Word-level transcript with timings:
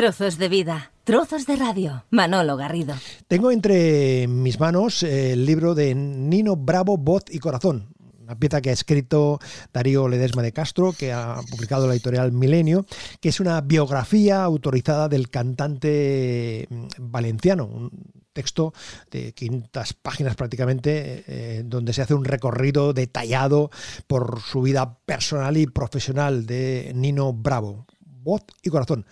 Trozos 0.00 0.38
de 0.38 0.48
vida, 0.48 0.92
trozos 1.04 1.44
de 1.44 1.56
radio. 1.56 2.06
Manolo 2.08 2.56
Garrido. 2.56 2.94
Tengo 3.28 3.50
entre 3.50 4.26
mis 4.28 4.58
manos 4.58 5.02
el 5.02 5.44
libro 5.44 5.74
de 5.74 5.94
Nino 5.94 6.56
Bravo, 6.56 6.96
Voz 6.96 7.24
y 7.28 7.38
Corazón. 7.38 7.92
Una 8.18 8.34
pieza 8.34 8.62
que 8.62 8.70
ha 8.70 8.72
escrito 8.72 9.40
Darío 9.74 10.08
Ledesma 10.08 10.40
de 10.40 10.52
Castro, 10.52 10.94
que 10.94 11.12
ha 11.12 11.38
publicado 11.50 11.86
la 11.86 11.92
editorial 11.92 12.32
Milenio, 12.32 12.86
que 13.20 13.28
es 13.28 13.40
una 13.40 13.60
biografía 13.60 14.42
autorizada 14.42 15.10
del 15.10 15.28
cantante 15.28 16.66
mm, 16.70 16.86
valenciano, 16.98 17.66
un 17.66 17.90
texto 18.32 18.72
de 19.10 19.34
500 19.34 19.92
páginas 19.92 20.34
prácticamente, 20.34 21.24
eh, 21.26 21.62
donde 21.62 21.92
se 21.92 22.00
hace 22.00 22.14
un 22.14 22.24
recorrido 22.24 22.94
detallado 22.94 23.70
por 24.06 24.40
su 24.40 24.62
vida 24.62 24.98
personal 25.04 25.58
y 25.58 25.66
profesional 25.66 26.46
de 26.46 26.90
Nino 26.94 27.34
Bravo, 27.34 27.84
voz 28.00 28.44
y 28.62 28.70
corazón. 28.70 29.04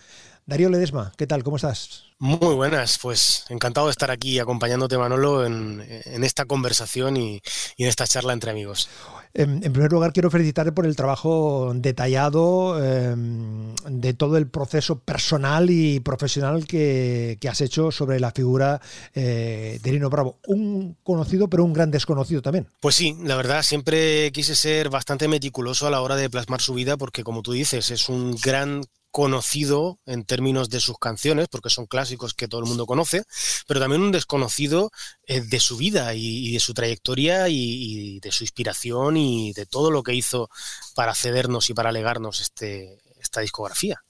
Darío 0.49 0.71
Ledesma, 0.71 1.12
¿qué 1.19 1.27
tal? 1.27 1.45
¿Cómo 1.45 1.57
estás? 1.57 2.05
Muy 2.21 2.55
buenas, 2.55 2.98
pues 3.02 3.45
encantado 3.51 3.88
de 3.88 3.91
estar 3.91 4.11
aquí 4.11 4.38
acompañándote, 4.38 4.97
Manolo, 4.97 5.45
en, 5.45 5.83
esta 6.24 6.47
conversación 6.47 7.19
y, 7.19 7.43
en 7.77 7.87
esta 7.87 8.07
charla 8.07 8.33
entre 8.33 8.52
amigos. 8.52 8.88
En, 9.34 9.61
primer 9.61 9.93
lugar, 9.93 10.15
quiero 10.15 10.30
felicitarte 10.30 10.73
por 10.73 10.87
el 10.87 10.97
trabajo 10.97 11.73
detallado 11.74 12.83
em, 12.83 13.74
de 13.91 14.15
todo 14.15 14.38
el 14.38 14.48
proceso 14.48 14.98
personal 15.01 15.69
y 15.69 16.01
profesional 16.01 16.66
que, 16.66 17.38
has 17.46 17.60
hecho 17.60 17.93
sobre 17.93 18.19
la 18.19 18.30
figura 18.30 18.80
eh, 19.15 19.79
de 19.83 19.93
Nino 19.93 20.09
Bravo. 20.09 20.38
Un 20.46 20.96
conocido, 21.02 21.49
pero 21.49 21.62
un 21.62 21.74
gran 21.74 21.91
desconocido 21.91 22.41
también. 22.41 22.69
Pues 22.80 22.95
sí, 22.95 23.19
la 23.23 23.37
verdad, 23.37 23.62
siempre 23.62 24.33
quise 24.33 24.57
ser 24.57 24.88
bastante 24.88 25.29
meticuloso 25.29 25.87
a 25.87 25.91
la 25.91 26.01
hora 26.01 26.16
de 26.16 26.30
plasmar 26.30 26.62
su 26.62 26.73
vida, 26.73 26.96
porque 26.96 27.23
como 27.23 27.43
tú 27.43 27.52
dices, 27.52 27.91
es 27.91 28.09
un 28.09 28.35
gran 28.43 28.83
conocido 29.19 29.99
en 30.07 30.23
términos 30.25 30.71
de 30.71 30.79
sus 30.79 30.97
canciones, 30.97 31.49
porque 31.49 31.71
son 31.71 31.87
clásicos 31.87 32.35
que 32.35 32.47
todo 32.47 32.61
el 32.61 32.69
mundo 32.69 32.87
conoce, 32.87 33.25
pero 33.67 33.81
también 33.81 34.01
un 34.01 34.13
desconocido 34.13 34.93
eh, 35.27 35.41
de 35.41 35.59
su 35.59 35.77
vida 35.77 36.15
y, 36.15 36.52
de 36.52 36.60
su 36.60 36.73
trayectoria 36.73 37.49
y, 37.49 38.21
de 38.21 38.30
su 38.30 38.45
inspiración 38.45 39.16
y 39.16 39.52
de 39.55 39.66
todo 39.66 39.91
lo 39.91 40.05
que 40.05 40.15
hizo 40.15 40.51
para 40.95 41.16
cedernos 41.16 41.69
y 41.69 41.75
para 41.75 41.91
legarnos 41.91 42.41
este, 42.41 43.01
esta 43.21 43.41
discografía. 43.41 44.05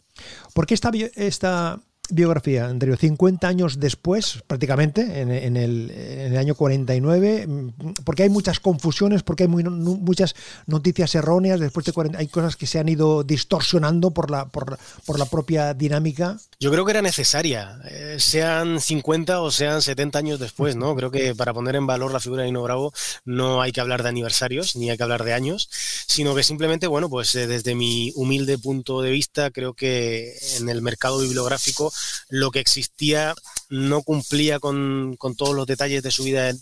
¿Por 0.53 0.67
qué 0.67 0.75
esta, 0.75 0.91
esta 1.15 1.81
biografía, 2.11 2.67
Andrea, 2.67 2.97
50 2.97 3.47
años 3.47 3.81
después, 3.81 4.42
prácticamente, 4.47 5.20
en, 5.20 5.56
el, 5.56 6.37
año 6.37 6.55
49, 6.55 7.47
mm, 7.47 7.69
porque 8.05 8.25
hay 8.25 8.31
muchas 8.31 8.61
confusiones, 8.61 9.23
porque 9.23 9.45
hay 9.45 9.48
muchas 9.48 10.34
noticias 10.67 11.15
erróneas, 11.15 11.61
después 11.61 11.87
de 11.87 11.92
40, 11.92 12.19
hay 12.19 12.28
cosas 12.28 12.56
que 12.56 12.67
se 12.67 12.78
han 12.78 12.89
ido 12.89 13.25
distorsionando 13.25 14.11
por 14.11 14.31
la, 14.31 14.47
por, 14.47 14.78
por 15.05 15.19
la 15.19 15.27
propia 15.27 15.75
dinámica. 15.75 16.39
Yo 16.61 16.73
creo 16.73 16.84
que 16.84 16.91
era 16.91 17.03
necesaria, 17.03 17.78
eh, 17.89 18.17
sean 18.19 18.81
50 18.81 19.41
o 19.42 19.53
sean 19.53 19.81
70 19.81 20.19
años 20.19 20.41
después, 20.41 20.75
¿no? 20.75 20.97
Creo 20.97 21.12
que 21.12 21.33
para 21.37 21.55
poner 21.55 21.77
en 21.77 21.87
valor 21.87 22.12
la 22.12 22.19
figura 22.19 22.42
de 22.42 22.48
Nino 22.48 22.65
Bravo 22.65 22.92
no 23.25 23.62
hay 23.62 23.70
que 23.70 23.81
hablar 23.81 24.03
de 24.03 24.09
aniversarios, 24.09 24.75
ni 24.75 24.91
hay 24.91 24.97
que 24.97 25.05
hablar 25.05 25.23
de 25.23 25.34
años, 25.34 25.70
sino 26.09 26.34
que 26.34 26.42
simplemente, 26.42 26.89
bueno, 26.89 27.09
pues 27.09 27.33
eh, 27.37 27.47
desde 27.47 27.77
mi 27.77 28.12
humilde 28.17 28.59
punto 28.59 29.03
de 29.03 29.12
vista, 29.12 29.53
creo 29.53 29.75
que 29.75 30.37
en 30.56 30.69
el 30.69 30.83
mercado 30.83 31.20
bibliográfico 31.20 31.92
lo 32.28 32.50
que 32.50 32.59
existía 32.59 33.37
no 33.69 34.03
cumplía 34.03 34.59
con, 34.59 35.15
con 35.17 35.37
todos 35.37 35.55
los 35.55 35.67
detalles 35.69 36.03
de 36.03 36.11
su 36.11 36.25
vida 36.25 36.53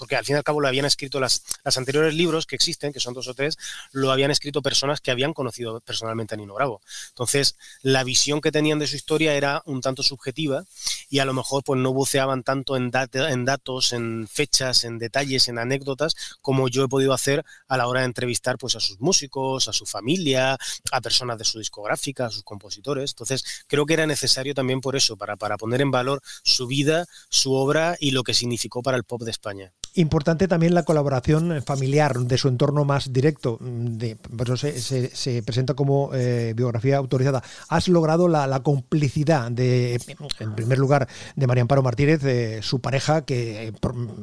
porque 0.00 0.16
al 0.16 0.24
fin 0.24 0.34
y 0.34 0.38
al 0.38 0.44
cabo 0.44 0.60
lo 0.60 0.66
habían 0.66 0.86
escrito 0.86 1.20
las, 1.20 1.44
las 1.62 1.76
anteriores 1.76 2.14
libros 2.14 2.46
que 2.46 2.56
existen, 2.56 2.90
que 2.90 3.00
son 3.00 3.12
dos 3.12 3.28
o 3.28 3.34
tres, 3.34 3.58
lo 3.92 4.10
habían 4.10 4.30
escrito 4.30 4.62
personas 4.62 5.02
que 5.02 5.10
habían 5.10 5.34
conocido 5.34 5.78
personalmente 5.80 6.34
a 6.34 6.38
Nino 6.38 6.54
Bravo. 6.54 6.80
Entonces, 7.10 7.56
la 7.82 8.02
visión 8.02 8.40
que 8.40 8.50
tenían 8.50 8.78
de 8.78 8.86
su 8.86 8.96
historia 8.96 9.34
era 9.34 9.62
un 9.66 9.82
tanto 9.82 10.02
subjetiva 10.02 10.64
y 11.10 11.18
a 11.18 11.26
lo 11.26 11.34
mejor 11.34 11.62
pues 11.64 11.78
no 11.78 11.92
buceaban 11.92 12.44
tanto 12.44 12.76
en, 12.76 12.90
en 13.12 13.44
datos, 13.44 13.92
en 13.92 14.26
fechas, 14.26 14.84
en 14.84 14.98
detalles, 14.98 15.48
en 15.48 15.58
anécdotas, 15.58 16.16
como 16.40 16.68
yo 16.68 16.84
he 16.84 16.88
podido 16.88 17.12
hacer 17.12 17.44
a 17.68 17.76
la 17.76 17.86
hora 17.86 18.00
de 18.00 18.06
entrevistar 18.06 18.56
pues 18.56 18.76
a 18.76 18.80
sus 18.80 19.00
músicos, 19.00 19.68
a 19.68 19.74
su 19.74 19.84
familia, 19.84 20.56
a 20.92 21.00
personas 21.02 21.36
de 21.36 21.44
su 21.44 21.58
discográfica, 21.58 22.24
a 22.24 22.30
sus 22.30 22.42
compositores. 22.42 23.10
Entonces, 23.10 23.44
creo 23.66 23.84
que 23.84 23.94
era 23.94 24.06
necesario 24.06 24.54
también 24.54 24.80
por 24.80 24.96
eso, 24.96 25.18
para, 25.18 25.36
para 25.36 25.58
poner 25.58 25.82
en 25.82 25.90
valor 25.90 26.22
su 26.42 26.66
vida, 26.66 27.04
su 27.28 27.52
obra 27.52 27.98
y 28.00 28.12
lo 28.12 28.22
que 28.22 28.32
significó 28.32 28.82
para 28.82 28.96
el 28.96 29.04
pop 29.04 29.20
de 29.22 29.30
España. 29.30 29.74
Importante 29.94 30.46
también 30.46 30.74
la 30.74 30.84
colaboración 30.84 31.62
familiar 31.64 32.18
de 32.18 32.38
su 32.38 32.48
entorno 32.48 32.84
más 32.84 33.12
directo. 33.12 33.58
De, 33.60 34.16
se, 35.12 35.42
presenta 35.42 35.74
como 35.74 36.10
eh, 36.14 36.52
biografía 36.54 36.96
autorizada. 36.96 37.42
Has 37.68 37.88
logrado 37.88 38.28
la, 38.28 38.60
complicidad 38.62 39.50
de, 39.50 40.00
en 40.38 40.54
primer 40.54 40.78
lugar, 40.78 41.08
de 41.34 41.46
María 41.46 41.62
Amparo 41.62 41.82
Martínez, 41.82 42.20
de 42.22 42.62
su 42.62 42.80
pareja, 42.80 43.24
que 43.24 43.68
eh, 43.68 43.72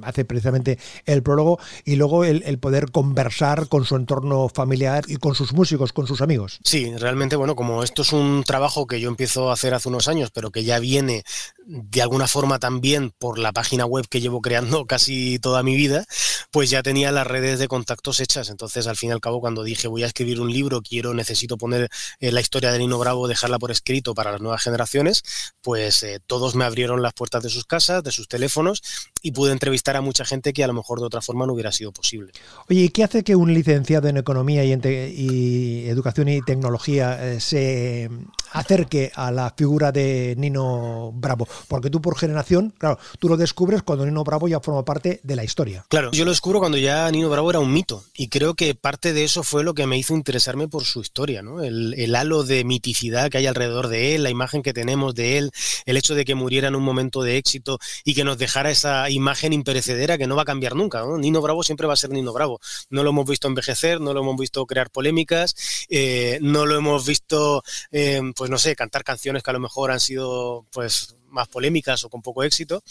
hace 0.03 0.25
precisamente 0.25 0.79
el 1.05 1.23
prólogo, 1.23 1.59
y 1.83 1.95
luego 1.95 2.23
el, 2.23 2.59
poder 2.59 2.91
conversar 2.91 3.67
con 3.67 3.85
su 3.85 3.95
entorno 3.95 4.49
familiar 4.49 5.03
y 5.07 5.17
con 5.17 5.35
sus 5.35 5.53
músicos, 5.53 5.93
con 5.93 6.07
sus 6.07 6.21
amigos. 6.21 6.59
Sí, 6.63 6.93
realmente, 6.97 7.35
bueno, 7.35 7.55
como 7.55 7.83
esto 7.83 8.01
es 8.03 8.13
un 8.13 8.43
trabajo 8.45 8.87
que 8.87 8.99
yo 8.99 9.09
empiezo 9.09 9.49
a 9.49 9.53
hacer 9.53 9.73
hace 9.73 9.89
unos 9.89 10.07
años, 10.07 10.31
pero 10.31 10.51
que 10.51 10.63
ya 10.63 10.79
viene 10.79 11.23
de 11.67 12.01
alguna 12.01 12.27
forma 12.27 12.59
también 12.59 13.11
por 13.17 13.37
la 13.37 13.51
página 13.51 13.85
web 13.85 14.07
que 14.07 14.21
llevo 14.21 14.41
creando 14.41 14.85
casi 14.87 15.37
toda 15.39 15.56
mi 15.63 15.75
vida, 15.75 16.05
pues 16.51 16.69
ya 16.69 16.83
tenía 16.83 17.11
las 17.11 17.27
redes 17.27 17.59
de 17.59 17.67
contactos 17.67 18.19
hechas. 18.19 18.49
Entonces, 18.49 18.87
al 18.87 18.95
fin 18.95 19.09
y 19.09 19.13
al 19.13 19.21
cabo, 19.21 19.41
cuando 19.41 19.63
dije 19.63 19.87
voy 19.87 20.03
a 20.03 20.07
escribir 20.07 20.41
un 20.41 20.51
libro, 20.51 20.81
quiero, 20.81 21.13
necesito 21.13 21.57
poner 21.57 21.89
eh, 22.19 22.31
la 22.31 22.41
historia 22.41 22.71
de 22.71 22.79
Nino 22.79 22.97
Bravo, 22.97 23.27
dejarla 23.27 23.59
por 23.59 23.71
escrito 23.71 24.13
para 24.13 24.31
las 24.31 24.41
nuevas 24.41 24.63
generaciones, 24.63 25.23
pues 25.61 26.03
eh, 26.03 26.19
todos 26.25 26.55
me 26.55 26.65
abrieron 26.65 27.01
las 27.01 27.13
puertas 27.13 27.43
de 27.43 27.49
sus 27.49 27.65
casas, 27.65 28.03
de 28.03 28.11
sus 28.11 28.27
teléfonos 28.27 28.81
y 29.21 29.31
pude 29.31 29.51
entrevistar 29.51 29.95
a 29.95 30.01
mucha 30.01 30.25
gente 30.25 30.53
que 30.53 30.63
a 30.63 30.67
lo 30.67 30.73
mejor 30.73 30.99
de 30.99 31.05
otra 31.05 31.21
forma 31.21 31.45
no 31.45 31.53
hubiera 31.53 31.71
sido 31.71 31.91
posible. 31.91 32.31
Oye, 32.69 32.89
¿qué 32.89 33.03
hace 33.03 33.23
que 33.23 33.35
un 33.35 33.53
licenciado 33.53 34.07
en 34.07 34.17
Economía 34.17 34.63
y, 34.63 34.71
y 34.71 35.89
Educación 35.89 36.29
y 36.29 36.41
Tecnología 36.41 37.33
eh, 37.33 37.39
se 37.39 38.09
acerque 38.51 39.11
a 39.15 39.31
la 39.31 39.53
figura 39.55 39.91
de 39.91 40.35
Nino 40.37 41.11
Bravo? 41.13 41.47
Porque 41.67 41.89
tú 41.89 42.01
por 42.01 42.17
generación, 42.17 42.73
claro, 42.77 42.99
tú 43.19 43.29
lo 43.29 43.37
descubres 43.37 43.83
cuando 43.83 44.05
Nino 44.05 44.23
Bravo 44.23 44.47
ya 44.47 44.59
forma 44.59 44.85
parte 44.85 45.19
de 45.23 45.35
la 45.35 45.43
historia. 45.47 45.85
Claro, 45.89 46.11
yo 46.11 46.25
lo 46.25 46.31
descubro 46.31 46.59
cuando 46.59 46.77
ya 46.77 47.09
Nino 47.09 47.29
Bravo 47.29 47.49
era 47.49 47.59
un 47.59 47.73
mito 47.73 48.03
y 48.15 48.27
creo 48.27 48.53
que 48.53 48.75
parte 48.75 49.13
de 49.13 49.23
eso 49.23 49.43
fue 49.43 49.63
lo 49.63 49.73
que 49.73 49.87
me 49.87 49.97
hizo 49.97 50.13
interesarme 50.13 50.67
por 50.67 50.83
su 50.85 51.01
historia, 51.01 51.41
¿no? 51.41 51.63
El, 51.63 52.15
halo 52.15 52.43
de 52.43 52.63
miticidad 52.63 53.29
que 53.29 53.37
hay 53.37 53.45
alrededor 53.45 53.87
de 53.89 54.15
él, 54.15 54.23
la 54.23 54.29
imagen 54.29 54.63
que 54.63 54.73
tenemos 54.73 55.13
de 55.13 55.37
él, 55.37 55.51
el 55.85 55.97
hecho 55.97 56.15
de 56.15 56.25
que 56.25 56.35
muriera 56.35 56.67
en 56.67 56.75
un 56.75 56.83
momento 56.83 57.21
de 57.21 57.37
éxito 57.37 57.79
y 58.03 58.15
que 58.15 58.23
nos 58.23 58.37
dejara 58.37 58.71
esa 58.71 59.09
imagen 59.09 59.53
imperecedera 59.53 60.17
que 60.17 60.25
no 60.25 60.35
va 60.35 60.41
a 60.41 60.45
cambiar 60.45 60.75
nunca. 60.75 61.01
¿no? 61.01 61.17
Nino 61.17 61.41
Bravo 61.41 61.63
siempre 61.63 61.87
va 61.87 61.93
a 61.93 61.97
ser 61.97 62.09
Nino 62.09 62.33
Bravo. 62.33 62.59
No 62.89 63.03
lo 63.03 63.11
hemos 63.11 63.29
visto 63.29 63.47
envejecer, 63.47 64.01
no 64.01 64.13
lo 64.13 64.21
hemos 64.21 64.37
visto 64.37 64.65
crear 64.65 64.89
polémicas, 64.89 65.55
eh, 65.89 66.39
no 66.41 66.65
lo 66.65 66.75
hemos 66.75 67.05
visto, 67.05 67.63
eh, 67.91 68.21
pues 68.35 68.49
no 68.49 68.57
sé, 68.57 68.75
cantar 68.75 69.03
canciones 69.03 69.43
que 69.43 69.49
a 69.51 69.53
lo 69.53 69.59
mejor 69.59 69.91
han 69.91 69.99
sido, 69.99 70.65
pues 70.71 71.15
más 71.27 71.47
polémicas 71.47 72.03
o 72.03 72.09
con 72.09 72.21
poco 72.21 72.43
éxito. 72.43 72.83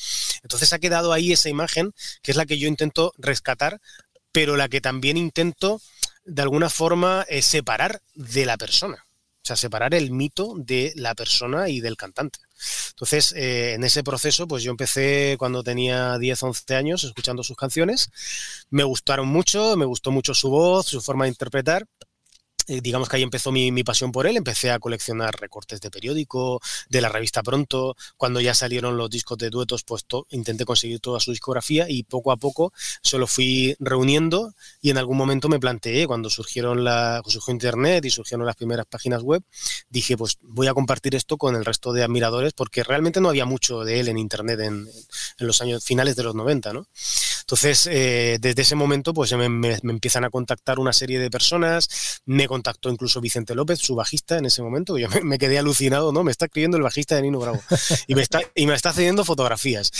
Entonces 0.42 0.72
ha 0.72 0.78
quedado 0.78 1.12
ahí 1.12 1.32
esa 1.32 1.48
imagen 1.48 1.92
que 2.22 2.30
es 2.30 2.36
la 2.36 2.46
que 2.46 2.58
yo 2.58 2.68
intento 2.68 3.12
rescatar, 3.18 3.80
pero 4.32 4.56
la 4.56 4.68
que 4.68 4.80
también 4.80 5.16
intento 5.16 5.80
de 6.24 6.42
alguna 6.42 6.68
forma 6.68 7.24
eh, 7.28 7.42
separar 7.42 8.02
de 8.14 8.46
la 8.46 8.56
persona. 8.56 9.04
O 9.42 9.46
sea, 9.46 9.56
separar 9.56 9.94
el 9.94 10.10
mito 10.10 10.54
de 10.56 10.92
la 10.96 11.14
persona 11.14 11.68
y 11.68 11.80
del 11.80 11.96
cantante. 11.96 12.40
Entonces, 12.90 13.32
eh, 13.36 13.74
en 13.74 13.84
ese 13.84 14.02
proceso, 14.02 14.48
pues 14.48 14.64
yo 14.64 14.72
empecé 14.72 15.36
cuando 15.38 15.62
tenía 15.62 16.18
10, 16.18 16.42
11 16.42 16.74
años 16.74 17.04
escuchando 17.04 17.44
sus 17.44 17.56
canciones. 17.56 18.10
Me 18.70 18.82
gustaron 18.82 19.28
mucho, 19.28 19.76
me 19.76 19.84
gustó 19.84 20.10
mucho 20.10 20.34
su 20.34 20.50
voz, 20.50 20.86
su 20.86 21.00
forma 21.00 21.26
de 21.26 21.28
interpretar 21.28 21.86
eh, 22.66 22.80
digamos 22.80 23.08
que 23.08 23.16
ahí 23.16 23.22
empezó 23.22 23.52
mi, 23.52 23.84
pasión 23.84 24.12
por 24.12 24.26
él. 24.26 24.36
Empecé 24.36 24.70
a 24.70 24.78
coleccionar 24.78 25.38
recortes 25.40 25.80
de 25.80 25.90
periódico, 25.90 26.60
de 26.88 27.00
la 27.00 27.08
revista 27.08 27.42
Pronto. 27.42 27.96
Cuando 28.16 28.40
ya 28.40 28.54
salieron 28.54 28.96
los 28.96 29.10
discos 29.10 29.38
de 29.38 29.50
duetos, 29.50 29.84
pues 29.84 30.04
intenté 30.30 30.64
conseguir 30.64 31.00
toda 31.00 31.20
su 31.20 31.30
discografía 31.30 31.86
y 31.88 32.02
poco 32.02 32.32
a 32.32 32.36
poco 32.36 32.72
se 33.02 33.18
lo 33.18 33.26
fui 33.26 33.76
reuniendo 33.78 34.54
y 34.80 34.90
en 34.90 34.98
algún 34.98 35.16
momento 35.16 35.48
me 35.48 35.58
planteé, 35.58 36.06
cuando 36.06 36.30
surgieron 36.30 36.84
la, 36.84 37.22
surgió 37.26 37.52
Internet 37.52 38.04
y 38.04 38.10
surgieron 38.10 38.46
las 38.46 38.56
primeras 38.56 38.86
páginas 38.86 39.22
web, 39.22 39.42
dije, 39.88 40.16
pues 40.16 40.38
voy 40.42 40.66
a 40.66 40.74
compartir 40.74 41.14
esto 41.14 41.36
con 41.36 41.54
el 41.56 41.64
resto 41.64 41.92
de 41.92 42.02
admiradores 42.02 42.52
porque 42.52 42.82
realmente 42.82 43.20
no 43.20 43.28
había 43.28 43.44
mucho 43.44 43.84
de 43.84 44.00
él 44.00 44.08
en 44.08 44.18
Internet 44.18 44.60
en, 44.60 44.88
los 45.38 45.60
años 45.60 45.84
finales 45.84 46.16
de 46.16 46.22
los 46.22 46.34
90, 46.34 46.72
¿no? 46.72 46.86
Entonces, 47.40 47.88
eh, 47.90 48.38
desde 48.40 48.62
ese 48.62 48.74
momento, 48.74 49.14
pues 49.14 49.32
me, 49.34 49.48
me, 49.48 49.78
empiezan 49.84 50.24
a 50.24 50.30
contactar 50.30 50.78
una 50.78 50.92
serie 50.92 51.20
de 51.20 51.30
personas, 51.30 52.20
me 52.24 52.48
contactó 52.56 52.88
incluso 52.88 53.20
Vicente 53.20 53.54
López, 53.54 53.80
su 53.80 53.94
bajista 53.94 54.38
en 54.38 54.46
ese 54.46 54.62
momento, 54.62 54.96
yo 54.96 55.08
me, 55.22 55.38
quedé 55.38 55.58
alucinado, 55.58 56.10
¿no? 56.10 56.24
Me 56.24 56.30
está 56.30 56.46
escribiendo 56.46 56.78
el 56.78 56.82
bajista 56.82 57.14
de 57.14 57.22
Nino 57.22 57.38
Bravo 57.38 57.60
y 58.06 58.14
me 58.14 58.22
está, 58.22 58.40
y 58.54 58.66
me 58.66 58.74
está 58.74 58.94
cediendo 58.94 59.26
fotografías. 59.26 59.90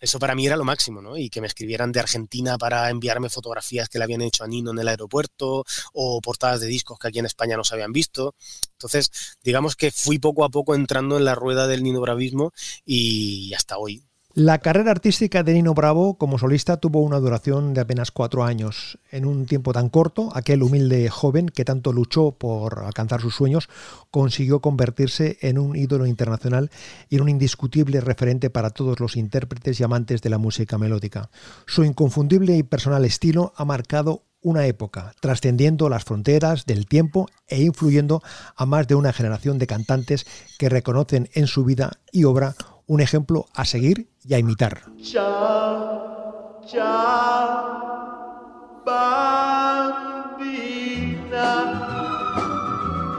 Eso 0.00 0.18
para 0.18 0.34
mí 0.34 0.46
era 0.46 0.56
lo 0.56 0.64
máximo, 0.64 1.02
¿no? 1.02 1.18
Y 1.18 1.28
que 1.28 1.42
me 1.42 1.46
escribieran 1.46 1.92
de 1.92 2.00
Argentina 2.00 2.56
para 2.56 2.88
enviarme 2.88 3.28
fotografías 3.28 3.90
que 3.90 3.98
le 3.98 4.04
habían 4.04 4.22
hecho 4.22 4.44
a 4.44 4.46
Nino 4.46 4.70
en 4.70 4.78
el 4.78 4.88
aeropuerto 4.88 5.64
o 5.92 6.20
portadas 6.22 6.60
de 6.60 6.66
discos 6.68 6.98
que 6.98 7.08
aquí 7.08 7.18
en 7.18 7.26
España 7.26 7.56
no 7.58 7.64
se 7.64 7.74
habían 7.74 7.92
visto. 7.92 8.34
Entonces, 8.72 9.10
digamos 9.42 9.76
que 9.76 9.90
fui 9.90 10.18
poco 10.18 10.44
a 10.44 10.48
poco 10.48 10.74
entrando 10.74 11.18
en 11.18 11.26
la 11.26 11.34
rueda 11.34 11.66
del 11.66 11.82
Nino 11.82 12.00
Bravismo 12.00 12.52
y 12.86 13.52
hasta 13.52 13.76
hoy 13.76 14.02
la 14.36 14.58
carrera 14.58 14.90
artística 14.90 15.42
de 15.42 15.54
Nino 15.54 15.72
Bravo 15.72 16.18
como 16.18 16.36
solista 16.36 16.76
tuvo 16.76 17.00
una 17.00 17.20
duración 17.20 17.72
de 17.72 17.80
apenas 17.80 18.10
cuatro 18.10 18.44
años. 18.44 18.98
En 19.10 19.24
un 19.24 19.46
tiempo 19.46 19.72
tan 19.72 19.88
corto, 19.88 20.28
aquel 20.34 20.62
humilde 20.62 21.08
joven 21.08 21.48
que 21.48 21.64
tanto 21.64 21.90
luchó 21.90 22.32
por 22.32 22.80
alcanzar 22.80 23.22
sus 23.22 23.34
sueños 23.34 23.70
consiguió 24.10 24.60
convertirse 24.60 25.38
en 25.40 25.58
un 25.58 25.74
ídolo 25.74 26.04
internacional 26.04 26.70
y 27.08 27.16
en 27.16 27.22
un 27.22 27.30
indiscutible 27.30 28.02
referente 28.02 28.50
para 28.50 28.68
todos 28.68 29.00
los 29.00 29.16
intérpretes 29.16 29.80
y 29.80 29.84
amantes 29.84 30.20
de 30.20 30.28
la 30.28 30.36
música 30.36 30.76
melódica. 30.76 31.30
Su 31.66 31.84
inconfundible 31.84 32.58
y 32.58 32.62
personal 32.62 33.06
estilo 33.06 33.54
ha 33.56 33.64
marcado 33.64 34.24
una 34.42 34.66
época, 34.66 35.14
trascendiendo 35.18 35.88
las 35.88 36.04
fronteras 36.04 36.66
del 36.66 36.84
tiempo 36.84 37.26
e 37.48 37.62
influyendo 37.62 38.22
a 38.54 38.66
más 38.66 38.86
de 38.86 38.96
una 38.96 39.14
generación 39.14 39.56
de 39.56 39.66
cantantes 39.66 40.26
que 40.58 40.68
reconocen 40.68 41.30
en 41.32 41.46
su 41.46 41.64
vida 41.64 42.00
y 42.12 42.24
obra 42.24 42.54
un 42.86 43.00
ejemplo 43.00 43.46
a 43.54 43.64
seguir 43.64 44.08
y 44.24 44.34
a 44.34 44.38
imitar. 44.38 44.82
Ciao, 45.02 46.60
ciao, 46.66 48.02
bambina, 48.84 50.26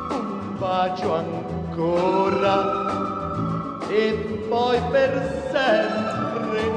un 0.10 0.58
bacio 0.60 1.16
ancora 1.16 2.56
e 3.90 4.46
poi 4.50 4.80
per 4.92 5.50
sempre 5.52 6.72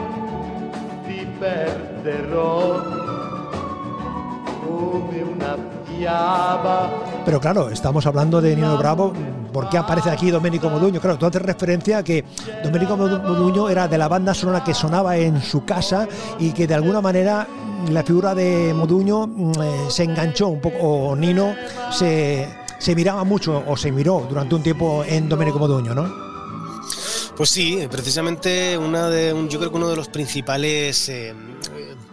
ti 1.07 1.27
perderò 1.39 2.83
come 4.65 5.23
una 5.23 5.57
fiaba 5.85 7.10
pero 7.25 7.41
claro, 7.41 7.71
estamos 7.71 8.07
hablando 8.07 8.41
de 8.41 8.57
Nino 8.57 8.77
Bravo. 8.77 9.13
¿Por 9.53 9.69
qué 9.69 9.79
aparece 9.79 10.11
aquí 10.11 10.31
Domenico 10.31 10.71
Moduño? 10.71 11.01
Claro, 11.01 11.19
tú 11.19 11.27
haces 11.27 11.43
referencia 11.43 11.99
a 11.99 12.05
que 12.05 12.25
Domenico 12.63 12.97
Moduño 12.97 13.69
era 13.69 13.89
de 13.89 13.99
la 13.99 14.09
banda 14.09 14.33
sonora 14.33 14.63
que 14.63 14.75
sonaba 14.75 15.17
en 15.17 15.43
su 15.43 15.65
casa 15.65 16.07
y 16.39 16.53
que 16.53 16.67
de 16.67 16.75
alguna 16.75 17.01
manera 17.01 17.47
la 17.89 18.03
figura 18.03 18.35
de 18.35 18.73
Moduño 18.75 19.27
mm, 19.27 19.53
eh, 19.63 19.87
se 19.89 20.05
enganchó 20.05 20.49
un 20.49 20.61
poco, 20.61 20.77
o 20.79 21.17
Nino 21.17 21.55
se, 21.91 22.47
miraba 22.95 23.25
mucho 23.25 23.63
o 23.67 23.77
se 23.77 23.91
miró 23.91 24.27
durante 24.29 24.55
un 24.55 24.63
tiempo 24.63 25.05
en 25.07 25.29
Domenico 25.29 25.59
Moduño, 25.59 25.95
¿no? 25.95 26.31
Pues 27.37 27.51
sí, 27.51 27.87
precisamente 27.91 28.77
una 28.77 29.09
de, 29.09 29.35
yo 29.49 29.59
creo 29.59 29.71
que 29.71 29.77
uno 29.77 29.89
de 29.89 29.97
los 29.97 30.09
principales 30.09 31.09
eh, 31.09 31.35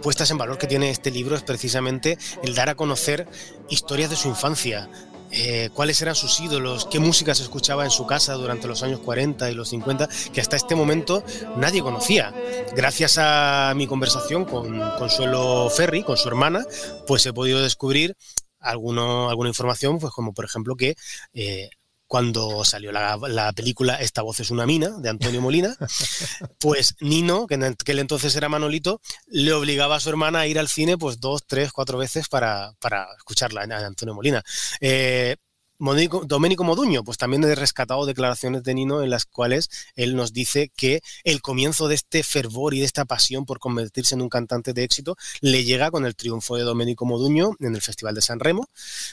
puestas 0.07 0.31
en 0.31 0.37
valor 0.37 0.57
que 0.57 0.67
tiene 0.67 0.89
este 0.89 1.11
libro 1.11 1.35
es 1.35 1.43
precisamente 1.43 2.17
el 2.41 2.55
dar 2.55 2.69
a 2.69 2.75
conocer 2.75 3.27
historias 3.67 4.09
de 4.09 4.15
su 4.15 4.29
infancia, 4.29 4.87
eh, 5.31 5.69
cuáles 5.73 6.01
eran 6.01 6.15
sus 6.15 6.39
ídolos, 6.39 6.87
qué 6.89 6.97
música 6.97 7.35
se 7.35 7.43
escuchaba 7.43 7.83
en 7.83 7.91
su 7.91 8.07
casa 8.07 8.35
durante 8.35 8.69
los 8.69 8.83
años 8.83 9.01
40 9.01 9.51
y 9.51 9.53
los 9.53 9.67
50, 9.67 10.07
que 10.31 10.39
hasta 10.39 10.55
este 10.55 10.75
momento 10.75 11.25
nadie 11.57 11.81
conocía. 11.81 12.33
Gracias 12.73 13.17
a 13.19 13.73
mi 13.75 13.85
conversación 13.85 14.45
con 14.45 14.79
Consuelo 14.97 15.69
Ferri, 15.69 16.03
con 16.03 16.15
su 16.15 16.29
hermana, 16.29 16.65
pues 17.05 17.25
he 17.25 17.33
podido 17.33 17.61
descubrir 17.61 18.15
alguna 18.61 19.33
información, 19.45 19.99
pues 19.99 20.13
como 20.13 20.31
por 20.31 20.45
ejemplo 20.45 20.77
que 20.77 20.95
eh, 21.33 21.69
cuando 22.07 22.63
salió 22.63 22.91
la, 22.91 23.51
película 23.53 23.95
Esta 23.95 24.21
voz 24.21 24.39
es 24.39 24.49
una 24.49 24.65
mina 24.65 24.89
de 24.99 25.09
Antonio 25.09 25.41
Molina, 25.41 25.75
pues 26.59 26.95
Nino, 27.01 27.47
que 27.47 27.55
en 27.55 27.63
aquel 27.65 27.99
entonces 27.99 28.35
era 28.35 28.49
Manolito, 28.49 29.01
le 29.27 29.53
obligaba 29.53 29.97
a 29.97 29.99
su 29.99 30.09
hermana 30.09 30.41
a 30.41 30.47
ir 30.47 30.57
al 30.57 30.69
cine 30.69 30.97
pues 30.97 31.19
dos, 31.19 31.45
tres, 31.45 31.71
cuatro 31.71 31.97
veces 31.97 32.29
para, 32.29 32.73
para 32.79 33.07
escucharla, 33.17 33.61
a 33.61 33.85
Antonio 33.85 34.15
Molina. 34.15 34.43
Eh, 34.79 35.35
Domenico 35.79 36.63
Moduño, 36.63 37.03
pues 37.03 37.17
también 37.17 37.43
he 37.43 37.53
rescatado 37.53 38.05
declaraciones 38.05 38.63
de 38.63 38.73
Nino 38.73 39.03
en 39.03 39.11
las 39.11 39.25
cuales 39.25 39.69
él 39.95 40.15
nos 40.15 40.33
dice 40.33 40.71
que 40.75 41.01
el 41.23 41.41
comienzo 41.41 41.87
de 41.87 41.95
este 41.95 42.23
fervor 42.23 42.73
y 42.73 42.79
de 42.79 42.85
esta 42.85 43.05
pasión 43.05 43.45
por 43.45 43.59
convertirse 43.59 44.15
en 44.15 44.21
un 44.21 44.29
cantante 44.29 44.73
de 44.73 44.83
éxito 44.83 45.15
le 45.41 45.63
llega 45.63 45.91
con 45.91 46.05
el 46.05 46.15
triunfo 46.15 46.55
de 46.55 46.63
Domenico 46.63 47.05
Moduño 47.05 47.51
en 47.59 47.75
el 47.75 47.81
Festival 47.81 48.15
de 48.15 48.21
San 48.21 48.39
Remo, 48.39 48.67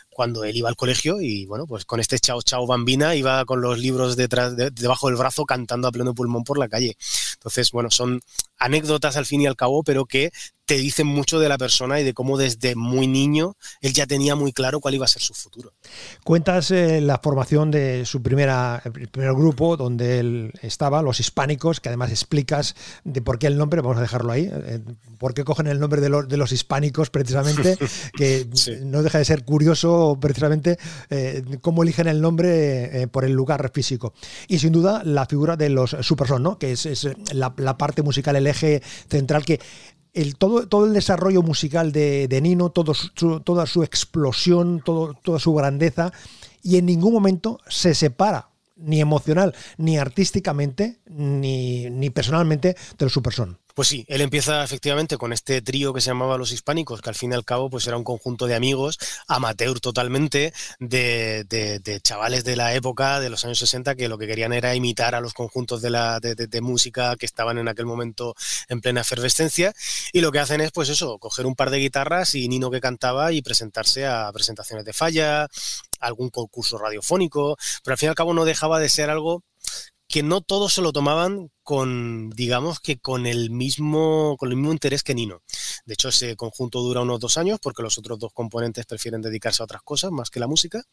cuando 0.09 0.45
él 0.45 0.57
iba 0.57 0.69
al 0.69 0.77
colegio 0.77 1.21
y 1.21 1.45
bueno, 1.45 1.67
pues 1.67 1.85
con 1.85 2.01
este 2.01 2.19
chao 2.19 2.41
chao 2.41 2.67
bambina 2.67 3.15
iba 3.15 3.45
con 3.45 3.61
los 3.61 3.79
libros 3.79 4.17
detrás 4.17 4.57
debajo 4.57 5.09
del 5.09 5.17
brazo 5.17 5.45
cantando 5.45 5.89
a 5.89 5.93
pleno 5.93 6.15
pulmón 6.15 6.45
por 6.45 6.59
la 6.59 6.69
calle. 6.69 6.97
Entonces, 7.35 7.71
bueno, 7.73 7.91
son 7.91 8.23
anécdotas 8.65 9.17
al 9.17 9.27
fin 9.27 9.43
y 9.43 9.47
al 9.47 9.57
cabo, 9.57 9.83
pero 9.83 10.07
que 10.07 10.31
te 10.67 10.77
dicen 10.77 11.07
mucho 11.07 11.39
de 11.39 11.49
la 11.49 11.59
persona 11.59 12.01
y 12.01 12.05
de 12.05 12.15
cómo 12.15 12.39
desde 12.39 12.75
muy 12.75 13.07
niño 13.07 13.57
él 13.81 13.93
ya 13.93 14.07
tenía 14.07 14.35
muy 14.35 14.53
claro 14.53 14.81
cuál 14.81 14.95
iba 14.95 15.05
a 15.05 15.09
ser 15.09 15.21
su 15.21 15.35
futuro. 15.35 15.73
Cuentas 16.25 16.71
eh, 16.71 17.01
la 17.01 17.19
formación 17.19 17.71
de 17.71 18.07
su 18.07 18.23
primera, 18.23 18.81
el 18.85 19.09
primer 19.09 19.35
grupo 19.35 19.77
donde 19.77 20.19
él 20.21 20.53
estaba, 20.63 21.03
los 21.03 21.21
hispánicos, 21.21 21.81
que 21.81 21.91
además 21.91 22.11
explicas 22.11 22.75
de 23.05 23.21
por 23.21 23.39
qué 23.39 23.47
el 23.47 23.59
nombre, 23.59 23.83
vamos 23.83 23.99
a 23.99 24.03
dejarlo 24.03 24.33
ahí, 24.33 24.51
eh, 24.51 24.81
por 25.19 25.35
qué 25.35 25.45
cogen 25.45 25.67
el 25.67 25.81
nombre 25.81 26.01
de, 26.01 26.09
los, 26.09 26.29
de 26.29 26.37
los 26.37 26.53
hispánicos 26.53 27.11
precisamente, 27.11 27.77
que 28.17 28.49
no 28.83 29.03
deja 29.03 29.19
de 29.19 29.25
ser 29.25 29.45
curioso 29.45 30.17
precisamente 30.21 30.79
eh, 31.11 31.43
cómo 31.61 31.83
eligen 31.83 32.07
el 32.07 32.21
nombre 32.21 33.09
por 33.09 33.25
el 33.25 33.33
lugar 33.33 33.71
físico. 33.75 34.15
Y 34.49 34.59
sin 34.59 34.73
duda 34.73 35.03
la 35.05 35.27
figura 35.27 35.57
de 35.57 35.69
los 35.69 35.97
Superson, 36.01 36.43
¿no? 36.43 36.59
que 36.59 36.73
es, 36.73 36.87
es 36.87 37.09
la, 37.33 37.53
la 37.59 37.77
parte 37.77 38.03
musical, 38.03 38.37
el 38.37 38.47
central 38.55 39.45
que 39.45 39.61
el, 40.15 40.37
todo, 40.37 40.69
todo 40.69 40.87
el 40.87 40.95
desarrollo 40.95 41.43
musical 41.43 41.93
de, 41.93 42.41
Nino, 42.43 42.71
todo 42.71 42.93
toda 43.41 43.67
su 43.67 43.83
explosión, 43.83 44.81
todo, 44.85 45.15
toda 45.15 45.39
su 45.39 45.53
grandeza, 45.55 46.13
y 46.63 46.79
en 46.79 46.87
ningún 46.87 47.13
momento 47.13 47.61
se 47.69 47.95
separa, 47.95 48.49
ni 48.77 49.01
emocional, 49.01 49.55
ni 49.77 49.99
artísticamente, 49.99 51.01
ni, 51.07 51.91
ni 51.91 52.11
personalmente, 52.11 52.77
de 52.99 53.05
los 53.05 53.13
Superson. 53.13 53.59
Pues 53.75 53.89
sí, 53.89 54.05
él 54.07 54.21
empieza 54.21 54.63
efectivamente 54.63 55.17
con 55.17 55.33
este 55.33 55.61
trío 55.61 55.93
que 55.93 56.01
se 56.01 56.11
llamaba 56.11 56.39
Los 56.39 56.53
Hispánicos, 56.53 57.03
que 57.03 57.09
al 57.11 57.17
fin 57.17 57.33
y 57.33 57.35
al 57.35 57.45
cabo 57.45 57.69
pues 57.69 57.85
era 57.89 57.97
un 57.97 58.05
conjunto 58.05 58.47
de 58.47 58.55
amigos, 58.55 59.01
amateur 59.27 59.81
totalmente, 59.81 60.53
de, 60.79 62.01
chavales 62.01 62.45
de 62.45 62.55
la 62.55 62.73
época, 62.75 63.19
de 63.19 63.31
los 63.31 63.45
años 63.45 63.59
60, 63.59 63.97
que 63.97 64.09
lo 64.09 64.17
que 64.17 64.29
querían 64.29 64.53
era 64.53 64.77
imitar 64.77 65.17
a 65.17 65.21
los 65.21 65.35
conjuntos 65.35 65.83
de, 65.83 65.91
la, 65.91 66.21
de, 66.21 66.61
música 66.61 67.17
que 67.17 67.27
estaban 67.27 67.59
en 67.59 67.67
aquel 67.67 67.85
momento 67.85 68.37
en 68.69 68.81
plena 68.81 69.01
efervescencia. 69.01 69.75
Y 70.13 70.21
lo 70.21 70.31
que 70.31 70.39
hacen 70.39 70.61
es 70.61 70.71
pues 70.71 70.89
eso, 70.89 71.19
coger 71.19 71.45
un 71.45 71.57
par 71.57 71.71
de 71.71 71.79
guitarras 71.79 72.37
y 72.37 72.49
Nino 72.49 72.71
que 72.71 72.81
cantaba 72.81 73.33
y 73.33 73.43
presentarse 73.43 74.07
a 74.07 74.31
presentaciones 74.33 74.85
de 74.85 74.93
falla, 74.93 75.49
algún 75.99 76.31
concurso 76.31 76.79
radiofónico, 76.79 77.57
pero 77.83 77.95
al 77.95 77.99
fin 77.99 78.07
y 78.07 78.11
al 78.11 78.15
cabo 78.15 78.35
no 78.35 78.45
dejaba 78.45 78.79
de 78.79 78.89
ser 78.89 79.11
algo 79.11 79.43
que 80.15 80.23
no 80.23 80.43
todos 80.43 80.73
se 80.73 80.81
lo 80.81 80.93
tomaban 80.93 81.51
con, 81.65 82.31
digamos 82.31 82.79
que 82.79 83.01
con 83.01 83.27
el 83.27 83.51
mismo, 83.51 84.37
con 84.39 84.51
el 84.51 84.57
mismo 84.57 84.71
interés 84.71 85.03
que 85.03 85.13
Nino. 85.13 85.43
De 85.87 85.95
hecho, 85.95 86.11
ese 86.11 86.37
conjunto 86.37 86.83
dura 86.83 87.01
unos 87.01 87.19
dos 87.19 87.37
años 87.37 87.59
porque 87.61 87.83
los 87.83 87.99
otros 87.99 88.21
dos 88.21 88.33
componentes 88.33 88.87
prefieren 88.87 89.23
dedicarse 89.23 89.61
a 89.61 89.65
otras 89.65 89.83
cosas 89.83 90.13
más 90.13 90.31
que 90.31 90.39
la 90.39 90.47
música. 90.47 90.85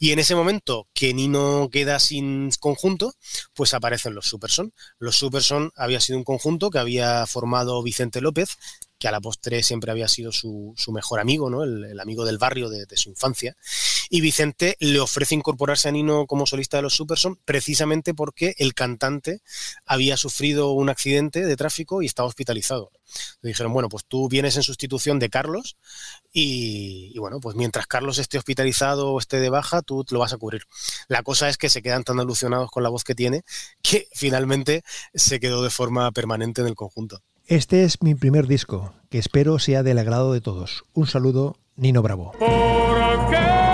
Y 0.00 0.12
en 0.12 0.20
ese 0.20 0.34
momento 0.34 0.88
que 0.94 1.12
Nino 1.12 1.68
queda 1.70 2.00
sin 2.00 2.50
conjunto, 2.60 3.12
pues 3.52 3.74
aparecen 3.74 4.14
los 4.14 4.26
Superson. 4.26 4.72
Los 4.98 5.18
Superson 5.18 5.70
había 5.76 6.00
sido 6.00 6.16
un 6.16 6.24
conjunto 6.24 6.70
que 6.70 6.78
había 6.78 7.26
formado 7.26 7.82
Vicente 7.82 8.22
López, 8.22 8.56
que 8.98 9.08
a 9.08 9.12
la 9.12 9.20
postre 9.20 9.62
siempre 9.64 9.90
había 9.90 10.08
sido 10.08 10.32
su, 10.32 10.74
mejor 10.94 11.20
amigo, 11.20 11.50
¿no? 11.50 11.64
el, 11.64 12.00
amigo 12.00 12.24
del 12.24 12.38
barrio 12.38 12.70
de, 12.70 12.86
su 12.96 13.10
infancia. 13.10 13.54
Y 14.10 14.20
Vicente 14.20 14.76
le 14.80 15.00
ofrece 15.00 15.34
incorporarse 15.34 15.88
a 15.88 15.92
Nino 15.92 16.26
como 16.26 16.46
solista 16.46 16.78
de 16.78 16.82
los 16.82 16.94
Superson 16.94 17.38
precisamente 17.44 18.14
porque 18.14 18.54
el 18.58 18.74
cantante 18.74 19.40
había 19.84 20.16
sufrido 20.16 20.72
un 20.72 20.88
accidente 20.88 21.44
de 21.44 21.56
tráfico 21.56 22.02
y 22.02 22.06
estaba 22.06 22.28
hospitalizado. 22.28 22.90
Le 23.42 23.48
dijeron, 23.48 23.72
bueno, 23.72 23.88
pues 23.88 24.04
tú 24.06 24.28
vienes 24.28 24.56
en 24.56 24.62
sustitución 24.62 25.18
de 25.18 25.28
Carlos 25.28 25.76
y, 26.32 27.12
y, 27.14 27.18
bueno, 27.18 27.40
pues 27.40 27.56
mientras 27.56 27.86
Carlos 27.86 28.18
esté 28.18 28.38
hospitalizado 28.38 29.12
o 29.12 29.18
esté 29.18 29.38
de 29.40 29.50
baja, 29.50 29.82
tú 29.82 30.04
lo 30.10 30.18
vas 30.18 30.32
a 30.32 30.38
cubrir. 30.38 30.62
La 31.08 31.22
cosa 31.22 31.48
es 31.48 31.58
que 31.58 31.68
se 31.68 31.82
quedan 31.82 32.04
tan 32.04 32.20
alusionados 32.20 32.70
con 32.70 32.82
la 32.82 32.88
voz 32.88 33.04
que 33.04 33.14
tiene 33.14 33.42
que 33.82 34.08
finalmente 34.14 34.82
se 35.14 35.40
quedó 35.40 35.62
de 35.62 35.70
forma 35.70 36.10
permanente 36.12 36.60
en 36.60 36.68
el 36.68 36.74
conjunto. 36.74 37.20
Este 37.46 37.84
es 37.84 38.02
mi 38.02 38.14
primer 38.14 38.46
disco, 38.46 38.94
que 39.10 39.18
espero 39.18 39.58
sea 39.58 39.82
del 39.82 39.98
agrado 39.98 40.32
de 40.32 40.40
todos. 40.40 40.84
Un 40.94 41.06
saludo, 41.06 41.56
Nino 41.76 42.02
Bravo. 42.02 42.32
no 42.40 43.71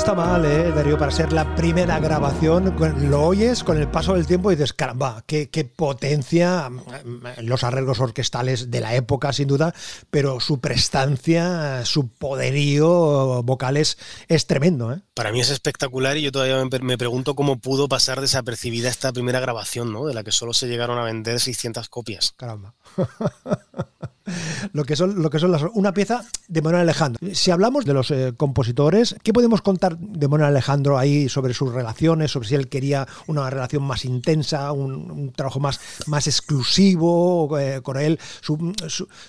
está 0.00 0.14
mal, 0.14 0.46
¿eh, 0.46 0.72
Darío? 0.72 0.96
Para 0.96 1.10
ser 1.10 1.30
la 1.30 1.54
primera 1.54 2.00
grabación, 2.00 2.74
lo 3.10 3.22
oyes 3.22 3.62
con 3.62 3.76
el 3.76 3.86
paso 3.86 4.14
del 4.14 4.26
tiempo 4.26 4.50
y 4.50 4.54
dices, 4.54 4.72
caramba, 4.72 5.22
qué, 5.26 5.72
potencia, 5.76 6.70
mm, 6.70 7.42
los 7.42 7.64
arreglos 7.64 8.00
orquestales 8.00 8.70
de 8.70 8.80
la 8.80 8.94
época, 8.94 9.34
sin 9.34 9.48
duda, 9.48 9.74
pero 10.10 10.40
su 10.40 10.58
prestancia, 10.58 11.84
su 11.84 12.08
poderío 12.08 13.42
vocales 13.42 13.98
es 14.28 14.46
tremendo. 14.46 14.90
¿eh? 14.90 15.02
Para 15.12 15.32
mí 15.32 15.40
es 15.40 15.50
espectacular 15.50 16.16
y 16.16 16.22
yo 16.22 16.32
todavía 16.32 16.64
me 16.80 16.96
pregunto 16.96 17.34
cómo 17.34 17.58
pudo 17.58 17.86
pasar 17.86 18.22
desapercibida 18.22 18.88
esta 18.88 19.12
primera 19.12 19.38
grabación, 19.38 19.92
¿no? 19.92 20.06
De 20.06 20.14
la 20.14 20.24
que 20.24 20.32
solo 20.32 20.54
se 20.54 20.66
llegaron 20.66 20.98
a 20.98 21.04
vender 21.04 21.40
600 21.40 21.90
copias. 21.90 22.32
Caramba. 22.38 22.72
lo 24.72 24.84
que 24.84 24.96
son, 24.96 25.22
lo 25.22 25.30
que 25.30 25.38
son 25.38 25.52
las, 25.52 25.62
una 25.74 25.92
pieza 25.92 26.24
de 26.48 26.62
Manuel 26.62 26.82
Alejandro. 26.82 27.20
Si 27.34 27.50
hablamos 27.50 27.84
de 27.84 27.94
los 27.94 28.10
eh, 28.10 28.32
compositores, 28.36 29.16
¿qué 29.22 29.32
podemos 29.32 29.62
contar 29.62 29.98
de 29.98 30.28
Manuel 30.28 30.50
Alejandro 30.50 30.98
ahí 30.98 31.28
sobre 31.28 31.54
sus 31.54 31.72
relaciones, 31.72 32.30
sobre 32.30 32.48
si 32.48 32.54
él 32.54 32.68
quería 32.68 33.06
una 33.26 33.48
relación 33.50 33.82
más 33.82 34.04
intensa, 34.04 34.72
un, 34.72 35.32
trabajo 35.34 35.60
más, 35.60 35.80
más 36.06 36.26
exclusivo 36.26 37.58
eh, 37.58 37.80
con 37.82 37.98
él, 37.98 38.18
su, 38.40 38.72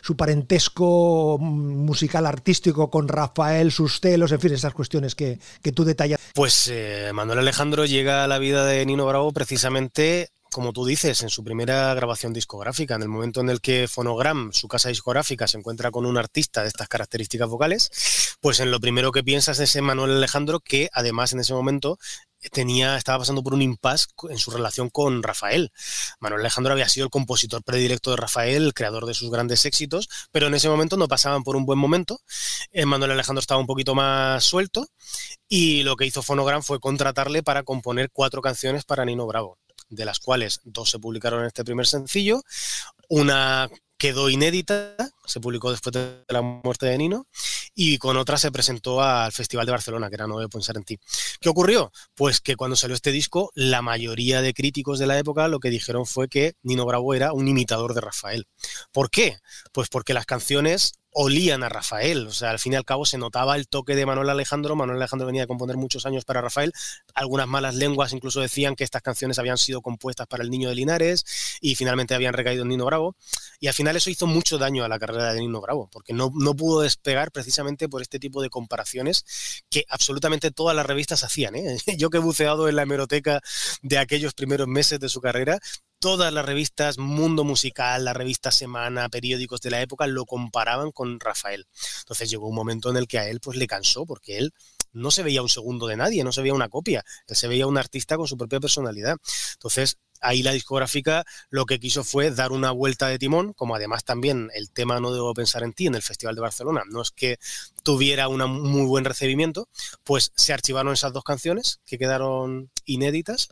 su, 0.01 0.15
parentesco 0.15 1.37
musical 1.39 2.25
artístico 2.25 2.89
con 2.89 3.07
Rafael, 3.07 3.71
sus 3.71 3.99
celos, 3.99 4.31
en 4.31 4.39
fin, 4.39 4.53
esas 4.53 4.73
cuestiones 4.73 5.15
que, 5.15 5.39
que 5.61 5.71
tú 5.71 5.83
detallas? 5.83 6.19
Pues 6.33 6.69
eh, 6.71 7.11
Manuel 7.13 7.39
Alejandro 7.39 7.85
llega 7.85 8.23
a 8.23 8.27
la 8.27 8.39
vida 8.39 8.65
de 8.65 8.85
Nino 8.85 9.05
Bravo 9.05 9.31
precisamente 9.31 10.29
como 10.51 10.73
tú 10.73 10.85
dices, 10.85 11.23
en 11.23 11.29
su 11.29 11.43
primera 11.43 11.93
grabación 11.93 12.33
discográfica, 12.33 12.95
en 12.95 13.03
el 13.03 13.07
momento 13.07 13.41
en 13.41 13.49
el 13.49 13.61
que 13.61 13.87
Phonogram, 13.87 14.51
su 14.51 14.67
casa 14.67 14.89
discográfica, 14.89 15.47
se 15.47 15.57
encuentra 15.57 15.91
con 15.91 16.05
un 16.05 16.17
artista 16.17 16.61
de 16.61 16.67
estas 16.67 16.87
características 16.87 17.47
vocales, 17.47 17.89
pues 18.41 18.59
en 18.59 18.71
lo 18.71 18.79
primero 18.79 19.11
que 19.11 19.23
piensas 19.23 19.59
es 19.59 19.75
en 19.75 19.85
Manuel 19.85 20.11
Alejandro, 20.11 20.59
que 20.59 20.89
además 20.93 21.33
en 21.33 21.39
ese 21.39 21.53
momento 21.53 21.97
tenía, 22.51 22.97
estaba 22.97 23.19
pasando 23.19 23.43
por 23.43 23.53
un 23.53 23.61
impasse 23.61 24.07
en 24.29 24.37
su 24.37 24.51
relación 24.51 24.89
con 24.89 25.23
Rafael. 25.23 25.71
Manuel 26.19 26.41
Alejandro 26.41 26.73
había 26.73 26.89
sido 26.89 27.05
el 27.05 27.11
compositor 27.11 27.63
predilecto 27.63 28.11
de 28.11 28.17
Rafael, 28.17 28.65
el 28.65 28.73
creador 28.73 29.05
de 29.05 29.13
sus 29.13 29.29
grandes 29.29 29.65
éxitos, 29.65 30.09
pero 30.31 30.47
en 30.47 30.55
ese 30.55 30.69
momento 30.69 30.97
no 30.97 31.07
pasaban 31.07 31.43
por 31.43 31.55
un 31.55 31.65
buen 31.65 31.79
momento. 31.79 32.19
Eh, 32.71 32.85
Manuel 32.85 33.11
Alejandro 33.11 33.39
estaba 33.39 33.61
un 33.61 33.67
poquito 33.67 33.95
más 33.95 34.43
suelto 34.43 34.87
y 35.47 35.83
lo 35.83 35.95
que 35.95 36.05
hizo 36.05 36.23
Phonogram 36.23 36.63
fue 36.63 36.79
contratarle 36.79 37.43
para 37.43 37.63
componer 37.63 38.09
cuatro 38.11 38.41
canciones 38.41 38.85
para 38.85 39.05
Nino 39.05 39.27
Bravo 39.27 39.60
de 39.91 40.05
las 40.05 40.19
cuales 40.19 40.61
dos 40.63 40.89
se 40.89 40.97
publicaron 40.97 41.41
en 41.41 41.47
este 41.47 41.63
primer 41.63 41.85
sencillo, 41.85 42.41
una 43.07 43.69
quedó 43.97 44.29
inédita, 44.29 44.95
se 45.27 45.39
publicó 45.39 45.69
después 45.69 45.93
de 45.93 46.23
la 46.29 46.41
muerte 46.41 46.87
de 46.87 46.97
Nino, 46.97 47.27
y 47.75 47.99
con 47.99 48.17
otra 48.17 48.37
se 48.37 48.51
presentó 48.51 49.01
al 49.01 49.31
Festival 49.31 49.65
de 49.65 49.73
Barcelona, 49.73 50.09
que 50.09 50.15
era 50.15 50.25
No 50.25 50.39
debo 50.39 50.49
pensar 50.49 50.75
en 50.75 50.83
ti. 50.83 50.99
¿Qué 51.39 51.49
ocurrió? 51.49 51.91
Pues 52.15 52.41
que 52.41 52.55
cuando 52.55 52.75
salió 52.75 52.95
este 52.95 53.11
disco, 53.11 53.51
la 53.53 53.81
mayoría 53.83 54.41
de 54.41 54.53
críticos 54.55 54.97
de 54.97 55.05
la 55.05 55.19
época 55.19 55.47
lo 55.47 55.59
que 55.59 55.69
dijeron 55.69 56.07
fue 56.07 56.27
que 56.29 56.53
Nino 56.63 56.85
Bravo 56.85 57.13
era 57.13 57.31
un 57.31 57.47
imitador 57.47 57.93
de 57.93 58.01
Rafael. 58.01 58.47
¿Por 58.91 59.11
qué? 59.11 59.37
Pues 59.71 59.87
porque 59.87 60.15
las 60.15 60.25
canciones 60.25 60.93
olían 61.11 61.63
a 61.63 61.69
Rafael. 61.69 62.27
O 62.27 62.31
sea, 62.31 62.51
al 62.51 62.59
fin 62.59 62.73
y 62.73 62.75
al 62.75 62.85
cabo 62.85 63.05
se 63.05 63.17
notaba 63.17 63.55
el 63.55 63.67
toque 63.67 63.95
de 63.95 64.05
Manuel 64.05 64.29
Alejandro. 64.29 64.75
Manuel 64.75 64.97
Alejandro 64.97 65.27
venía 65.27 65.43
a 65.43 65.47
componer 65.47 65.77
muchos 65.77 66.05
años 66.05 66.25
para 66.25 66.41
Rafael. 66.41 66.73
Algunas 67.13 67.47
malas 67.47 67.75
lenguas 67.75 68.13
incluso 68.13 68.41
decían 68.41 68.75
que 68.75 68.83
estas 68.83 69.01
canciones 69.01 69.39
habían 69.39 69.57
sido 69.57 69.81
compuestas 69.81 70.27
para 70.27 70.43
el 70.43 70.49
niño 70.49 70.69
de 70.69 70.75
Linares 70.75 71.25
y 71.61 71.75
finalmente 71.75 72.15
habían 72.15 72.33
recaído 72.33 72.63
en 72.63 72.69
Nino 72.69 72.85
Bravo. 72.85 73.15
Y 73.59 73.67
al 73.67 73.73
final 73.73 73.95
eso 73.95 74.09
hizo 74.09 74.27
mucho 74.27 74.57
daño 74.57 74.83
a 74.83 74.87
la 74.87 74.99
carrera 74.99 75.33
de 75.33 75.39
Nino 75.39 75.61
Bravo, 75.61 75.89
porque 75.91 76.13
no, 76.13 76.31
no 76.33 76.55
pudo 76.55 76.81
despegar 76.81 77.31
precisamente 77.31 77.89
por 77.89 78.01
este 78.01 78.19
tipo 78.19 78.41
de 78.41 78.49
comparaciones 78.49 79.63
que 79.69 79.85
absolutamente 79.89 80.51
todas 80.51 80.75
las 80.75 80.85
revistas 80.85 81.23
hacían. 81.23 81.55
¿eh? 81.55 81.77
Yo 81.97 82.09
que 82.09 82.17
he 82.17 82.21
buceado 82.21 82.69
en 82.69 82.75
la 82.75 82.83
hemeroteca 82.83 83.41
de 83.81 83.97
aquellos 83.97 84.33
primeros 84.33 84.67
meses 84.67 84.99
de 84.99 85.09
su 85.09 85.21
carrera, 85.21 85.59
todas 86.01 86.33
las 86.33 86.43
revistas, 86.43 86.97
Mundo 86.97 87.43
Musical, 87.43 88.03
la 88.03 88.13
revista 88.13 88.51
Semana, 88.51 89.07
periódicos 89.07 89.61
de 89.61 89.69
la 89.69 89.81
época, 89.81 90.07
lo 90.07 90.25
comparaban 90.25 90.91
con 90.91 91.19
Rafael. 91.19 91.67
Entonces 91.99 92.27
llegó 92.29 92.47
un 92.47 92.55
momento 92.55 92.89
en 92.89 92.97
el 92.97 93.07
que 93.07 93.19
a 93.19 93.29
él 93.29 93.39
pues 93.39 93.55
le 93.55 93.67
cansó, 93.67 94.07
porque 94.07 94.39
él 94.39 94.51
no 94.93 95.11
se 95.11 95.21
veía 95.21 95.43
un 95.43 95.49
segundo 95.49 95.85
de 95.85 95.97
nadie, 95.97 96.23
no 96.23 96.31
se 96.31 96.41
veía 96.41 96.55
una 96.55 96.69
copia, 96.69 97.05
él 97.27 97.35
se 97.35 97.47
veía 97.47 97.67
un 97.67 97.77
artista 97.77 98.17
con 98.17 98.27
su 98.27 98.35
propia 98.35 98.59
personalidad. 98.59 99.17
Entonces, 99.53 99.99
ahí 100.21 100.41
la 100.41 100.53
discográfica 100.53 101.23
lo 101.51 101.67
que 101.67 101.79
quiso 101.79 102.03
fue 102.03 102.31
dar 102.31 102.51
una 102.51 102.71
vuelta 102.71 103.07
de 103.07 103.19
timón, 103.19 103.53
como 103.53 103.75
además 103.75 104.03
también 104.03 104.49
el 104.55 104.71
tema 104.71 104.99
No 104.99 105.13
debo 105.13 105.35
pensar 105.35 105.61
en 105.61 105.73
ti 105.73 105.85
en 105.85 105.93
el 105.93 106.01
Festival 106.01 106.33
de 106.33 106.41
Barcelona 106.41 106.81
no 106.89 107.03
es 107.03 107.11
que 107.11 107.37
tuviera 107.83 108.27
un 108.27 108.41
muy 108.49 108.85
buen 108.87 109.05
recibimiento, 109.05 109.69
pues 110.03 110.31
se 110.35 110.51
archivaron 110.51 110.93
esas 110.93 111.13
dos 111.13 111.23
canciones 111.23 111.79
que 111.85 111.99
quedaron 111.99 112.71
inéditas 112.85 113.49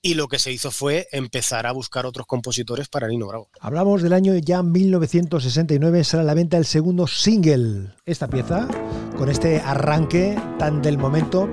y 0.00 0.14
lo 0.14 0.28
que 0.28 0.38
se 0.38 0.52
hizo 0.52 0.70
fue 0.70 1.08
empezar 1.12 1.66
a 1.66 1.72
buscar 1.72 2.06
otros 2.06 2.26
compositores 2.26 2.88
para 2.88 3.08
Nino 3.08 3.26
Bravo. 3.26 3.48
Hablamos 3.60 4.02
del 4.02 4.12
año 4.12 4.34
ya 4.36 4.62
1969, 4.62 6.04
sale 6.04 6.22
a 6.22 6.26
la 6.26 6.34
venta 6.34 6.56
el 6.56 6.64
segundo 6.64 7.06
single. 7.06 7.94
Esta 8.06 8.28
pieza, 8.28 8.68
con 9.16 9.28
este 9.28 9.60
arranque 9.60 10.36
tan 10.58 10.82
del 10.82 10.98
momento, 10.98 11.48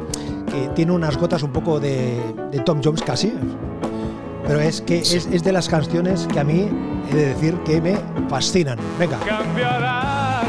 que 0.52 0.70
tiene 0.76 0.92
unas 0.92 1.18
gotas 1.18 1.42
un 1.44 1.52
poco 1.52 1.80
de, 1.80 2.20
Tom 2.66 2.82
Jones 2.84 3.02
casi, 3.02 3.34
pero 4.46 4.60
es 4.60 4.82
que 4.82 5.00
es, 5.00 5.44
de 5.44 5.52
las 5.52 5.68
canciones 5.68 6.28
que 6.32 6.40
a 6.40 6.44
mí 6.44 6.70
he 7.12 7.16
de 7.16 7.34
decir 7.34 7.58
que 7.66 7.82
me 7.82 7.98
fascinan. 8.30 8.78
Venga. 9.00 9.20
Cambiarás 9.22 10.46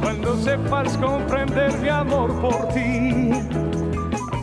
cuando 0.00 0.42
sepas 0.42 0.96
comprender 0.96 1.76
mi 1.78 1.88
amor 1.88 2.40
por 2.40 2.68
ti. 2.68 3.30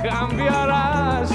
Cambiarás 0.04 1.32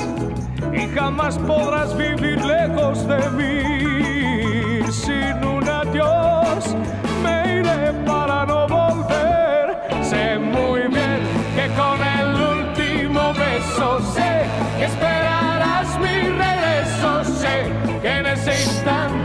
jamás 0.89 1.39
podrás 1.39 1.97
vivir 1.97 2.45
lejos 2.45 3.07
de 3.07 3.31
mí. 3.31 4.91
Sin 4.91 5.45
un 5.45 5.69
adiós 5.69 6.77
me 7.23 7.59
iré 7.59 7.93
para 8.07 8.47
no 8.47 8.67
volver. 8.69 9.77
Sé 10.03 10.39
muy 10.39 10.83
bien 10.83 11.21
que 11.57 11.67
con 11.81 11.99
el 12.19 12.29
último 12.59 13.33
beso 13.35 14.01
sé 14.15 14.45
que 14.79 14.85
esperarás 14.85 15.99
mi 15.99 16.17
regreso. 16.45 17.25
Sé 17.25 17.71
que 18.01 18.19
en 18.19 18.27
ese 18.27 18.51
instante. 18.51 19.22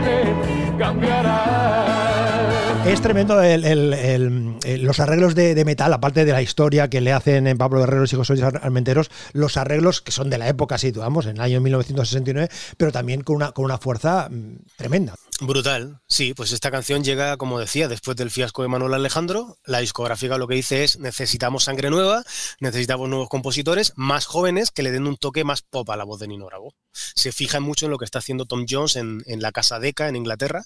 Es 2.88 3.02
tremendo 3.02 3.36
los 3.36 5.00
arreglos 5.00 5.34
de, 5.34 5.64
metal, 5.66 5.92
aparte 5.92 6.24
de 6.24 6.32
la 6.32 6.40
historia 6.40 6.88
que 6.88 7.02
le 7.02 7.12
hacen 7.12 7.46
en 7.46 7.58
Pablo 7.58 7.80
Guerrero 7.80 8.04
y 8.04 8.16
José 8.16 8.42
Armenteros, 8.42 9.10
los 9.34 9.58
arreglos 9.58 10.00
que 10.00 10.10
son 10.10 10.30
de 10.30 10.38
la 10.38 10.48
época, 10.48 10.78
situamos, 10.78 11.26
en 11.26 11.36
el 11.36 11.42
año 11.42 11.60
1969, 11.60 12.48
pero 12.78 12.90
también 12.90 13.22
con 13.22 13.36
una, 13.36 13.52
con 13.52 13.66
una 13.66 13.76
fuerza 13.76 14.30
mm, 14.30 14.56
tremenda. 14.76 15.14
Brutal, 15.40 16.00
sí, 16.08 16.32
pues 16.34 16.50
esta 16.52 16.70
canción 16.70 17.04
llega, 17.04 17.36
como 17.36 17.60
decía, 17.60 17.88
después 17.88 18.16
del 18.16 18.30
fiasco 18.30 18.62
de 18.62 18.68
Manuel 18.68 18.94
Alejandro. 18.94 19.58
La 19.64 19.80
discográfica 19.80 20.38
lo 20.38 20.48
que 20.48 20.56
dice 20.56 20.82
es 20.82 20.98
necesitamos 20.98 21.64
sangre 21.64 21.90
nueva, 21.90 22.24
necesitamos 22.58 23.08
nuevos 23.08 23.28
compositores, 23.28 23.92
más 23.96 24.26
jóvenes 24.26 24.70
que 24.70 24.82
le 24.82 24.90
den 24.90 25.06
un 25.06 25.16
toque 25.16 25.44
más 25.44 25.62
pop 25.62 25.88
a 25.90 25.96
la 25.96 26.04
voz 26.04 26.18
de 26.18 26.26
Nino. 26.26 26.48
Se 27.14 27.32
fijan 27.32 27.62
mucho 27.62 27.86
en 27.86 27.90
lo 27.90 27.98
que 27.98 28.04
está 28.04 28.18
haciendo 28.18 28.46
Tom 28.46 28.66
Jones 28.68 28.96
en, 28.96 29.22
la 29.26 29.52
Casa 29.52 29.78
Deca, 29.78 30.08
en 30.08 30.16
Inglaterra, 30.16 30.64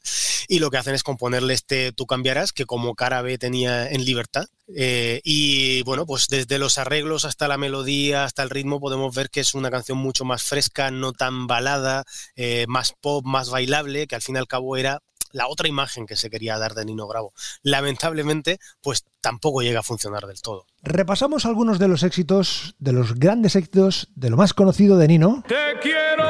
y 0.48 0.58
lo 0.58 0.70
que 0.70 0.78
hacen 0.78 0.94
es 0.94 1.02
componerle 1.02 1.54
este 1.54 1.92
Tú 1.92 2.06
cambiarás, 2.06 2.52
que 2.52 2.66
como 2.66 2.94
cara 2.94 3.22
B 3.22 3.38
tenía 3.38 3.88
en 3.88 4.04
libertad. 4.04 4.46
Eh, 4.74 5.20
y 5.24 5.82
bueno, 5.82 6.06
pues 6.06 6.28
desde 6.28 6.58
los 6.58 6.78
arreglos 6.78 7.24
hasta 7.24 7.48
la 7.48 7.58
melodía, 7.58 8.24
hasta 8.24 8.42
el 8.42 8.50
ritmo, 8.50 8.80
podemos 8.80 9.14
ver 9.14 9.30
que 9.30 9.40
es 9.40 9.54
una 9.54 9.70
canción 9.70 9.98
mucho 9.98 10.24
más 10.24 10.42
fresca, 10.42 10.90
no 10.90 11.12
tan 11.12 11.46
balada, 11.46 12.04
eh, 12.36 12.64
más 12.68 12.94
pop, 13.00 13.24
más 13.26 13.50
bailable, 13.50 14.06
que 14.06 14.14
al 14.14 14.22
fin 14.22 14.36
y 14.36 14.38
al 14.38 14.46
cabo 14.46 14.76
era 14.76 15.02
la 15.32 15.48
otra 15.48 15.68
imagen 15.68 16.06
que 16.06 16.16
se 16.16 16.30
quería 16.30 16.58
dar 16.58 16.74
de 16.74 16.84
Nino 16.84 17.08
Bravo. 17.08 17.32
Lamentablemente, 17.62 18.58
pues 18.80 19.04
tampoco 19.20 19.62
llega 19.62 19.80
a 19.80 19.84
funcionar 19.84 20.26
del 20.26 20.40
todo. 20.40 20.66
Repasamos 20.84 21.46
algunos 21.46 21.78
de 21.78 21.86
los 21.86 22.02
éxitos, 22.02 22.74
de 22.80 22.92
los 22.92 23.14
grandes 23.14 23.54
éxitos, 23.54 24.08
de 24.16 24.30
lo 24.30 24.36
más 24.36 24.52
conocido 24.52 24.98
de 24.98 25.06
Nino. 25.06 25.44
Te 25.46 25.78
quiero, 25.80 26.26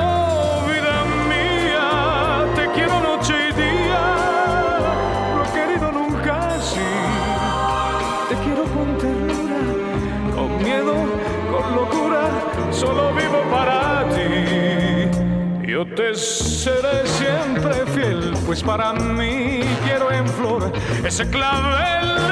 vida 0.69 1.05
mía, 1.27 2.45
te 2.55 2.71
quiero 2.73 3.01
noche 3.01 3.33
y 3.49 3.53
día, 3.55 4.05
no 5.35 5.43
he 5.43 5.53
querido 5.55 5.93
nunca 5.93 6.57
así. 6.57 6.81
Te 8.29 8.35
quiero 8.45 8.65
con 8.65 8.99
ternura, 8.99 10.35
con 10.35 10.59
miedo, 10.63 10.95
con 11.51 11.75
locura, 11.75 12.73
solo 12.73 13.15
vivo 13.15 13.43
para 13.51 14.07
ti. 14.11 15.67
Yo 15.67 15.87
te 15.95 16.15
seré 16.15 17.07
siempre 17.07 17.87
fiel, 17.95 18.35
pues 18.45 18.63
para 18.63 18.93
mí 18.93 19.61
quiero 19.87 20.13
en 20.13 20.29
flor 20.29 20.71
ese 21.03 21.27
clavel 21.31 22.32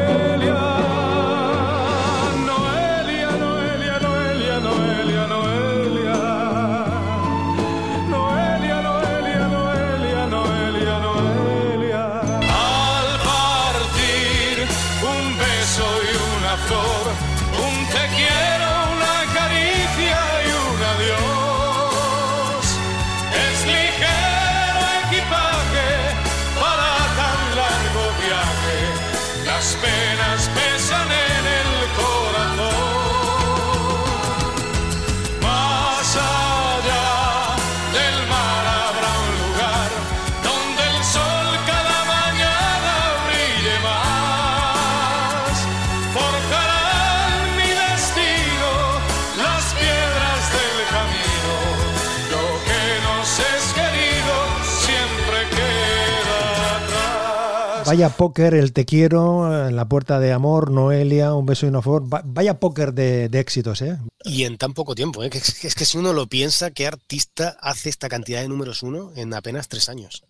Vaya 57.91 58.07
póker, 58.07 58.53
el 58.53 58.71
te 58.71 58.85
quiero, 58.85 59.69
la 59.69 59.83
puerta 59.83 60.21
de 60.21 60.31
amor, 60.31 60.71
Noelia, 60.71 61.33
un 61.33 61.45
beso 61.45 61.65
y 61.65 61.69
una 61.69 61.81
flor. 61.81 62.03
Va- 62.03 62.21
Vaya 62.23 62.57
póker 62.57 62.93
de, 62.93 63.25
éxitos, 63.33 63.81
¿eh? 63.81 63.97
Y 64.23 64.45
en 64.45 64.57
tan 64.57 64.73
poco 64.73 64.95
tiempo, 64.95 65.25
¿eh? 65.25 65.29
es 65.33 65.75
que 65.75 65.83
si 65.83 65.97
uno 65.97 66.13
lo 66.13 66.25
piensa, 66.27 66.71
¿qué 66.71 66.87
artista 66.87 67.57
hace 67.59 67.89
esta 67.89 68.07
cantidad 68.07 68.39
de 68.39 68.47
números 68.47 68.81
uno 68.81 69.11
en 69.17 69.33
apenas 69.33 69.67
tres 69.67 69.89
años? 69.89 70.23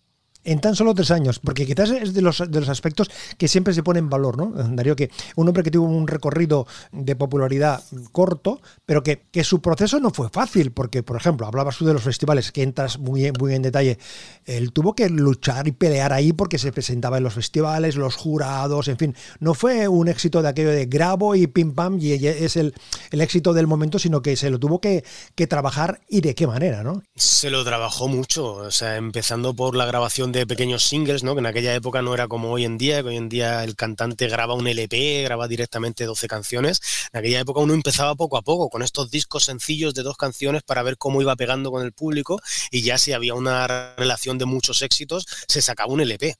En 0.44 0.60
tan 0.60 0.74
solo 0.74 0.94
tres 0.94 1.10
años, 1.10 1.38
porque 1.38 1.66
quizás 1.66 1.90
es 1.90 2.14
de 2.14 2.22
los, 2.22 2.38
de 2.38 2.60
los 2.60 2.68
aspectos 2.68 3.10
que 3.38 3.48
siempre 3.48 3.74
se 3.74 3.82
pone 3.82 4.00
en 4.00 4.10
valor, 4.10 4.36
¿no? 4.36 4.52
Darío, 4.74 4.96
que 4.96 5.10
un 5.36 5.48
hombre 5.48 5.62
que 5.62 5.70
tuvo 5.70 5.86
un 5.86 6.08
recorrido 6.08 6.66
de 6.90 7.14
popularidad 7.14 7.82
corto, 8.10 8.60
pero 8.84 9.02
que, 9.02 9.22
que 9.30 9.44
su 9.44 9.60
proceso 9.60 10.00
no 10.00 10.10
fue 10.10 10.30
fácil, 10.30 10.72
porque, 10.72 11.02
por 11.02 11.16
ejemplo, 11.16 11.46
hablabas 11.46 11.76
tú 11.76 11.86
de 11.86 11.94
los 11.94 12.02
festivales, 12.02 12.50
que 12.50 12.62
entras 12.62 12.98
muy, 12.98 13.30
muy 13.38 13.54
en 13.54 13.62
detalle, 13.62 13.98
él 14.44 14.72
tuvo 14.72 14.94
que 14.94 15.08
luchar 15.08 15.68
y 15.68 15.72
pelear 15.72 16.12
ahí 16.12 16.32
porque 16.32 16.58
se 16.58 16.72
presentaba 16.72 17.18
en 17.18 17.24
los 17.24 17.34
festivales, 17.34 17.96
los 17.96 18.16
jurados, 18.16 18.88
en 18.88 18.98
fin, 18.98 19.16
no 19.38 19.54
fue 19.54 19.86
un 19.88 20.08
éxito 20.08 20.42
de 20.42 20.48
aquello 20.48 20.70
de 20.70 20.86
grabo 20.86 21.34
y 21.34 21.46
pim 21.46 21.74
pam 21.74 21.98
y 22.00 22.12
es 22.12 22.56
el, 22.56 22.74
el 23.10 23.20
éxito 23.20 23.52
del 23.52 23.66
momento, 23.66 23.98
sino 23.98 24.22
que 24.22 24.36
se 24.36 24.50
lo 24.50 24.58
tuvo 24.58 24.80
que, 24.80 25.04
que 25.34 25.46
trabajar 25.46 26.00
y 26.08 26.20
de 26.20 26.34
qué 26.34 26.46
manera, 26.46 26.82
¿no? 26.82 27.02
Se 27.14 27.50
lo 27.50 27.64
trabajó 27.64 28.08
mucho, 28.08 28.54
o 28.54 28.70
sea, 28.70 28.96
empezando 28.96 29.54
por 29.54 29.76
la 29.76 29.86
grabación 29.86 30.31
de 30.32 30.46
pequeños 30.46 30.84
singles, 30.84 31.22
¿no? 31.22 31.34
Que 31.34 31.40
en 31.40 31.46
aquella 31.46 31.74
época 31.74 32.02
no 32.02 32.14
era 32.14 32.26
como 32.26 32.50
hoy 32.50 32.64
en 32.64 32.78
día, 32.78 33.02
que 33.02 33.08
hoy 33.08 33.16
en 33.16 33.28
día 33.28 33.62
el 33.64 33.76
cantante 33.76 34.26
graba 34.28 34.54
un 34.54 34.66
LP, 34.66 35.22
graba 35.22 35.46
directamente 35.46 36.04
12 36.04 36.26
canciones. 36.26 36.80
En 37.12 37.20
aquella 37.20 37.40
época 37.40 37.60
uno 37.60 37.74
empezaba 37.74 38.14
poco 38.14 38.36
a 38.36 38.42
poco 38.42 38.68
con 38.68 38.82
estos 38.82 39.10
discos 39.10 39.44
sencillos 39.44 39.94
de 39.94 40.02
dos 40.02 40.16
canciones 40.16 40.62
para 40.62 40.82
ver 40.82 40.96
cómo 40.96 41.20
iba 41.22 41.36
pegando 41.36 41.70
con 41.70 41.82
el 41.82 41.92
público 41.92 42.40
y 42.70 42.82
ya 42.82 42.98
si 42.98 43.12
había 43.12 43.34
una 43.34 43.94
relación 43.96 44.38
de 44.38 44.46
muchos 44.46 44.82
éxitos, 44.82 45.26
se 45.46 45.62
sacaba 45.62 45.92
un 45.92 46.00
LP. 46.00 46.34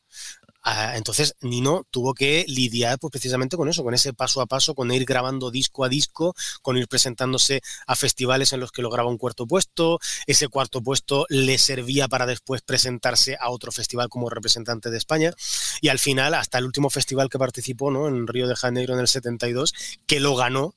Ah, 0.64 0.96
entonces 0.96 1.34
Nino 1.40 1.84
tuvo 1.90 2.14
que 2.14 2.44
lidiar 2.46 2.98
pues, 3.00 3.10
precisamente 3.10 3.56
con 3.56 3.68
eso, 3.68 3.82
con 3.82 3.94
ese 3.94 4.12
paso 4.12 4.40
a 4.40 4.46
paso, 4.46 4.74
con 4.76 4.92
ir 4.92 5.04
grabando 5.04 5.50
disco 5.50 5.84
a 5.84 5.88
disco, 5.88 6.36
con 6.62 6.76
ir 6.76 6.86
presentándose 6.86 7.62
a 7.86 7.96
festivales 7.96 8.52
en 8.52 8.60
los 8.60 8.70
que 8.70 8.82
lograba 8.82 9.08
un 9.08 9.18
cuarto 9.18 9.46
puesto. 9.46 9.98
Ese 10.26 10.46
cuarto 10.48 10.80
puesto 10.80 11.26
le 11.28 11.58
servía 11.58 12.06
para 12.06 12.26
después 12.26 12.62
presentarse 12.62 13.36
a 13.40 13.50
otro 13.50 13.72
festival 13.72 14.08
como 14.08 14.30
representante 14.30 14.90
de 14.90 14.98
España. 14.98 15.34
Y 15.80 15.88
al 15.88 15.98
final, 15.98 16.34
hasta 16.34 16.58
el 16.58 16.64
último 16.64 16.90
festival 16.90 17.28
que 17.28 17.38
participó, 17.38 17.90
¿no? 17.90 18.06
en 18.06 18.26
Río 18.28 18.46
de 18.46 18.54
Janeiro 18.54 18.94
en 18.94 19.00
el 19.00 19.08
72, 19.08 19.74
que 20.06 20.20
lo 20.20 20.36
ganó 20.36 20.74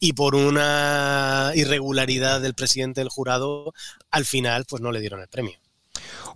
y 0.00 0.14
por 0.14 0.34
una 0.34 1.52
irregularidad 1.54 2.40
del 2.40 2.54
presidente 2.54 3.02
del 3.02 3.10
jurado, 3.10 3.74
al 4.10 4.24
final 4.24 4.64
pues 4.66 4.80
no 4.82 4.92
le 4.92 5.00
dieron 5.00 5.20
el 5.20 5.28
premio. 5.28 5.58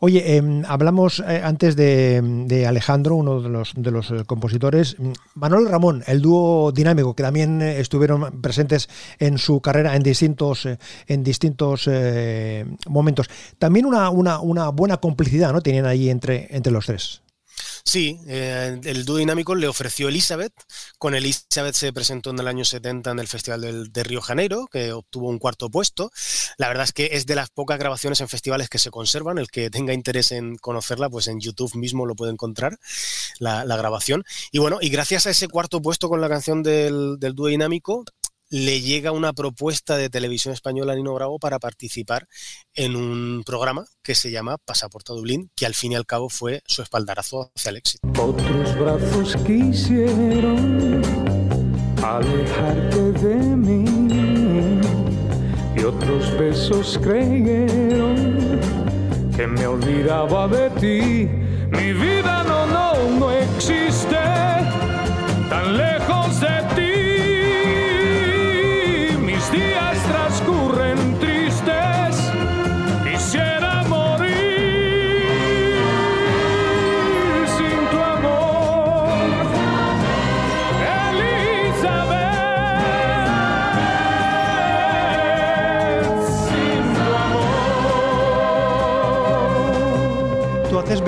Oye, 0.02 0.36
eh, 0.38 0.62
hablamos 0.66 1.20
eh, 1.20 1.42
antes 1.44 1.76
de, 1.76 2.64
Alejandro, 2.66 3.16
uno 3.16 3.42
de 3.42 3.50
los, 3.50 3.74
de 3.76 3.90
los 3.90 4.10
eh, 4.10 4.24
compositores, 4.24 4.96
Manuel 5.34 5.68
Ramón, 5.68 6.02
el 6.06 6.22
dúo 6.22 6.72
dinámico, 6.72 7.14
que 7.14 7.22
también 7.22 7.60
eh, 7.60 7.80
estuvieron 7.80 8.40
presentes 8.40 8.88
en 9.18 9.36
su 9.36 9.60
carrera 9.60 9.94
en 9.94 10.02
distintos, 10.02 10.66
en 11.06 11.22
distintos 11.22 11.88
momentos. 12.88 13.28
También 13.58 13.84
una, 13.84 14.08
una, 14.08 14.40
una, 14.40 14.70
buena 14.70 14.96
complicidad 14.96 15.52
¿no? 15.52 15.60
tenían 15.60 15.84
ahí 15.84 16.08
entre, 16.08 16.48
entre 16.50 16.72
los 16.72 16.86
tres. 16.86 17.20
Sí, 17.84 18.20
eh, 18.26 18.80
el 18.84 19.04
dúo 19.04 19.16
dinámico 19.16 19.54
le 19.54 19.68
ofreció 19.68 20.08
Elizabeth. 20.08 20.52
Con 20.98 21.14
Elizabeth 21.14 21.74
se 21.74 21.92
presentó 21.92 22.30
en 22.30 22.38
el 22.38 22.48
año 22.48 22.64
70 22.64 23.10
en 23.10 23.18
el 23.18 23.28
Festival 23.28 23.60
del, 23.60 23.92
de 23.92 24.02
Río 24.04 24.20
Janeiro, 24.20 24.66
que 24.70 24.92
obtuvo 24.92 25.28
un 25.28 25.38
cuarto 25.38 25.70
puesto. 25.70 26.10
La 26.58 26.68
verdad 26.68 26.84
es 26.84 26.92
que 26.92 27.10
es 27.12 27.26
de 27.26 27.34
las 27.34 27.50
pocas 27.50 27.78
grabaciones 27.78 28.20
en 28.20 28.28
festivales 28.28 28.68
que 28.68 28.78
se 28.78 28.90
conservan. 28.90 29.38
El 29.38 29.48
que 29.48 29.70
tenga 29.70 29.92
interés 29.92 30.32
en 30.32 30.56
conocerla, 30.56 31.08
pues 31.08 31.26
en 31.28 31.40
YouTube 31.40 31.74
mismo 31.74 32.06
lo 32.06 32.14
puede 32.14 32.32
encontrar, 32.32 32.78
la, 33.38 33.64
la 33.64 33.76
grabación. 33.76 34.24
Y 34.52 34.58
bueno, 34.58 34.78
y 34.80 34.90
gracias 34.90 35.26
a 35.26 35.30
ese 35.30 35.48
cuarto 35.48 35.80
puesto 35.80 36.08
con 36.08 36.20
la 36.20 36.28
canción 36.28 36.62
del, 36.62 37.18
del 37.18 37.34
dúo 37.34 37.48
dinámico, 37.48 38.04
le 38.50 38.80
llega 38.80 39.12
una 39.12 39.32
propuesta 39.32 39.96
de 39.96 40.10
televisión 40.10 40.52
española 40.52 40.92
a 40.92 40.96
Nino 40.96 41.14
Bravo 41.14 41.38
para 41.38 41.60
participar 41.60 42.26
en 42.74 42.96
un 42.96 43.44
programa 43.46 43.84
que 44.02 44.16
se 44.16 44.32
llama 44.32 44.58
Pasaporte 44.58 45.12
a 45.12 45.14
Dublín, 45.14 45.50
que 45.54 45.66
al 45.66 45.74
fin 45.74 45.92
y 45.92 45.94
al 45.94 46.04
cabo 46.04 46.28
fue 46.28 46.60
su 46.66 46.82
espaldarazo 46.82 47.52
hacia 47.54 47.70
el 47.70 47.76
éxito. 47.76 48.08
Otros 48.20 48.78
brazos 48.78 49.36
quisieron 49.46 51.00
alejarte 52.02 53.12
de 53.12 53.36
mí 53.36 53.84
y 55.76 55.84
otros 55.84 56.36
besos 56.36 56.98
creyeron 57.00 58.60
que 59.36 59.46
me 59.46 59.66
olvidaba 59.66 60.48
de 60.48 60.70
ti. 60.70 61.28
Mi 61.70 61.92
vida 61.92 62.42
no, 62.42 62.66
no, 62.66 63.10
no 63.18 63.30
existe 63.30 64.29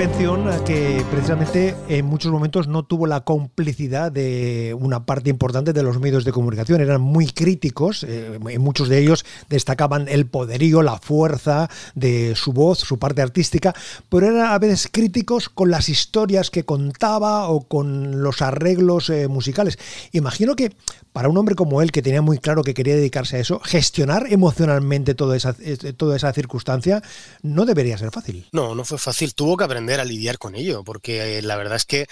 mención 0.09 0.49
a 0.49 0.65
que 0.65 1.05
precisamente 1.13 1.77
en 1.89 2.07
muchos 2.07 2.33
momentos 2.33 2.67
no 2.67 2.83
tuvo 2.83 3.07
la 3.07 3.21
complicidad 3.21 4.11
de 4.11 4.77
una 4.77 5.07
parte 5.07 5.31
importante 5.31 5.73
de 5.73 5.85
los 5.85 6.01
medios 6.01 6.25
de 6.25 6.33
comunicación. 6.33 6.81
Eran 6.81 7.01
muy 7.01 7.29
críticos, 7.29 8.03
eh, 8.09 8.37
muchos 8.59 8.89
de 8.89 8.99
ellos 8.99 9.25
destacaban 9.49 10.09
el 10.09 10.27
poderío, 10.27 10.83
la 10.83 10.99
fuerza 10.99 11.71
de 11.95 12.35
su 12.35 12.53
voz, 12.53 12.81
su 12.81 12.99
parte 12.99 13.23
artística, 13.23 13.77
pero 14.09 14.27
eran 14.27 14.47
a 14.47 14.59
veces 14.59 14.89
críticos 14.91 15.49
con 15.49 15.71
las 15.71 15.89
historias 15.89 16.51
que 16.51 16.65
contaba 16.65 17.49
o 17.49 17.61
con 17.69 18.25
los 18.25 18.43
arreglos 18.43 19.09
eh, 19.09 19.29
musicales. 19.29 19.79
Imagino 20.11 20.57
que 20.57 20.73
para 21.13 21.29
un 21.29 21.37
hombre 21.37 21.55
como 21.55 21.83
él, 21.83 21.93
que 21.93 22.03
tenía 22.03 22.23
muy 22.23 22.39
claro 22.39 22.65
que 22.65 22.75
quería 22.75 22.97
dedicarse 22.97 23.37
a 23.37 23.41
eso, 23.41 23.61
gestionar 23.61 24.27
emocionalmente 24.31 25.15
toda 25.15 25.37
esa, 25.37 25.55
eh, 25.61 25.93
toda 25.93 26.17
esa 26.17 26.33
circunstancia 26.33 27.03
no 27.43 27.67
debería 27.67 27.99
ser 27.99 28.11
fácil. 28.11 28.49
No, 28.53 28.75
no 28.75 28.85
fue 28.85 28.99
fácil. 28.99 29.35
Tuvo 29.35 29.57
que 29.57 29.65
aprender 29.65 29.92
a 30.01 30.05
lidiar 30.05 30.39
con 30.39 30.55
ello, 30.55 30.85
porque 30.85 31.39
eh, 31.39 31.43
la 31.43 31.57
verdad 31.57 31.77
es 31.77 31.87
que 31.87 32.07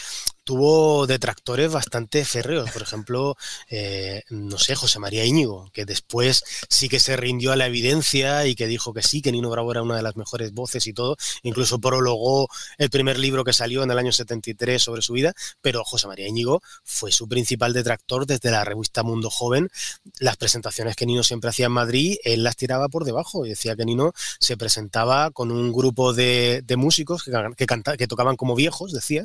tuvo 0.50 1.06
detractores 1.06 1.70
bastante 1.70 2.24
férreos. 2.24 2.68
Por 2.72 2.82
ejemplo, 2.82 3.36
eh, 3.68 4.24
no 4.30 4.58
sé, 4.58 4.74
José 4.74 4.98
María 4.98 5.24
Íñigo, 5.24 5.70
que 5.72 5.84
después 5.84 6.42
sí 6.68 6.88
que 6.88 6.98
se 6.98 7.16
rindió 7.16 7.52
a 7.52 7.56
la 7.56 7.68
evidencia 7.68 8.44
y 8.48 8.56
que 8.56 8.66
dijo 8.66 8.92
que 8.92 9.00
sí, 9.00 9.22
que 9.22 9.30
Nino 9.30 9.48
Bravo 9.48 9.70
era 9.70 9.84
una 9.84 9.94
de 9.94 10.02
las 10.02 10.16
mejores 10.16 10.52
voces 10.52 10.88
y 10.88 10.92
todo. 10.92 11.16
Incluso 11.44 11.78
prologó 11.78 12.48
el 12.78 12.90
primer 12.90 13.16
libro 13.16 13.44
que 13.44 13.52
salió 13.52 13.84
en 13.84 13.92
el 13.92 13.98
año 13.98 14.10
73 14.10 14.82
sobre 14.82 15.02
su 15.02 15.12
vida, 15.12 15.34
pero 15.60 15.84
José 15.84 16.08
María 16.08 16.26
Íñigo 16.26 16.60
fue 16.82 17.12
su 17.12 17.28
principal 17.28 17.72
detractor 17.72 18.26
desde 18.26 18.50
la 18.50 18.64
revista 18.64 19.04
Mundo 19.04 19.30
Joven. 19.30 19.70
Las 20.18 20.36
presentaciones 20.36 20.96
que 20.96 21.06
Nino 21.06 21.22
siempre 21.22 21.50
hacía 21.50 21.66
en 21.66 21.72
Madrid, 21.72 22.16
él 22.24 22.42
las 22.42 22.56
tiraba 22.56 22.88
por 22.88 23.04
debajo 23.04 23.46
y 23.46 23.50
decía 23.50 23.76
que 23.76 23.84
Nino 23.84 24.14
se 24.40 24.56
presentaba 24.56 25.30
con 25.30 25.52
un 25.52 25.72
grupo 25.72 26.12
de, 26.12 26.64
músicos 26.76 27.22
que, 27.22 27.30
que, 27.56 27.66
que 27.96 28.06
tocaban 28.08 28.34
como 28.34 28.56
viejos, 28.56 28.90
decía, 28.90 29.24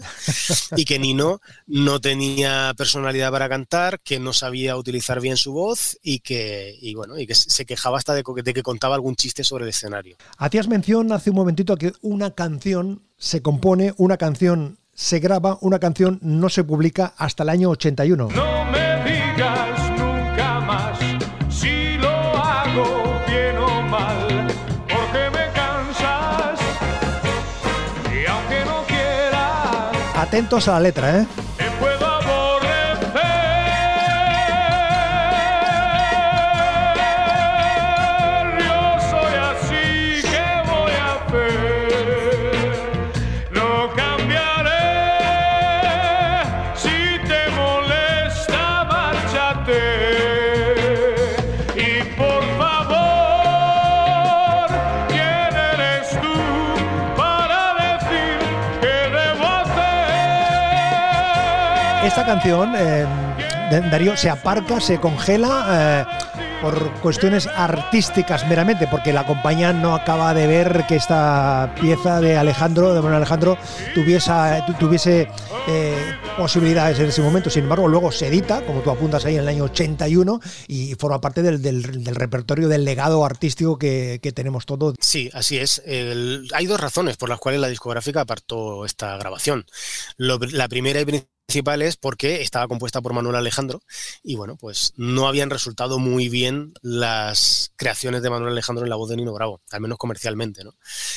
y 0.76 0.86
que 0.86 1.00
Nino 1.00 1.15
no 1.16 2.02
tenía 2.02 2.74
personalidad 2.78 3.32
para 3.32 3.50
cantar, 3.50 4.00
que 4.00 4.20
no 4.20 4.34
sabía 4.34 4.78
utilizar 4.78 5.22
bien 5.22 5.38
su 5.38 5.54
voz 5.54 5.98
y 6.02 6.20
que, 6.20 6.78
bueno, 6.96 7.18
y 7.18 7.28
que 7.28 7.36
se 7.36 7.66
quejaba 7.66 7.98
hasta 7.98 8.14
de, 8.14 8.24
de 8.44 8.54
que 8.54 8.64
contaba 8.64 8.96
algún 8.96 9.16
chiste 9.16 9.44
sobre 9.44 9.64
el 9.64 9.70
escenario. 9.70 10.18
Hacías 10.38 10.68
mención 10.68 11.12
hace 11.12 11.30
un 11.30 11.36
momentito 11.38 11.78
que 11.78 11.94
una 12.02 12.32
canción 12.32 13.04
se 13.18 13.42
compone, 13.42 13.94
una 13.98 14.18
canción 14.18 14.78
se 14.94 15.20
graba, 15.20 15.58
una 15.62 15.80
canción 15.80 16.20
no 16.22 16.50
se 16.50 16.64
publica 16.64 17.14
hasta 17.18 17.44
el 17.44 17.50
año 17.50 17.70
81. 17.70 18.30
No 18.34 18.66
me 18.72 18.85
Atentos 30.36 30.68
a 30.68 30.74
la 30.74 30.80
letra, 30.82 31.22
¿eh? 31.22 31.28
Esta 62.16 62.32
canción, 62.32 62.74
eh, 62.78 63.06
Darío, 63.92 64.16
se 64.16 64.30
aparca, 64.30 64.80
se 64.80 65.02
congela. 65.02 66.06
Eh, 66.22 66.36
por 66.62 66.90
cuestiones 67.02 67.46
artísticas 67.48 68.48
meramente, 68.48 68.88
porque 68.88 69.12
la 69.12 69.28
compañía 69.28 69.74
no 69.74 69.94
acaba 69.94 70.34
de 70.34 70.48
ver 70.48 70.86
que 70.88 70.96
esta 70.96 71.76
pieza 71.80 72.22
de 72.22 72.38
Alejandro, 72.38 72.94
de 72.94 73.02
Manuel 73.02 73.18
Alejandro, 73.18 73.58
tuviese, 73.94 74.32
tuviese 74.80 75.28
eh, 75.68 76.16
posibilidades 76.38 76.98
en 77.00 77.08
ese 77.08 77.22
momento. 77.22 77.50
Sin 77.50 77.64
embargo, 77.64 77.90
luego 77.90 78.12
se 78.14 78.28
edita, 78.28 78.66
como 78.66 78.80
tú 78.80 78.90
apuntas 78.90 79.26
ahí, 79.26 79.36
en 79.36 79.42
el 79.42 79.50
año 79.50 79.66
81 79.66 80.40
y 80.70 80.96
forma 80.96 81.20
parte 81.20 81.44
del, 81.44 81.84
repertorio, 82.16 82.70
del 82.70 82.86
legado 82.86 83.26
artístico 83.26 83.78
que, 83.78 84.20
tenemos 84.34 84.66
todos. 84.66 84.96
Sí, 85.02 85.30
así 85.34 85.58
es. 85.58 85.84
hay 85.86 86.66
dos 86.66 86.80
razones 86.80 87.18
por 87.18 87.28
las 87.28 87.40
cuales 87.40 87.60
la 87.60 87.68
discográfica 87.68 88.22
apartó 88.22 88.86
esta 88.86 89.18
grabación. 89.18 89.66
la 90.18 90.70
primera 90.70 91.02
y 91.02 91.06
principal 91.06 91.35
es 91.48 91.96
porque 91.96 92.42
estaba 92.42 92.68
compuesta 92.68 93.02
por 93.02 93.14
Manuel 93.14 93.36
Alejandro 93.36 93.82
y 94.24 94.36
bueno, 94.36 94.58
pues 94.58 94.94
no 94.98 95.28
habían 95.28 95.50
resultado 95.50 96.00
muy 96.00 96.28
bien 96.28 96.74
las 96.82 97.72
creaciones 97.78 98.22
de 98.22 98.30
Manuel 98.30 98.52
Alejandro 98.52 98.84
en 98.84 98.90
la 98.90 98.98
voz 98.98 99.10
de 99.10 99.16
Nino 99.16 99.34
Bravo, 99.34 99.62
al 99.72 99.80
menos 99.80 99.98
comercialmente, 99.98 100.64
¿no? 100.64 100.74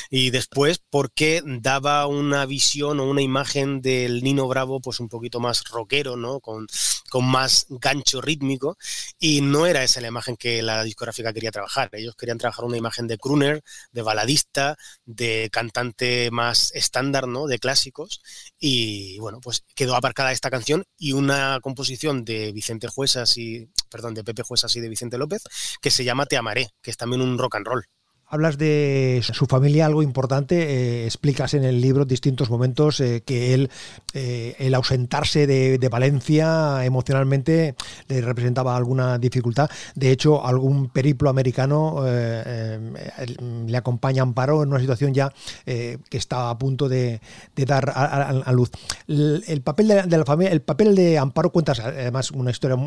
Y 0.09 0.29
después 0.29 0.81
porque 0.89 1.41
daba 1.45 2.07
una 2.07 2.45
visión 2.45 2.99
o 2.99 3.09
una 3.09 3.21
imagen 3.21 3.81
del 3.81 4.23
Nino 4.23 4.47
Bravo 4.47 4.79
pues 4.79 4.99
un 5.01 5.09
poquito 5.09 5.39
más 5.41 5.63
rockero, 5.65 6.15
¿no? 6.15 6.39
Con, 6.39 6.67
con 7.09 7.25
más 7.25 7.65
gancho 7.69 8.21
rítmico 8.21 8.77
y 9.19 9.41
no 9.41 9.65
era 9.65 9.83
esa 9.83 9.99
la 9.99 10.07
imagen 10.07 10.37
que 10.37 10.61
la 10.61 10.83
discográfica 10.83 11.33
quería 11.33 11.51
trabajar. 11.51 11.89
Ellos 11.93 12.15
querían 12.15 12.37
trabajar 12.37 12.63
una 12.63 12.77
imagen 12.77 13.07
de 13.07 13.17
crooner, 13.17 13.61
de 13.91 14.01
baladista, 14.01 14.77
de 15.05 15.49
cantante 15.51 16.31
más 16.31 16.71
estándar, 16.75 17.27
¿no? 17.27 17.47
De 17.47 17.59
clásicos 17.59 18.21
y 18.57 19.19
bueno, 19.19 19.39
pues 19.41 19.65
quedó 19.75 19.95
aparcado 19.95 20.18
esta 20.27 20.49
canción 20.49 20.83
y 20.97 21.13
una 21.13 21.59
composición 21.61 22.25
de 22.25 22.51
Vicente 22.51 22.87
Juesas 22.87 23.37
y, 23.37 23.69
perdón, 23.89 24.13
de 24.13 24.23
Pepe 24.23 24.43
Juesas 24.43 24.75
y 24.75 24.81
de 24.81 24.89
Vicente 24.89 25.17
López 25.17 25.43
que 25.81 25.91
se 25.91 26.03
llama 26.03 26.25
Te 26.25 26.37
amaré, 26.37 26.69
que 26.81 26.91
es 26.91 26.97
también 26.97 27.21
un 27.21 27.37
rock 27.37 27.55
and 27.55 27.65
roll. 27.65 27.85
Hablas 28.31 28.59
de 28.59 29.21
su 29.23 29.47
familia, 29.47 29.87
algo 29.87 30.03
importante. 30.03 30.61
Eh, 30.61 31.05
explicas 31.05 31.55
en 31.55 31.63
el 31.63 31.81
libro 31.81 32.05
distintos 32.05 32.51
momentos 32.51 32.99
eh, 32.99 33.23
que 33.25 33.55
él, 33.55 33.71
eh, 34.13 34.55
el 34.59 34.75
ausentarse 34.75 35.47
de, 35.47 35.89
Valencia 35.89 36.85
emocionalmente 36.85 37.73
le 38.07 38.21
representaba 38.21 38.77
alguna 38.77 39.17
dificultad. 39.17 39.71
De 39.95 40.11
hecho, 40.11 40.45
algún 40.45 40.89
periplo 40.89 41.31
americano 41.31 42.03
le 42.05 43.77
acompaña 43.77 44.21
a 44.21 44.25
Amparo 44.27 44.61
en 44.61 44.69
una 44.69 44.79
situación 44.79 45.15
ya 45.15 45.33
que 45.65 45.99
está 46.11 46.51
a 46.51 46.57
punto 46.59 46.87
de, 46.87 47.19
dar 47.55 47.91
a, 47.95 48.51
luz. 48.51 48.69
El, 49.07 49.61
papel 49.63 49.87
de, 49.87 50.17
la 50.17 50.25
familia, 50.25 50.51
el 50.53 50.61
papel 50.61 50.93
de 50.93 51.17
Amparo 51.17 51.49
cuentas 51.49 51.79
además 51.79 52.29
una 52.29 52.51
historia, 52.51 52.77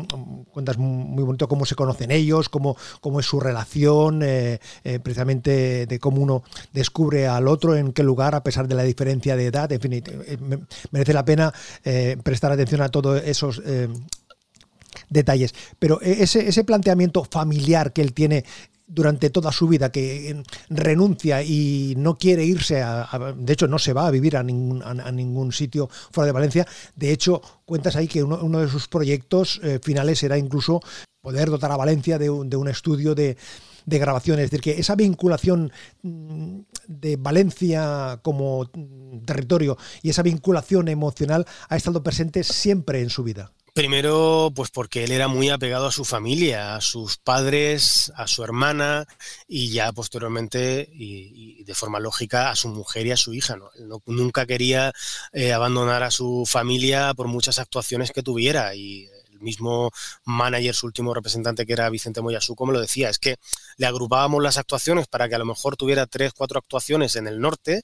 cuentas 0.53 0.77
muy 0.77 1.25
bonito 1.25 1.49
cómo 1.49 1.65
se 1.65 1.75
conocen 1.75 2.11
ellos, 2.11 2.47
cómo, 2.47 2.77
cómo 3.01 3.19
es 3.19 3.25
su 3.25 3.41
relación, 3.41 4.23
precisamente 5.03 5.32
de, 5.41 5.99
cómo 5.99 6.21
uno 6.21 6.43
descubre 6.71 7.27
al 7.27 7.47
otro, 7.47 7.75
en 7.75 7.93
qué 7.93 8.03
lugar, 8.03 8.35
a 8.35 8.43
pesar 8.43 8.67
de 8.67 8.75
la 8.75 8.83
diferencia 8.83 9.35
de 9.35 9.47
edad. 9.47 9.71
En 9.71 9.81
fin, 9.81 9.93
eh, 9.93 10.37
merece 10.91 11.13
la 11.13 11.25
pena 11.25 11.53
eh, 11.83 12.17
prestar 12.21 12.51
atención 12.51 12.81
a 12.81 12.89
todos 12.89 13.21
esos 13.23 13.61
eh, 13.65 13.87
detalles. 15.09 15.53
Pero 15.79 16.01
ese, 16.01 16.47
ese 16.47 16.63
planteamiento 16.63 17.23
familiar 17.23 17.93
que 17.93 18.01
él 18.01 18.13
tiene 18.13 18.43
durante 18.85 19.29
toda 19.29 19.51
su 19.51 19.67
vida, 19.67 19.91
que 19.91 20.43
renuncia 20.69 21.41
y 21.41 21.95
no 21.97 22.17
quiere 22.17 22.45
irse, 22.45 22.81
a, 22.81 23.33
de 23.35 23.53
hecho 23.53 23.67
no 23.67 23.79
se 23.79 23.93
va 23.93 24.05
a 24.05 24.11
vivir 24.11 24.37
a 24.37 24.43
ningún, 24.43 24.83
a, 24.83 25.11
ningún 25.11 25.51
sitio 25.51 25.89
fuera 26.11 26.27
de 26.27 26.31
Valencia. 26.31 26.67
De 26.95 27.11
hecho, 27.11 27.41
cuentas 27.65 27.95
ahí 27.95 28.07
que 28.07 28.21
uno, 28.23 28.59
de 28.59 28.67
sus 28.67 28.87
proyectos 28.87 29.59
finales 29.81 30.21
era 30.21 30.37
incluso 30.37 30.79
poder 31.21 31.49
dotar 31.49 31.71
a 31.71 31.77
Valencia 31.77 32.19
de 32.19 32.29
un, 32.29 32.49
de 32.49 32.57
un 32.57 32.67
estudio 32.67 33.15
de, 33.15 33.37
de 33.85 33.99
grabación. 33.99 34.39
Es 34.39 34.49
decir, 34.49 34.61
que 34.61 34.79
esa 34.79 34.95
vinculación 34.95 35.71
mm, 36.01 36.59
de 36.87 37.15
Valencia 37.17 38.19
como 38.21 38.69
territorio 39.25 39.77
y 40.01 40.09
esa 40.09 40.23
vinculación 40.23 40.87
emocional 40.87 41.45
ha 41.69 41.75
estado 41.75 42.03
presente 42.03 42.43
siempre 42.43 43.01
en 43.01 43.09
su 43.09 43.23
vida. 43.23 43.51
Primero, 43.73 44.51
pues 44.55 44.69
porque 44.69 45.03
él 45.03 45.11
era 45.11 45.27
muy 45.27 45.49
apegado 45.49 45.87
a 45.87 45.91
su 45.91 46.05
familia, 46.05 46.75
a 46.75 46.81
sus 46.81 47.17
padres, 47.17 48.13
a 48.15 48.27
su 48.27 48.43
hermana 48.43 49.07
y 49.47 49.71
ya 49.71 49.91
posteriormente 49.91 50.87
y, 50.93 51.63
de 51.63 51.73
forma 51.73 51.99
lógica 51.99 52.51
a 52.51 52.55
su 52.55 52.67
mujer 52.67 53.07
y 53.07 53.11
a 53.11 53.17
su 53.17 53.33
hija. 53.33 53.57
nunca 54.05 54.45
quería 54.45 54.93
eh, 55.31 55.53
abandonar 55.53 56.03
a 56.03 56.11
su 56.11 56.43
familia 56.45 57.15
por 57.15 57.27
muchas 57.27 57.57
actuaciones 57.57 58.11
que 58.11 58.21
tuviera 58.21 58.75
y 58.75 59.09
mismo 59.43 59.91
manager, 60.25 60.73
su 60.73 60.87
último 60.87 61.13
representante 61.13 61.65
que 61.65 61.73
era 61.73 61.89
Vicente 61.89 62.21
Moyasú, 62.21 62.55
como 62.55 62.71
lo 62.71 62.81
decía, 62.81 63.09
es 63.09 63.19
que 63.19 63.37
le 63.77 63.85
agrupábamos 63.85 64.41
las 64.41 64.57
actuaciones 64.57 65.07
para 65.07 65.29
que 65.29 65.35
a 65.35 65.39
lo 65.39 65.45
mejor 65.45 65.77
tuviera 65.77 66.07
tres, 66.07 66.33
cuatro 66.33 66.59
actuaciones 66.59 67.15
en 67.15 67.27
el 67.27 67.39
norte, 67.39 67.83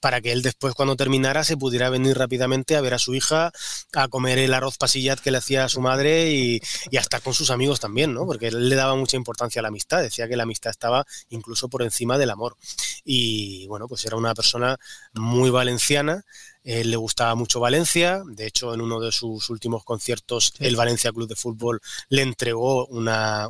para 0.00 0.20
que 0.20 0.32
él 0.32 0.42
después 0.42 0.74
cuando 0.74 0.96
terminara 0.96 1.44
se 1.44 1.56
pudiera 1.56 1.90
venir 1.90 2.16
rápidamente 2.16 2.76
a 2.76 2.80
ver 2.80 2.94
a 2.94 2.98
su 2.98 3.14
hija, 3.14 3.52
a 3.94 4.08
comer 4.08 4.38
el 4.38 4.54
arroz 4.54 4.78
pasillat 4.78 5.18
que 5.20 5.30
le 5.30 5.38
hacía 5.38 5.64
a 5.64 5.68
su 5.68 5.80
madre 5.80 6.30
y, 6.30 6.60
y 6.90 6.96
a 6.96 7.00
estar 7.00 7.20
con 7.22 7.34
sus 7.34 7.50
amigos 7.50 7.80
también, 7.80 8.14
¿no? 8.14 8.26
Porque 8.26 8.48
él 8.48 8.68
le 8.68 8.76
daba 8.76 8.94
mucha 8.94 9.16
importancia 9.16 9.60
a 9.60 9.62
la 9.62 9.68
amistad, 9.68 10.02
decía 10.02 10.28
que 10.28 10.36
la 10.36 10.44
amistad 10.44 10.70
estaba 10.70 11.04
incluso 11.30 11.68
por 11.68 11.82
encima 11.82 12.18
del 12.18 12.30
amor. 12.30 12.56
Y 13.04 13.66
bueno, 13.68 13.88
pues 13.88 14.04
era 14.04 14.16
una 14.16 14.34
persona 14.34 14.78
muy 15.14 15.50
valenciana, 15.50 16.24
le 16.68 16.96
gustaba 16.96 17.34
mucho 17.34 17.60
Valencia, 17.60 18.22
de 18.26 18.46
hecho 18.46 18.74
en 18.74 18.80
uno 18.80 19.00
de 19.00 19.10
sus 19.10 19.48
últimos 19.48 19.84
conciertos 19.84 20.52
el 20.58 20.76
Valencia 20.76 21.12
Club 21.12 21.28
de 21.28 21.34
Fútbol 21.34 21.80
le 22.08 22.22
entregó 22.22 22.86
una, 22.86 23.48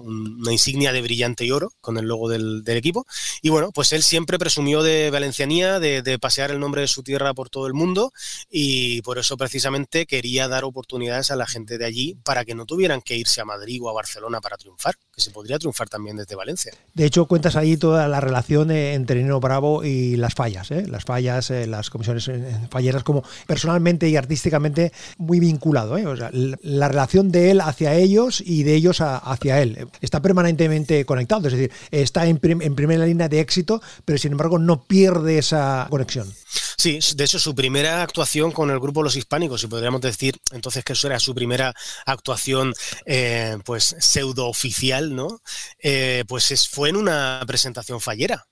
insignia 0.50 0.92
de 0.92 1.02
brillante 1.02 1.44
y 1.44 1.50
oro 1.50 1.72
con 1.80 1.98
el 1.98 2.06
logo 2.06 2.28
del, 2.28 2.62
equipo. 2.68 3.06
Y 3.42 3.48
bueno, 3.48 3.70
pues 3.72 3.92
él 3.92 4.02
siempre 4.02 4.38
presumió 4.38 4.82
de 4.82 5.10
valencianía, 5.10 5.80
de, 5.80 6.02
de 6.02 6.18
pasear 6.18 6.50
el 6.50 6.60
nombre 6.60 6.82
de 6.82 6.88
su 6.88 7.02
tierra 7.02 7.34
por 7.34 7.50
todo 7.50 7.66
el 7.66 7.74
mundo 7.74 8.12
y 8.50 9.02
por 9.02 9.18
eso 9.18 9.36
precisamente 9.36 10.06
quería 10.06 10.46
dar 10.48 10.64
oportunidades 10.64 11.30
a 11.30 11.36
la 11.36 11.46
gente 11.46 11.78
de 11.78 11.84
allí 11.84 12.16
para 12.22 12.44
que 12.44 12.54
no 12.54 12.66
tuvieran 12.66 13.00
que 13.00 13.16
irse 13.16 13.40
a 13.40 13.44
Madrid 13.44 13.80
o 13.82 13.90
a 13.90 13.92
Barcelona 13.92 14.40
para 14.40 14.56
triunfar, 14.56 14.94
que 15.12 15.20
se 15.20 15.30
podría 15.30 15.58
triunfar 15.58 15.88
también 15.88 16.16
desde 16.16 16.34
Valencia. 16.34 16.72
De 16.94 17.04
hecho, 17.06 17.26
cuentas 17.26 17.56
ahí 17.56 17.76
toda 17.76 18.06
la 18.08 18.20
relación 18.20 18.70
eh, 18.70 18.94
entre 18.94 19.22
Nino 19.22 19.40
Bravo 19.40 19.84
y 19.84 20.16
las 20.16 20.34
fallas, 20.34 20.70
¿eh? 20.70 20.86
las 20.86 21.04
fallas, 21.04 21.50
eh, 21.50 21.66
las 21.66 21.90
comisiones 21.90 22.30
falleras, 22.70 23.02
como 23.08 23.24
personalmente 23.46 24.06
y 24.06 24.16
artísticamente 24.16 24.92
muy 25.16 25.40
vinculado. 25.40 25.96
Sea, 26.14 26.30
la 26.32 26.88
relación 26.88 27.32
de 27.32 27.50
él 27.50 27.62
hacia 27.62 27.94
ellos 27.94 28.42
y 28.44 28.64
de 28.64 28.74
ellos 28.74 29.00
hacia 29.00 29.62
él. 29.62 29.88
Está 30.02 30.20
permanentemente 30.20 31.06
conectado, 31.06 31.48
es 31.48 31.54
decir, 31.54 31.72
está 31.90 32.26
en, 32.26 32.38
primera 32.38 33.06
línea 33.06 33.30
de 33.30 33.40
éxito, 33.40 33.80
pero 34.04 34.18
sin 34.18 34.32
embargo 34.32 34.58
no 34.58 34.84
pierde 34.84 35.38
esa 35.38 35.86
conexión. 35.88 36.30
Sí, 36.76 36.98
de 37.16 37.24
hecho 37.24 37.38
su 37.38 37.54
primera 37.54 38.02
actuación 38.02 38.52
con 38.52 38.70
el 38.70 38.78
grupo 38.78 39.02
Los 39.02 39.16
Hispánicos, 39.16 39.64
y 39.64 39.68
podríamos 39.68 40.02
decir 40.02 40.36
entonces 40.52 40.84
que 40.84 40.92
eso 40.92 41.06
era 41.06 41.18
su 41.18 41.34
primera 41.34 41.74
actuación 42.04 42.74
eh, 43.06 43.56
pues 43.64 43.96
pseudo 43.98 44.48
oficial, 44.48 45.16
¿no? 45.16 45.40
Eh, 45.82 46.24
pues 46.28 46.68
fue 46.68 46.90
en 46.90 46.96
una 46.96 47.42
presentación 47.46 48.02
fallera. 48.02 48.44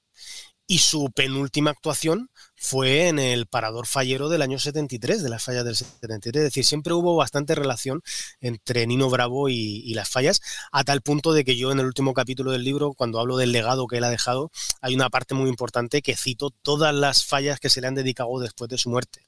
Y 0.66 0.78
su 0.78 1.12
penúltima 1.14 1.70
actuación 1.70 2.30
fue 2.56 3.08
en 3.08 3.18
el 3.18 3.46
parador 3.46 3.86
fallero 3.86 4.28
del 4.28 4.42
año 4.42 4.58
73, 4.58 5.22
de 5.22 5.28
las 5.28 5.42
fallas 5.42 5.64
del 5.64 5.76
73. 5.76 6.40
Es 6.40 6.44
decir, 6.46 6.64
siempre 6.64 6.94
hubo 6.94 7.14
bastante 7.16 7.54
relación 7.54 8.02
entre 8.40 8.86
Nino 8.86 9.10
Bravo 9.10 9.48
y, 9.48 9.94
las 9.94 10.08
fallas, 10.08 10.40
a 10.72 10.84
tal 10.84 11.00
punto 11.00 11.32
de 11.32 11.44
que 11.44 11.56
yo 11.56 11.72
en 11.72 11.80
el 11.80 11.86
último 11.86 12.14
capítulo 12.14 12.50
del 12.50 12.64
libro, 12.64 12.92
cuando 12.92 13.20
hablo 13.20 13.36
del 13.36 13.52
legado 13.52 13.86
que 13.86 13.98
él 13.98 14.04
ha 14.04 14.10
dejado, 14.10 14.50
hay 14.80 14.94
una 14.94 15.10
parte 15.10 15.34
muy 15.34 15.48
importante 15.48 16.02
que 16.02 16.16
cito 16.16 16.50
todas 16.50 16.94
las 16.94 17.24
fallas 17.24 17.60
que 17.60 17.70
se 17.70 17.80
le 17.80 17.86
han 17.86 17.94
dedicado 17.94 18.38
después 18.40 18.68
de 18.68 18.78
su 18.78 18.90
muerte. 18.90 19.26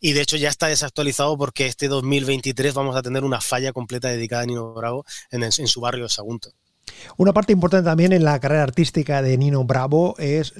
Y 0.00 0.12
de 0.12 0.22
hecho 0.22 0.36
ya 0.36 0.48
está 0.48 0.68
desactualizado 0.68 1.36
porque 1.38 1.66
este 1.66 1.88
2023 1.88 2.74
vamos 2.74 2.96
a 2.96 3.02
tener 3.02 3.24
una 3.24 3.40
falla 3.40 3.72
completa 3.72 4.08
dedicada 4.08 4.42
a 4.42 4.46
Nino 4.46 4.74
Bravo 4.74 5.04
en, 5.30 5.42
en 5.42 5.52
su 5.52 5.80
barrio 5.80 6.04
de 6.04 6.10
Sagunto. 6.10 6.52
Una 7.16 7.32
parte 7.32 7.52
importante 7.52 7.88
también 7.88 8.12
en 8.12 8.24
la 8.24 8.38
carrera 8.40 8.62
artística 8.62 9.22
de 9.22 9.36
Nino 9.38 9.64
Bravo 9.64 10.14
es 10.18 10.52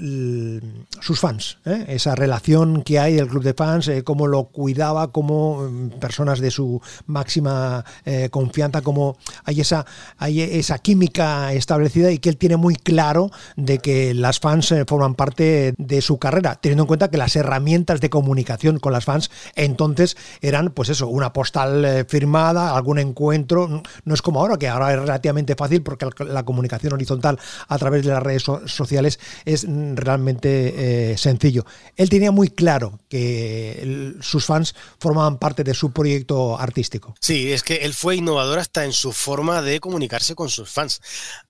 sus 1.00 1.20
fans, 1.20 1.58
¿eh? 1.64 1.84
esa 1.88 2.14
relación 2.14 2.82
que 2.82 2.98
hay 2.98 3.14
del 3.14 3.28
club 3.28 3.42
de 3.42 3.54
fans, 3.54 3.88
eh, 3.88 4.02
cómo 4.02 4.26
lo 4.26 4.44
cuidaba, 4.44 5.12
como 5.12 5.68
mm, 5.68 5.90
personas 6.00 6.40
de 6.40 6.50
su 6.50 6.80
máxima 7.06 7.84
eh, 8.04 8.28
confianza, 8.30 8.82
cómo 8.82 9.16
hay 9.44 9.60
esa, 9.60 9.86
hay 10.18 10.40
esa 10.40 10.78
química 10.78 11.52
establecida 11.52 12.10
y 12.10 12.18
que 12.18 12.28
él 12.28 12.36
tiene 12.36 12.56
muy 12.56 12.76
claro 12.76 13.30
de 13.56 13.78
que 13.78 14.14
las 14.14 14.40
fans 14.40 14.74
forman 14.86 15.14
parte 15.14 15.74
de 15.78 16.00
su 16.00 16.18
carrera, 16.18 16.56
teniendo 16.56 16.84
en 16.84 16.88
cuenta 16.88 17.10
que 17.10 17.18
las 17.18 17.36
herramientas 17.36 18.00
de 18.00 18.10
comunicación 18.10 18.78
con 18.78 18.92
las 18.92 19.04
fans 19.04 19.30
entonces 19.54 20.16
eran, 20.40 20.70
pues 20.70 20.88
eso, 20.88 21.08
una 21.08 21.32
postal 21.32 22.06
firmada, 22.08 22.74
algún 22.76 22.98
encuentro, 22.98 23.82
no 24.04 24.14
es 24.14 24.22
como 24.22 24.40
ahora, 24.40 24.56
que 24.56 24.68
ahora 24.68 24.92
es 24.92 25.00
relativamente 25.00 25.54
fácil 25.54 25.82
porque 25.82 26.06
la 26.26 26.44
comunicación 26.44 26.92
horizontal 26.92 27.38
a 27.68 27.78
través 27.78 28.04
de 28.04 28.12
las 28.12 28.22
redes 28.22 28.44
sociales 28.66 29.18
es 29.44 29.66
realmente 29.94 31.12
eh, 31.12 31.18
sencillo. 31.18 31.64
Él 31.96 32.08
tenía 32.08 32.30
muy 32.30 32.48
claro 32.48 33.00
que 33.08 34.14
sus 34.20 34.44
fans 34.44 34.74
formaban 34.98 35.38
parte 35.38 35.64
de 35.64 35.74
su 35.74 35.92
proyecto 35.92 36.58
artístico. 36.58 37.14
Sí, 37.20 37.52
es 37.52 37.62
que 37.62 37.76
él 37.76 37.94
fue 37.94 38.16
innovador 38.16 38.58
hasta 38.58 38.84
en 38.84 38.92
su 38.92 39.12
forma 39.12 39.62
de 39.62 39.80
comunicarse 39.80 40.34
con 40.34 40.48
sus 40.48 40.70
fans 40.70 41.00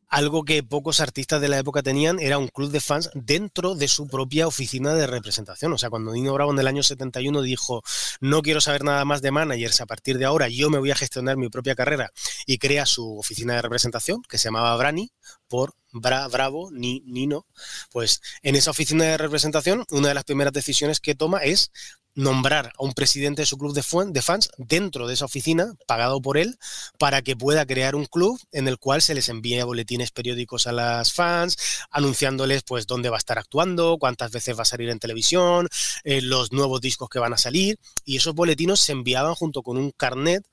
algo 0.08 0.44
que 0.44 0.62
pocos 0.62 1.00
artistas 1.00 1.40
de 1.40 1.48
la 1.48 1.58
época 1.58 1.82
tenían 1.82 2.18
era 2.20 2.38
un 2.38 2.48
club 2.48 2.70
de 2.70 2.80
fans 2.80 3.10
dentro 3.14 3.74
de 3.74 3.88
su 3.88 4.06
propia 4.08 4.46
oficina 4.46 4.94
de 4.94 5.06
representación. 5.06 5.72
O 5.72 5.78
sea, 5.78 5.90
cuando 5.90 6.12
Nino 6.12 6.32
Bravo 6.32 6.52
en 6.52 6.58
el 6.58 6.66
año 6.66 6.82
71 6.82 7.42
dijo, 7.42 7.82
no 8.20 8.42
quiero 8.42 8.60
saber 8.60 8.84
nada 8.84 9.04
más 9.04 9.22
de 9.22 9.30
managers, 9.30 9.80
a 9.80 9.86
partir 9.86 10.18
de 10.18 10.24
ahora 10.24 10.48
yo 10.48 10.70
me 10.70 10.78
voy 10.78 10.90
a 10.90 10.96
gestionar 10.96 11.36
mi 11.36 11.48
propia 11.48 11.74
carrera 11.74 12.12
y 12.46 12.58
crea 12.58 12.86
su 12.86 13.18
oficina 13.18 13.54
de 13.54 13.62
representación, 13.62 14.22
que 14.28 14.38
se 14.38 14.44
llamaba 14.44 14.76
Brani, 14.76 15.10
por 15.48 15.74
Bra, 15.92 16.28
Bravo, 16.28 16.70
ni, 16.72 17.00
Nino, 17.06 17.46
pues 17.90 18.20
en 18.42 18.54
esa 18.54 18.70
oficina 18.70 19.04
de 19.04 19.18
representación, 19.18 19.84
una 19.90 20.08
de 20.08 20.14
las 20.14 20.24
primeras 20.24 20.52
decisiones 20.52 21.00
que 21.00 21.14
toma 21.14 21.38
es 21.38 21.70
nombrar 22.16 22.72
a 22.76 22.82
un 22.82 22.94
presidente 22.94 23.42
de 23.42 23.46
su 23.46 23.56
club 23.58 23.74
de, 23.74 24.22
fans 24.22 24.50
dentro 24.56 25.06
de 25.06 25.14
esa 25.14 25.26
oficina, 25.26 25.74
pagado 25.86 26.20
por 26.20 26.38
él, 26.38 26.58
para 26.98 27.22
que 27.22 27.36
pueda 27.36 27.64
crear 27.66 27.94
un 27.94 28.06
club 28.06 28.40
en 28.52 28.66
el 28.66 28.78
cual 28.78 29.02
se 29.02 29.14
les 29.14 29.28
envíe 29.28 29.62
boletines 29.62 30.10
periódicos 30.10 30.66
a 30.66 30.72
las 30.72 31.12
fans, 31.12 31.56
anunciándoles 31.90 32.62
pues 32.64 32.86
dónde 32.86 33.10
va 33.10 33.16
a 33.16 33.18
estar 33.18 33.38
actuando, 33.38 33.98
cuántas 34.00 34.32
veces 34.32 34.58
va 34.58 34.62
a 34.62 34.64
salir 34.64 34.88
en 34.88 34.98
televisión, 34.98 35.68
eh, 36.04 36.22
los 36.22 36.52
nuevos 36.52 36.80
discos 36.80 37.08
que 37.08 37.18
van 37.18 37.34
a 37.34 37.38
salir, 37.38 37.78
y 38.04 38.16
esos 38.16 38.34
boletinos 38.34 38.80
se 38.80 38.92
enviaban 38.92 39.34
junto 39.34 39.62
con 39.62 39.76
un 39.76 39.90
carnet 39.90 40.44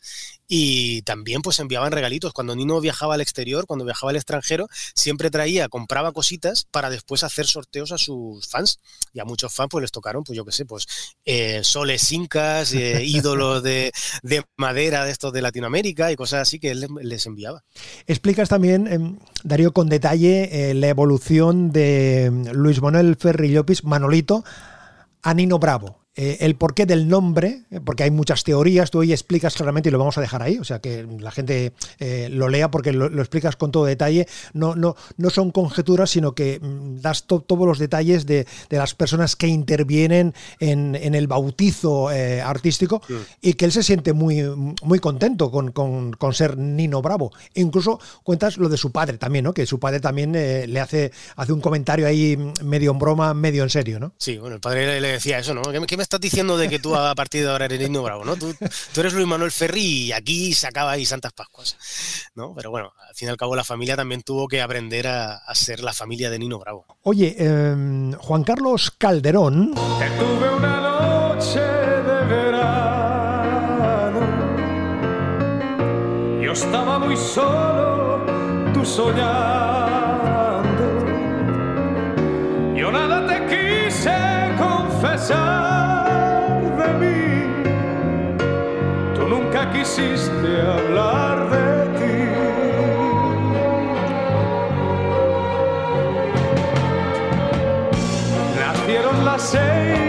y 0.55 1.01
también 1.01 1.41
pues 1.41 1.57
enviaban 1.57 1.91
regalitos. 1.91 2.31
Cuando 2.31 2.55
Nino 2.55 2.79
viajaba 2.79 3.15
al 3.15 3.21
exterior, 3.21 3.65
cuando 3.65 3.85
viajaba 3.85 4.11
al 4.11 4.17
extranjero, 4.17 4.67
siempre 4.93 5.31
traía, 5.31 5.67
compraba 5.67 6.11
cositas 6.11 6.67
para 6.69 6.91
después 6.91 7.23
hacer 7.23 7.47
sorteos 7.47 7.91
a 7.91 7.97
sus 7.97 8.47
fans. 8.47 8.77
Y 9.13 9.19
a 9.19 9.25
muchos 9.25 9.51
fans 9.51 9.69
pues 9.71 9.81
les 9.81 9.91
tocaron, 9.91 10.23
pues 10.23 10.37
yo 10.37 10.45
qué 10.45 10.51
sé, 10.51 10.65
pues 10.65 10.85
eh, 11.25 11.61
soles 11.63 12.11
incas, 12.11 12.71
eh, 12.75 13.03
ídolos 13.03 13.63
de, 13.63 13.91
madera 14.55 15.05
de 15.05 15.11
estos 15.11 15.33
de 15.33 15.41
Latinoamérica 15.41 16.11
y 16.11 16.15
cosas 16.15 16.41
así 16.41 16.59
que 16.59 16.69
él 16.69 16.85
les 17.01 17.25
enviaba. 17.25 17.63
Explicas 18.05 18.47
también, 18.47 18.85
em, 18.85 19.17
Darío, 19.43 19.73
con 19.73 19.89
detalle 19.89 20.69
eh, 20.69 20.75
la 20.75 20.87
evolución 20.87 21.71
de 21.71 22.25
em, 22.25 22.45
Luis 22.51 22.79
Manuel 22.79 23.15
Ferri 23.15 23.49
Llopis, 23.49 23.83
Manolito, 23.85 24.43
a 25.23 25.33
Nino 25.33 25.57
Bravo. 25.57 26.02
Eh, 26.15 26.37
el 26.41 26.55
porqué 26.55 26.85
del 26.85 27.07
nombre, 27.07 27.63
eh, 27.71 27.79
porque 27.83 28.03
hay 28.03 28.11
muchas 28.11 28.43
teorías, 28.43 28.91
tú 28.91 28.99
hoy 28.99 29.11
explicas 29.11 29.55
claramente 29.55 29.89
y 29.89 29.91
lo 29.91 29.97
vamos 29.97 30.15
a 30.19 30.21
dejar 30.21 30.43
ahí, 30.43 30.59
o 30.59 30.63
sea 30.63 30.77
que 30.77 31.07
la 31.19 31.31
gente 31.31 31.73
eh, 31.97 32.29
lo 32.29 32.49
lea 32.49 32.69
porque 32.69 32.93
lo, 32.93 33.07
explicas 33.19 33.55
con 33.55 33.71
todo 33.71 33.85
detalle. 33.85 34.27
No, 34.53 34.75
no, 34.75 34.95
no 35.17 35.29
son 35.31 35.49
conjeturas, 35.49 36.11
sino 36.11 36.35
que 36.35 36.59
mm, 36.61 37.01
das 37.01 37.25
todos 37.25 37.65
los 37.65 37.79
detalles 37.79 38.27
de, 38.27 38.45
las 38.69 38.93
personas 38.93 39.35
que 39.35 39.47
intervienen 39.47 40.35
en, 40.59 40.93
el 40.95 41.27
bautizo 41.27 42.09
artístico 42.09 43.01
y 43.41 43.53
que 43.53 43.65
él 43.65 43.71
se 43.71 43.83
siente 43.83 44.13
muy, 44.13 44.43
muy 44.83 44.99
contento 44.99 45.51
con, 45.51 46.33
ser 46.33 46.57
Nino 46.57 47.01
Bravo. 47.01 47.31
E 47.53 47.61
incluso 47.61 47.99
cuentas 48.23 48.57
lo 48.57 48.69
de 48.69 48.77
su 48.77 48.91
padre 48.91 49.17
también, 49.17 49.45
¿no? 49.45 49.53
que 49.53 49.65
su 49.65 49.79
padre 49.79 49.99
también 49.99 50.31
le 50.33 50.79
hace, 50.79 51.11
hace 51.35 51.53
un 51.53 51.61
comentario 51.61 52.07
ahí 52.07 52.37
medio 52.63 52.91
en 52.91 52.99
broma, 52.99 53.33
medio 53.33 53.63
en 53.63 53.69
serio. 53.69 53.99
¿no? 53.99 54.13
Sí, 54.17 54.37
bueno, 54.37 54.55
el 54.55 54.61
padre 54.61 54.99
le 54.99 55.07
decía 55.07 55.39
eso, 55.39 55.53
¿no? 55.53 55.61
¿Qué 55.61 55.79
estás 56.03 56.21
diciendo 56.21 56.57
de 56.57 56.69
que 56.69 56.79
tú 56.79 56.95
a 56.95 57.15
partir 57.15 57.43
de 57.43 57.49
ahora 57.49 57.65
eres 57.65 57.79
Nino 57.79 58.03
Bravo, 58.03 58.23
¿no? 58.23 58.35
Tú, 58.35 58.53
eres 58.95 59.13
Luis 59.13 59.27
Manuel 59.27 59.51
Ferri 59.51 59.81
y 59.81 60.11
aquí 60.11 60.53
se 60.53 60.67
acaba 60.67 60.91
ahí 60.91 61.05
Santas 61.05 61.33
Pascuas, 61.33 61.75
¿no? 62.35 62.53
Pero 62.55 62.69
bueno, 62.69 62.93
al 63.07 63.15
fin 63.15 63.27
y 63.27 63.31
al 63.31 63.37
cabo 63.37 63.55
la 63.55 63.63
familia 63.63 63.95
también 63.95 64.21
tuvo 64.21 64.47
que 64.47 64.61
aprender 64.61 65.07
a, 65.07 65.41
ser 65.55 65.81
la 65.81 65.93
familia 65.93 66.29
de 66.29 66.39
Nino 66.39 66.59
Bravo. 66.59 66.85
Oye, 67.03 67.35
em, 67.37 68.13
Juan 68.13 68.43
Carlos 68.43 68.91
Calderón... 68.97 69.73
Te 69.73 70.09
tuve 70.19 70.53
una 70.55 70.81
noche 70.81 71.59
de 71.59 72.25
verano 72.25 72.59
Yo 76.41 76.51
estaba 76.51 76.99
muy 76.99 77.15
solo, 77.15 78.25
tú 78.73 78.85
soñando 78.85 79.23
Yo 82.75 82.91
nada 82.91 83.27
te 83.27 83.45
quise 83.47 84.11
confesar 84.57 85.82
quisiste 89.71 90.61
hablar 90.61 91.49
de 91.49 91.99
ti. 91.99 92.15
Nacieron 98.59 99.25
las 99.25 99.41
seis 99.41 100.02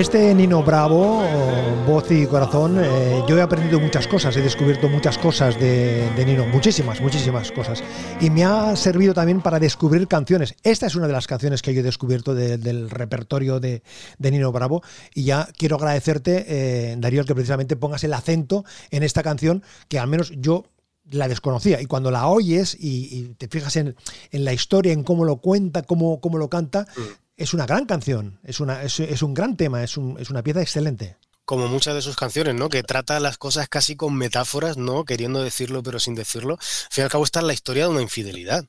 Este 0.00 0.34
Nino 0.34 0.62
Bravo, 0.62 1.22
voz 1.86 2.10
y 2.10 2.26
corazón, 2.26 2.82
eh, 2.82 3.22
yo 3.28 3.36
he 3.36 3.42
aprendido 3.42 3.78
muchas 3.78 4.08
cosas, 4.08 4.34
he 4.34 4.40
descubierto 4.40 4.88
muchas 4.88 5.18
cosas 5.18 5.60
de, 5.60 6.10
Nino, 6.24 6.46
muchísimas, 6.46 7.02
muchísimas 7.02 7.52
cosas. 7.52 7.84
Y 8.18 8.30
me 8.30 8.42
ha 8.42 8.74
servido 8.76 9.12
también 9.12 9.42
para 9.42 9.58
descubrir 9.58 10.08
canciones. 10.08 10.54
Esta 10.62 10.86
es 10.86 10.94
una 10.94 11.06
de 11.06 11.12
las 11.12 11.26
canciones 11.26 11.60
que 11.60 11.74
yo 11.74 11.80
he 11.80 11.82
descubierto 11.82 12.34
de, 12.34 12.56
del 12.56 12.88
repertorio 12.88 13.60
de, 13.60 13.82
Nino 14.18 14.50
Bravo. 14.52 14.82
Y 15.14 15.24
ya 15.24 15.46
quiero 15.58 15.76
agradecerte, 15.76 16.46
eh, 16.48 16.96
Darío, 16.96 17.26
que 17.26 17.34
precisamente 17.34 17.76
pongas 17.76 18.02
el 18.02 18.14
acento 18.14 18.64
en 18.90 19.02
esta 19.02 19.22
canción, 19.22 19.62
que 19.88 19.98
al 19.98 20.08
menos 20.08 20.32
yo 20.34 20.64
la 21.10 21.28
desconocía. 21.28 21.78
Y 21.78 21.84
cuando 21.84 22.10
la 22.10 22.26
oyes 22.26 22.74
y, 22.80 23.34
te 23.36 23.48
fijas 23.48 23.76
en, 23.76 23.96
en, 24.30 24.46
la 24.46 24.54
historia, 24.54 24.94
en 24.94 25.04
cómo 25.04 25.26
lo 25.26 25.42
cuenta, 25.42 25.82
cómo, 25.82 26.22
cómo 26.22 26.38
lo 26.38 26.48
canta, 26.48 26.86
mm 26.96 27.29
es 27.40 27.54
una 27.54 27.66
gran 27.66 27.86
canción, 27.86 28.38
es, 28.44 28.60
una, 28.60 28.82
es, 28.82 29.22
un 29.22 29.32
gran 29.32 29.56
tema, 29.56 29.82
es, 29.82 29.98
es, 30.18 30.30
una 30.30 30.42
pieza 30.42 30.60
excelente. 30.60 31.16
Como 31.46 31.68
muchas 31.68 31.94
de 31.94 32.02
sus 32.02 32.14
canciones, 32.14 32.54
¿no? 32.54 32.68
Que 32.68 32.82
trata 32.82 33.18
las 33.18 33.38
cosas 33.38 33.66
casi 33.68 33.96
con 33.96 34.14
metáforas, 34.14 34.76
¿no? 34.76 35.04
Queriendo 35.04 35.42
decirlo 35.42 35.82
pero 35.82 35.98
sin 35.98 36.14
decirlo. 36.14 36.54
Al 36.54 36.92
fin 36.92 37.02
y 37.02 37.04
al 37.04 37.10
cabo 37.10 37.24
está 37.24 37.40
la 37.40 37.54
historia 37.54 37.84
de 37.84 37.90
una 37.90 38.02
infidelidad. 38.02 38.66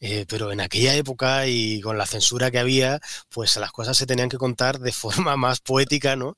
Eh, 0.00 0.24
pero 0.28 0.50
en 0.50 0.60
aquella 0.60 0.94
época 0.94 1.46
y 1.46 1.80
con 1.82 1.98
la 1.98 2.06
censura 2.06 2.50
que 2.50 2.58
había, 2.58 3.00
pues 3.28 3.56
las 3.56 3.70
cosas 3.70 3.98
se 3.98 4.06
tenían 4.06 4.30
que 4.30 4.38
contar 4.38 4.78
de 4.78 4.92
forma 4.92 5.36
más 5.36 5.60
poética, 5.60 6.16
¿no? 6.16 6.36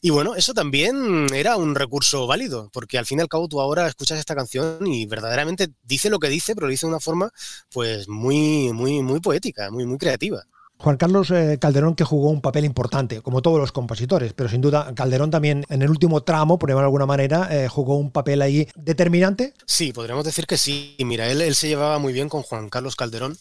Y 0.00 0.10
bueno, 0.10 0.36
eso 0.36 0.54
también 0.54 1.26
era 1.34 1.56
un 1.56 1.74
recurso 1.74 2.26
válido, 2.28 2.70
porque 2.72 2.98
al 2.98 3.06
fin 3.06 3.18
y 3.18 3.22
al 3.22 3.28
cabo 3.28 3.48
tú 3.48 3.60
ahora 3.60 3.88
escuchas 3.88 4.18
esta 4.18 4.36
canción 4.36 4.86
y 4.86 5.06
verdaderamente 5.06 5.70
dice 5.82 6.08
lo 6.08 6.20
que 6.20 6.28
dice, 6.28 6.54
pero 6.54 6.68
lo 6.68 6.70
dice 6.70 6.86
de 6.86 6.92
una 6.92 7.00
forma 7.00 7.32
pues 7.70 8.08
muy, 8.08 8.72
muy, 8.72 9.02
muy 9.02 9.20
poética, 9.20 9.70
muy, 9.70 9.86
muy 9.86 9.98
creativa. 9.98 10.46
Juan 10.80 10.96
Carlos 10.96 11.30
eh, 11.30 11.58
Calderón 11.60 11.94
que 11.94 12.04
jugó 12.04 12.30
un 12.30 12.40
papel 12.40 12.64
importante, 12.64 13.20
como 13.20 13.42
todos 13.42 13.58
los 13.58 13.70
compositores, 13.70 14.32
pero 14.32 14.48
sin 14.48 14.62
duda 14.62 14.94
Calderón 14.94 15.30
también 15.30 15.66
en 15.68 15.82
el 15.82 15.90
último 15.90 16.22
tramo, 16.22 16.58
por 16.58 16.70
llamarlo 16.70 16.86
de 16.86 16.88
alguna 16.88 17.04
manera, 17.06 17.48
eh, 17.50 17.68
jugó 17.68 17.96
un 17.96 18.10
papel 18.10 18.40
ahí 18.40 18.66
determinante. 18.76 19.52
Sí, 19.66 19.92
podríamos 19.92 20.24
decir 20.24 20.46
que 20.46 20.56
sí. 20.56 20.96
Mira, 21.00 21.30
él, 21.30 21.54
se 21.54 21.68
llevaba 21.68 21.98
muy 21.98 22.14
bien 22.14 22.30
con 22.30 22.42
Juan 22.42 22.70
Carlos 22.70 22.96
Calderón 22.96 23.36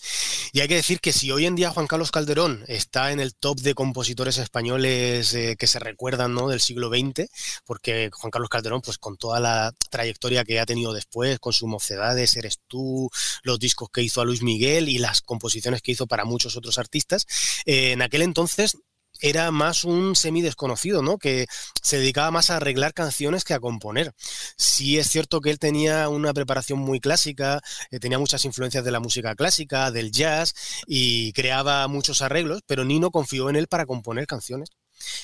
y 0.52 0.60
hay 0.60 0.68
que 0.68 0.76
decir 0.76 1.00
que 1.00 1.14
si 1.14 1.32
hoy 1.32 1.46
en 1.46 1.56
día 1.56 1.70
Juan 1.70 1.88
Carlos 1.88 2.12
Calderón 2.12 2.66
está 2.68 3.14
en 3.14 3.22
el 3.22 3.34
top 3.36 3.62
de 3.62 3.74
compositores 3.74 4.38
españoles 4.38 5.34
eh, 5.34 5.56
que 5.58 5.68
se 5.68 5.80
recuerdan 5.80 6.34
¿no? 6.34 6.50
del 6.50 6.60
siglo 6.60 6.90
XX, 6.90 7.30
porque 7.66 8.10
Juan 8.12 8.32
Carlos 8.32 8.50
Calderón, 8.50 8.82
pues 8.82 8.98
con 8.98 9.16
toda 9.16 9.40
la 9.40 9.74
trayectoria 9.90 10.44
que 10.44 10.60
ha 10.60 10.66
tenido 10.66 10.92
después, 10.92 11.40
con 11.40 11.54
sus 11.54 11.70
mocedades, 11.70 12.36
Eres 12.36 12.60
tú, 12.68 13.10
los 13.44 13.60
discos 13.60 13.90
que 13.94 14.02
hizo 14.02 14.20
a 14.20 14.26
Luis 14.26 14.42
Miguel 14.42 14.90
y 14.90 14.98
las 14.98 15.22
composiciones 15.22 15.82
que 15.82 15.92
hizo 15.92 16.06
para 16.06 16.26
muchos 16.26 16.58
otros 16.58 16.78
artistas, 16.78 17.26
eh, 17.66 17.92
en 17.92 18.02
aquel 18.02 18.22
entonces 18.22 18.78
era 19.22 19.52
más 19.52 19.84
un 19.84 20.16
semi 20.16 20.42
desconocido, 20.42 21.02
¿no? 21.02 21.18
Que 21.18 21.48
se 21.82 21.98
dedicaba 21.98 22.32
más 22.32 22.50
a 22.50 22.58
arreglar 22.58 22.94
canciones 22.94 23.44
que 23.44 23.54
a 23.54 23.60
componer. 23.60 24.14
Sí 24.58 24.98
es 24.98 25.10
cierto 25.10 25.42
que 25.42 25.50
él 25.52 25.60
tenía 25.60 26.10
una 26.10 26.34
preparación 26.34 26.80
muy 26.80 27.00
clásica, 27.00 27.62
eh, 27.92 28.00
tenía 28.00 28.20
muchas 28.20 28.46
influencias 28.46 28.84
de 28.84 28.92
la 28.92 29.00
música 29.00 29.36
clásica, 29.36 29.92
del 29.92 30.12
jazz 30.12 30.54
y 30.88 31.34
creaba 31.34 31.88
muchos 31.88 32.22
arreglos, 32.22 32.62
pero 32.66 32.86
Nino 32.86 33.12
confió 33.12 33.50
en 33.50 33.56
él 33.58 33.68
para 33.68 33.86
componer 33.86 34.26
canciones. 34.28 34.70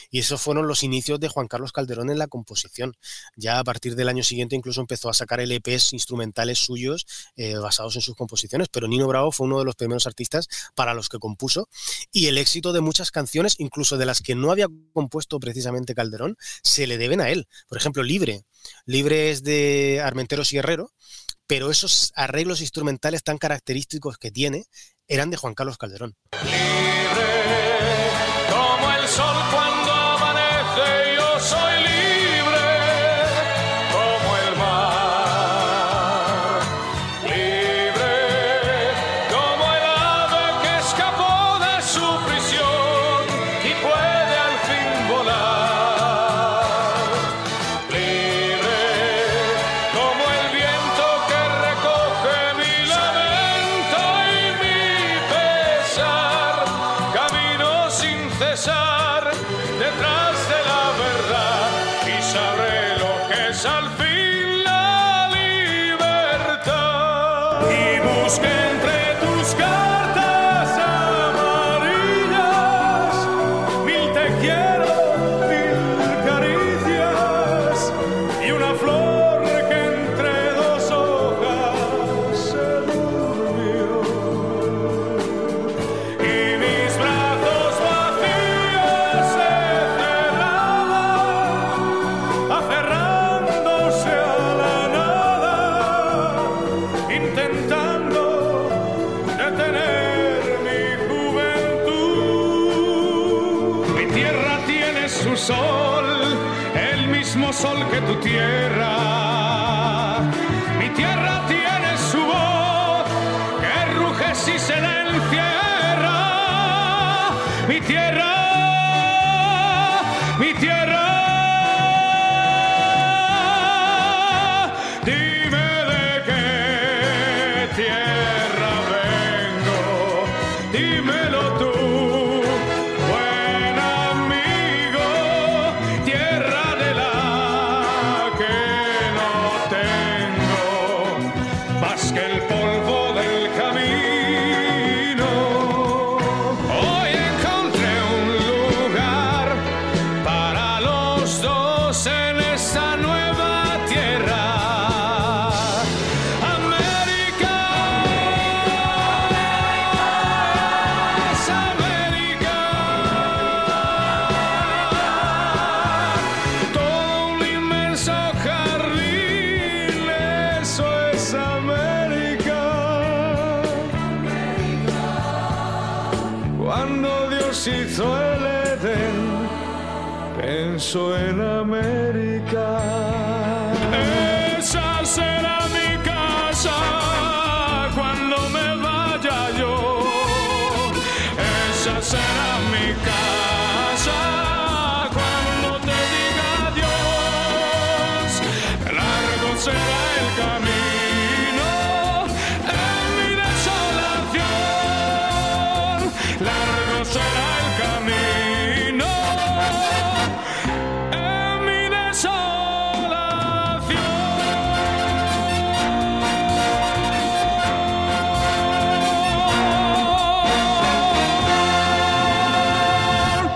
Y 0.10 0.20
esos 0.20 0.42
fueron 0.42 0.68
los 0.68 0.84
inicios 0.84 1.20
de 1.20 1.28
Juan 1.28 1.48
Carlos 1.48 1.72
Calderón 1.72 2.10
en 2.10 2.20
la 2.20 2.28
composición. 2.28 2.94
Ya 3.36 3.60
a 3.60 3.64
partir 3.64 3.96
del 3.96 4.10
año 4.10 4.24
siguiente 4.24 4.56
incluso 4.56 4.82
empezó 4.82 5.10
a 5.10 5.14
sacar 5.14 5.40
LPs 5.40 5.94
instrumentales 5.94 6.60
suyos 6.60 7.06
eh, 7.36 7.56
basados 7.56 7.96
en 7.96 8.02
sus 8.02 8.16
composiciones, 8.16 8.68
pero 8.70 8.88
Nino 8.88 9.08
Bravo 9.08 9.32
fue 9.32 9.48
uno 9.48 9.60
de 9.60 9.66
los 9.66 9.76
primeros 9.76 10.08
artistas 10.08 10.48
para 10.76 10.94
los 10.94 11.10
que 11.10 11.20
compuso 11.20 11.68
y 12.12 12.28
el 12.28 12.38
éxito 12.38 12.74
de 12.74 12.82
muchas 12.82 13.12
canciones, 13.12 13.56
incluso 13.58 13.98
de 13.98 14.06
las 14.06 14.22
que 14.22 14.36
no 14.36 14.52
había 14.52 14.68
compuesto 14.94 15.40
precisamente 15.40 15.96
Calderón, 15.96 16.38
se 16.64 16.88
le 16.88 16.98
deben 16.98 17.22
a 17.22 17.30
él. 17.30 17.48
Por 17.68 17.78
ejemplo, 17.78 18.04
Libre. 18.04 18.44
Libre 18.86 19.32
es 19.32 19.44
de 19.44 20.02
Armenteros 20.04 20.54
y 20.54 20.58
Herrero, 20.58 20.92
pero 21.48 21.70
esos 21.70 22.12
arreglos 22.16 22.62
instrumentales 22.62 23.24
tan 23.24 23.38
característicos 23.38 24.18
que 24.18 24.32
tiene 24.32 24.66
eran 25.08 25.30
de 25.30 25.38
Juan 25.38 25.54
Carlos 25.54 25.78
Calderón. 25.78 26.16
En 110.98 111.35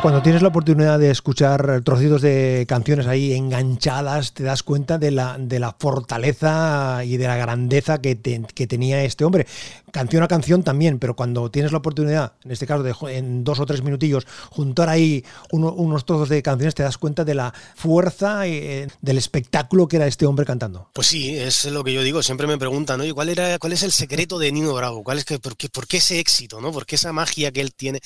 Cuando 0.01 0.21
tienes 0.21 0.41
la 0.41 0.47
oportunidad 0.47 0.97
de 0.97 1.11
escuchar 1.11 1.81
trocitos 1.81 2.21
de 2.21 2.65
canciones 2.69 3.05
ahí 3.05 3.33
enganchadas, 3.33 4.33
te 4.33 4.43
das 4.43 4.63
cuenta 4.63 4.97
de 4.97 5.11
la, 5.11 5.37
de 5.37 5.59
la 5.59 5.75
fortaleza 5.77 7.03
y 7.03 7.17
de 7.17 7.27
la 7.27 7.35
grandeza 7.35 8.01
que, 8.01 8.17
que 8.17 8.67
tenía 8.67 9.03
este 9.03 9.25
hombre. 9.25 9.45
Canción 9.91 10.23
a 10.23 10.27
canción 10.27 10.63
también, 10.63 10.99
pero 10.99 11.15
cuando 11.15 11.49
tienes 11.49 11.71
la 11.71 11.79
oportunidad, 11.79 12.33
en 12.43 12.51
este 12.51 12.67
caso 12.67 12.83
de 12.83 12.93
en 13.17 13.43
dos 13.43 13.59
o 13.59 13.65
tres 13.65 13.81
minutillos, 13.81 14.27
juntar 14.49 14.89
ahí 14.89 15.23
uno- 15.51 15.73
unos 15.73 16.05
trozos 16.05 16.29
de 16.29 16.41
canciones, 16.43 16.75
te 16.75 16.83
das 16.83 16.97
cuenta 16.97 17.23
de 17.25 17.33
la 17.35 17.53
fuerza 17.75 18.47
eh, 18.47 18.87
del 19.01 19.17
espectáculo 19.17 19.87
que 19.87 19.95
era 19.97 20.07
este 20.07 20.25
hombre 20.25 20.45
cantando. 20.45 20.89
Pues 20.93 21.07
sí, 21.07 21.35
es 21.37 21.65
lo 21.65 21.83
que 21.83 21.93
yo 21.93 22.03
digo. 22.03 22.21
Siempre 22.23 22.47
me 22.47 22.57
preguntan, 22.57 23.01
oye, 23.01 23.13
¿cuál 23.13 23.29
era, 23.29 23.57
cuál 23.59 23.73
es 23.73 23.83
el 23.83 23.91
secreto 23.91 24.37
de 24.39 24.51
Nino 24.51 24.73
Bravo? 24.73 25.03
¿Cuál 25.03 25.17
es 25.17 25.25
que, 25.25 25.39
por, 25.39 25.57
qué, 25.57 25.69
por 25.69 25.87
qué 25.87 25.97
ese 25.97 26.19
éxito, 26.19 26.61
no? 26.61 26.71
¿Por 26.71 26.85
qué 26.85 26.95
esa 26.95 27.13
magia 27.13 27.51
que 27.51 27.61
él 27.61 27.73
tiene? 27.73 27.99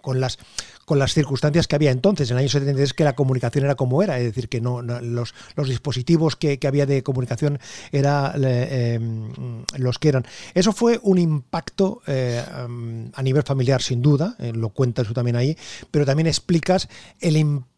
con 0.02 0.20
las 0.20 0.40
con 0.92 1.00
las 1.00 1.14
circunstancias 1.14 1.70
que 1.70 1.76
había 1.78 1.90
entonces, 1.90 2.30
en 2.30 2.36
el 2.36 2.40
año 2.42 2.50
73, 2.50 2.94
que 2.94 3.06
la 3.06 3.16
comunicación 3.16 3.64
era 3.64 3.76
como 3.76 4.04
era, 4.04 4.20
es 4.20 4.26
decir, 4.26 4.50
que 4.50 4.60
no, 4.60 4.82
los, 4.82 5.34
los 5.56 5.70
dispositivos 5.70 6.36
que, 6.36 6.60
que 6.60 6.68
había 6.68 6.86
de 6.86 7.02
comunicación 7.02 7.60
eran 7.94 8.34
los 9.78 10.00
que 10.00 10.10
eran. 10.10 10.26
Eso 10.54 10.74
fue 10.74 11.00
un 11.04 11.18
impacto 11.18 12.02
eh, 12.08 12.44
um, 12.66 13.10
a 13.14 13.24
nivel 13.24 13.44
familiar, 13.44 13.82
sin 13.82 14.02
duda, 14.02 14.36
eh, 14.38 14.52
lo 14.54 14.72
cuentas 14.72 15.08
tú 15.08 15.14
también 15.14 15.38
ahí, 15.38 15.56
pero 15.92 16.06
también 16.06 16.28
explicas 16.28 16.90
el 17.22 17.38
impacto 17.38 17.72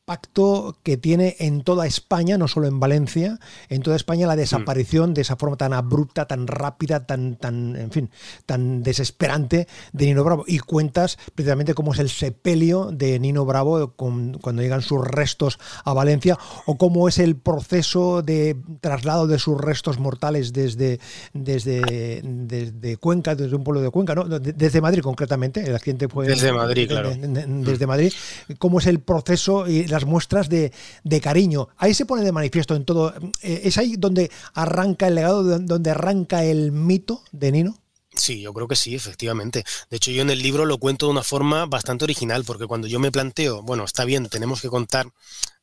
que 0.83 0.97
tiene 0.97 1.37
en 1.39 1.63
toda 1.63 1.87
España, 1.87 2.37
no 2.37 2.49
solo 2.49 2.67
en 2.67 2.77
Valencia, 2.77 3.39
en 3.69 3.81
toda 3.81 3.95
España 3.95 4.27
la 4.27 4.35
desaparición 4.35 5.13
de 5.13 5.21
esa 5.21 5.37
forma 5.37 5.55
tan 5.55 5.71
abrupta, 5.71 6.25
tan 6.27 6.45
rápida, 6.45 7.05
tan, 7.05 7.37
tan, 7.37 7.77
en 7.77 7.89
fin, 7.89 8.09
tan 8.45 8.83
desesperante 8.83 9.65
de 9.93 10.05
Nino 10.05 10.25
Bravo. 10.25 10.43
Y 10.45 10.59
cuentas 10.59 11.17
precisamente 11.35 11.73
cómo 11.73 11.93
es 11.93 11.99
el 11.99 12.09
sepelio 12.09 12.91
de 12.91 13.17
Nino 13.17 13.45
Bravo 13.45 13.93
con- 13.95 14.33
cuando 14.39 14.61
llegan 14.61 14.81
sus 14.81 15.07
restos 15.07 15.57
a 15.85 15.93
Valencia, 15.93 16.37
o 16.65 16.77
cómo 16.77 17.07
es 17.07 17.17
el 17.17 17.37
proceso 17.37 18.21
de 18.21 18.57
traslado 18.81 19.25
de 19.25 19.39
sus 19.39 19.57
restos 19.59 19.99
mortales 19.99 20.51
desde, 20.51 20.99
desde, 21.33 22.21
desde 22.25 22.97
Cuenca, 22.97 23.35
desde 23.35 23.55
un 23.55 23.63
pueblo 23.63 23.79
de 23.81 23.89
Cuenca, 23.89 24.15
¿no? 24.15 24.25
De- 24.27 24.51
desde 24.51 24.81
Madrid 24.81 25.01
concretamente. 25.01 25.61
El 25.65 25.73
accidente 25.75 26.09
fue 26.09 26.27
Desde 26.27 26.51
Madrid, 26.51 26.89
claro. 26.89 27.11
de- 27.11 27.45
desde 27.47 27.87
Madrid, 27.87 28.11
cómo 28.59 28.79
es 28.79 28.87
el 28.87 28.99
proceso 28.99 29.65
y 29.65 29.92
las 29.93 30.05
muestras 30.05 30.49
de, 30.49 30.71
de 31.03 31.21
cariño. 31.21 31.69
Ahí 31.77 31.93
se 31.93 32.05
pone 32.05 32.23
de 32.23 32.31
manifiesto 32.31 32.75
en 32.75 32.85
todo. 32.85 33.13
eh, 33.41 33.61
¿Es 33.63 33.77
ahí 33.77 33.95
donde 33.97 34.29
arranca 34.53 35.07
el 35.07 35.15
legado, 35.15 35.43
don- 35.43 35.65
donde 35.65 35.91
arranca 35.91 36.43
el 36.43 36.71
mito 36.71 37.23
de 37.31 37.51
Nino? 37.51 37.77
Sí, 38.15 38.41
yo 38.41 38.53
creo 38.53 38.67
que 38.67 38.75
sí, 38.75 38.93
efectivamente. 38.93 39.63
De 39.89 39.97
hecho, 39.97 40.11
yo 40.11 40.21
en 40.21 40.29
el 40.29 40.39
libro 40.41 40.65
lo 40.65 40.77
cuento 40.77 41.07
de 41.07 41.11
una 41.13 41.23
forma 41.23 41.65
bastante 41.65 42.03
original, 42.03 42.43
porque 42.45 42.67
cuando 42.67 42.87
yo 42.87 42.99
me 42.99 43.11
planteo, 43.11 43.63
bueno, 43.63 43.85
está 43.85 44.05
bien, 44.05 44.29
tenemos 44.29 44.61
que 44.61 44.69
contar 44.69 45.07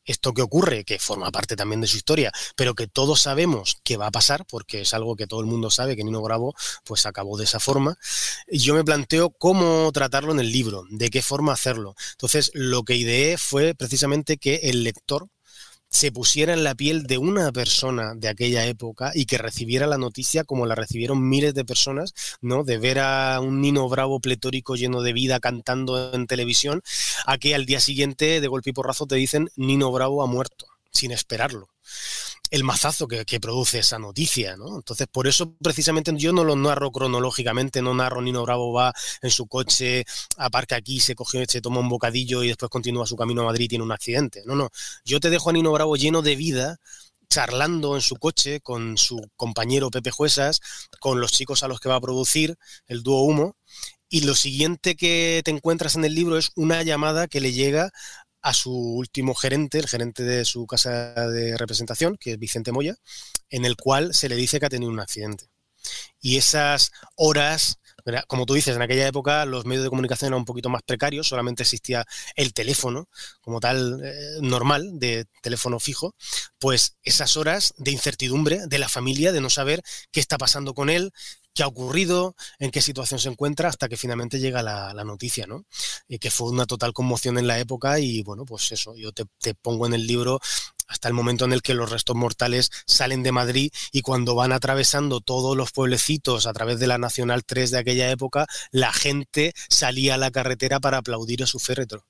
esto 0.05 0.33
que 0.33 0.43
ocurre, 0.43 0.85
que 0.85 0.99
forma 0.99 1.31
parte 1.31 1.57
también 1.57 1.81
de 1.81 1.87
su 1.87 1.97
historia, 1.97 2.33
pero 2.57 2.75
que 2.75 2.87
todos 2.87 3.21
sabemos 3.21 3.79
que 3.85 3.97
va 3.97 4.07
a 4.07 4.11
pasar, 4.11 4.45
porque 4.47 4.83
es 4.83 4.95
algo 4.95 5.17
que 5.17 5.27
todo 5.27 5.41
el 5.41 5.47
mundo 5.47 5.71
sabe, 5.71 5.97
que 5.97 6.05
Nino 6.05 6.23
Bravo 6.23 6.55
pues 6.85 7.07
acabó 7.07 7.37
de 7.37 7.45
esa 7.45 7.61
forma, 7.61 7.97
yo 8.49 8.75
me 8.75 8.85
planteo 8.85 9.31
cómo 9.31 9.91
tratarlo 9.93 10.33
en 10.33 10.41
el 10.41 10.53
libro, 10.53 10.85
de 10.91 11.11
qué 11.11 11.23
forma 11.23 11.53
hacerlo. 11.53 11.95
Entonces, 12.13 12.51
lo 12.55 12.83
que 12.83 12.97
ideé 12.97 13.39
fue 13.39 13.75
precisamente 13.75 14.39
que 14.39 14.57
el 14.65 14.85
lector 14.85 15.29
se 15.91 16.13
pusiera 16.13 16.53
en 16.53 16.63
la 16.63 16.75
piel 16.75 17.03
de 17.03 17.19
una 17.19 17.51
persona 17.51 18.15
de 18.15 18.29
aquella 18.29 18.65
época 18.67 19.11
y 19.13 19.27
que 19.27 19.39
recibiera 19.39 19.89
la 19.89 19.99
noticia 19.99 20.45
como 20.45 20.65
la 20.65 20.77
recibieron 20.77 21.29
miles 21.29 21.53
de 21.53 21.65
personas, 21.65 22.15
¿no? 22.41 22.63
De 22.63 22.79
ver 22.79 23.01
a 23.01 23.41
un 23.41 23.61
Nino 23.61 23.89
Bravo 23.89 24.21
pletórico 24.21 24.77
lleno 24.77 25.03
de 25.03 25.13
vida 25.13 25.41
cantando 25.41 26.15
en 26.15 26.27
televisión, 26.29 26.83
a 27.27 27.39
que 27.39 27.55
al 27.55 27.67
día 27.67 27.81
siguiente 27.81 28.41
de 28.41 28.49
golpe 28.49 28.71
y 28.71 28.73
porrazo 28.73 29.07
te 29.07 29.17
dicen 29.17 29.51
Nino 29.57 29.91
Bravo 29.91 30.23
ha 30.23 30.27
muerto, 30.27 30.67
sin 30.93 31.11
esperarlo. 31.11 31.69
El 32.51 32.65
mazazo 32.65 33.07
que, 33.07 33.41
produce 33.41 33.79
esa 33.79 33.99
noticia, 33.99 34.57
¿no? 34.57 34.77
Entonces, 34.77 35.07
por 35.11 35.27
eso 35.29 35.55
precisamente 35.63 36.13
yo 36.17 36.33
no 36.33 36.45
lo 36.45 36.57
narro 36.57 36.91
cronológicamente, 36.91 37.81
no 37.81 37.95
narro 37.95 38.21
Nino 38.21 38.43
Bravo 38.43 38.73
va 38.73 38.93
en 39.23 39.31
su 39.31 39.47
coche, 39.47 40.05
aparca 40.37 40.77
aquí, 40.77 41.01
se 41.01 41.15
coge, 41.15 41.47
se 41.47 41.61
toma 41.61 41.81
un 41.81 41.89
bocadillo 41.89 42.43
y 42.43 42.49
después 42.49 42.71
continúa 42.71 43.07
su 43.07 43.17
camino 43.17 43.43
a 43.43 43.47
Madrid 43.47 43.67
y 43.67 43.69
tiene 43.69 43.85
un 43.85 43.93
accidente. 43.93 44.43
No, 44.47 44.57
no. 44.57 44.71
Yo 45.05 45.21
te 45.21 45.31
dejo 45.31 45.51
a 45.51 45.53
Nino 45.53 45.73
Bravo 45.73 45.97
lleno 45.97 46.23
de 46.23 46.37
vida, 46.37 46.79
charlando 47.31 47.95
en 47.95 48.03
su 48.03 48.17
coche 48.17 48.61
con 48.61 48.99
su 48.99 49.31
compañero 49.37 49.91
Pepe 49.91 50.11
Juesas, 50.11 50.61
con 50.99 51.21
los 51.21 51.33
chicos 51.33 51.63
a 51.63 51.69
los 51.69 51.81
que 51.81 51.89
va 51.89 51.95
a 51.97 52.01
producir 52.01 52.57
el 52.87 53.03
dúo 53.03 53.23
Humo. 53.23 53.57
Y 54.09 54.23
lo 54.23 54.35
siguiente 54.35 54.97
que 54.97 55.41
te 55.45 55.53
encuentras 55.53 55.95
en 55.95 56.05
el 56.05 56.17
libro 56.17 56.37
es 56.37 56.51
una 56.57 56.83
llamada 56.83 57.29
que 57.29 57.41
le 57.41 57.53
llega 57.53 57.93
a 58.43 58.55
su 58.55 58.73
último 58.73 59.35
gerente, 59.35 59.79
el 59.79 59.89
gerente 59.89 60.23
de 60.23 60.45
su 60.45 60.67
casa 60.67 61.29
de 61.29 61.57
representación, 61.57 62.17
que 62.19 62.33
es 62.33 62.39
Vicente 62.39 62.73
Moya, 62.73 62.97
en 63.49 63.65
el 63.65 63.77
cual 63.77 64.15
se 64.15 64.29
le 64.29 64.37
dice 64.37 64.61
que 64.61 64.67
ha 64.67 64.71
tenido 64.71 64.91
un 64.93 65.01
accidente. 65.01 65.51
Y 66.21 66.37
esas 66.37 66.93
horas. 67.17 67.79
Como 68.27 68.47
tú 68.47 68.55
dices, 68.55 68.77
en 68.77 68.83
aquella 68.83 69.07
época 69.07 69.45
los 69.45 69.65
medios 69.65 69.85
de 69.85 69.91
comunicación 69.91 70.29
eran 70.29 70.41
un 70.41 70.45
poquito 70.45 70.69
más 70.69 70.83
precarios, 70.83 71.29
solamente 71.29 71.63
existía 71.63 72.05
el 72.37 72.53
teléfono 72.53 73.09
como 73.41 73.61
tal 73.61 74.01
eh, 74.05 74.39
normal, 74.41 74.99
de 74.99 75.27
teléfono 75.43 75.81
fijo, 75.81 76.15
pues 76.59 76.97
esas 77.03 77.37
horas 77.37 77.75
de 77.77 77.91
incertidumbre 77.91 78.67
de 78.67 78.79
la 78.79 78.89
familia, 78.89 79.33
de 79.33 79.41
no 79.41 79.51
saber 79.51 79.83
qué 80.11 80.21
está 80.21 80.39
pasando 80.39 80.75
con 80.75 80.91
él, 80.91 81.13
qué 81.55 81.63
ha 81.63 81.67
ocurrido, 81.67 82.37
en 82.59 82.71
qué 82.71 82.81
situación 82.81 83.19
se 83.19 83.29
encuentra, 83.29 83.69
hasta 83.69 83.89
que 83.89 83.97
finalmente 83.97 84.39
llega 84.39 84.63
la, 84.63 84.93
noticia, 85.05 85.47
¿no? 85.47 85.65
Y 86.09 86.19
que 86.19 86.31
fue 86.31 86.49
una 86.49 86.67
total 86.67 86.93
conmoción 86.93 87.39
en 87.39 87.47
la 87.47 87.59
época 87.59 87.99
y 87.99 88.23
bueno, 88.23 88.45
pues 88.45 88.71
eso, 88.73 88.95
yo 88.97 89.13
te 89.13 89.55
pongo 89.55 89.87
en 89.87 89.95
el 89.95 90.07
libro 90.07 90.41
hasta 90.91 91.09
el 91.09 91.15
momento 91.15 91.45
en 91.45 91.53
el 91.53 91.63
que 91.63 91.75
los 91.75 91.91
restos 91.91 92.17
mortales 92.17 92.71
salen 92.85 93.23
de 93.23 93.33
Madrid 93.33 93.73
y 93.93 94.03
cuando 94.03 94.35
van 94.35 94.53
atravesando 94.53 95.21
todos 95.21 95.57
los 95.57 95.71
pueblecitos 95.71 96.47
a 96.47 96.53
través 96.53 96.81
de 96.81 96.89
la 96.89 96.99
Nacional 96.99 97.45
3 97.45 97.71
de 97.71 97.79
aquella 97.79 98.11
época, 98.11 98.47
la 98.73 98.93
gente 98.93 99.55
salía 99.69 100.15
a 100.15 100.19
la 100.19 100.31
carretera 100.31 100.81
para 100.81 100.99
aplaudir 100.99 101.45
a 101.45 101.47
su 101.47 101.61
féretro. 101.61 102.05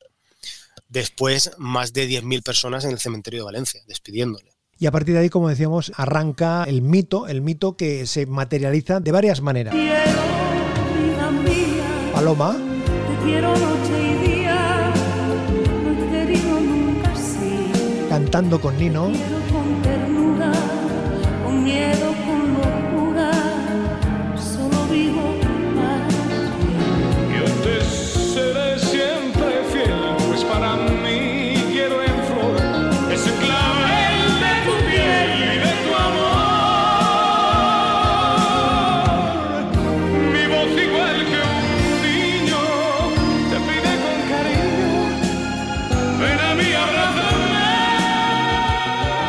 Después, 0.88 1.52
más 1.58 1.92
de 1.92 2.08
10.000 2.08 2.42
personas 2.42 2.84
en 2.84 2.90
el 2.92 2.98
cementerio 2.98 3.40
de 3.40 3.44
Valencia, 3.44 3.82
despidiéndole. 3.86 4.50
Y 4.78 4.86
a 4.86 4.90
partir 4.90 5.12
de 5.14 5.20
ahí, 5.20 5.28
como 5.28 5.50
decíamos, 5.50 5.92
arranca 5.94 6.64
el 6.64 6.80
mito, 6.80 7.28
el 7.28 7.42
mito 7.42 7.76
que 7.76 8.06
se 8.06 8.24
materializa 8.24 8.98
de 8.98 9.12
varias 9.12 9.42
maneras. 9.42 9.74
vida 9.74 11.30
mía, 11.30 12.10
Paloma, 12.14 12.56
te 12.56 13.24
quiero 13.24 13.54
noche 13.58 14.02
y 14.02 14.14
día, 14.14 14.29
cantando 18.10 18.58
con 18.58 18.76
Nino, 18.76 19.12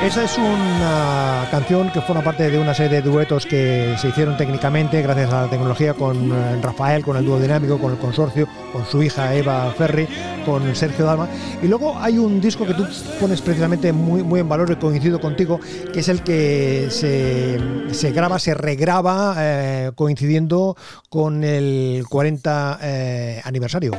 Esa 0.04 0.24
es 0.24 0.36
una 0.39 1.47
canción 1.52 1.91
que 1.91 2.02
forma 2.02 2.24
parte 2.24 2.49
de 2.49 2.58
una 2.58 2.74
serie 2.74 3.04
de 3.04 3.08
duetos 3.08 3.45
que 3.45 3.95
se 3.99 4.08
hicieron 4.08 4.36
técnicamente 4.36 4.99
gracias 5.04 5.32
a 5.32 5.43
la 5.43 5.47
tecnología 5.47 5.93
con 5.93 6.32
eh, 6.32 6.60
Rafael, 6.60 7.06
con 7.06 7.18
el 7.18 7.24
dúo 7.24 7.39
dinámico, 7.39 7.78
con 7.78 7.91
el 7.91 7.99
consorcio, 7.99 8.47
con 8.74 8.84
su 8.88 9.04
hija 9.04 9.36
Eva 9.36 9.72
Ferri, 9.78 10.08
con 10.43 10.76
Sergio 10.76 11.06
Dalma. 11.06 11.30
Y 11.62 11.68
luego 11.68 11.95
hay 11.99 12.18
un 12.18 12.41
disco 12.41 12.66
que 12.66 12.74
tú 12.74 12.84
pones 13.20 13.43
precisamente 13.43 13.93
muy, 13.93 14.24
muy 14.24 14.39
en 14.39 14.49
valor 14.49 14.72
y 14.72 14.76
coincido 14.78 15.22
contigo, 15.22 15.60
que 15.93 15.99
es 15.99 16.10
el 16.10 16.24
que 16.24 16.88
se, 16.89 17.60
se 17.93 18.12
graba, 18.12 18.39
se 18.39 18.56
regraba 18.56 19.36
eh, 19.38 19.91
coincidiendo 19.93 20.76
con 21.10 21.43
el 21.43 22.06
40 22.10 22.80
eh, 22.82 23.41
aniversario. 23.43 23.91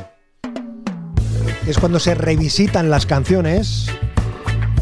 Es 1.65 1.77
cuando 1.77 1.97
se 1.97 2.13
revisitan 2.13 2.89
las 2.89 3.05
canciones 3.05 3.89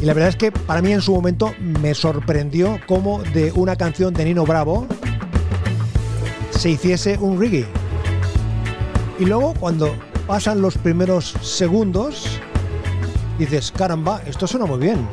y 0.01 0.05
la 0.05 0.13
verdad 0.13 0.29
es 0.29 0.35
que 0.35 0.51
para 0.51 0.81
mí 0.81 0.91
en 0.91 1.01
su 1.01 1.13
momento 1.13 1.53
me 1.59 1.93
sorprendió 1.93 2.79
cómo 2.87 3.21
de 3.21 3.51
una 3.51 3.75
canción 3.75 4.13
de 4.13 4.25
Nino 4.25 4.45
Bravo 4.45 4.87
se 6.49 6.71
hiciese 6.71 7.17
un 7.19 7.39
reggae. 7.39 7.67
Y 9.19 9.25
luego 9.25 9.53
cuando 9.59 9.93
pasan 10.25 10.61
los 10.61 10.75
primeros 10.77 11.35
segundos, 11.43 12.39
dices, 13.37 13.71
caramba, 13.71 14.21
esto 14.25 14.47
suena 14.47 14.65
muy 14.65 14.79
bien. 14.79 15.07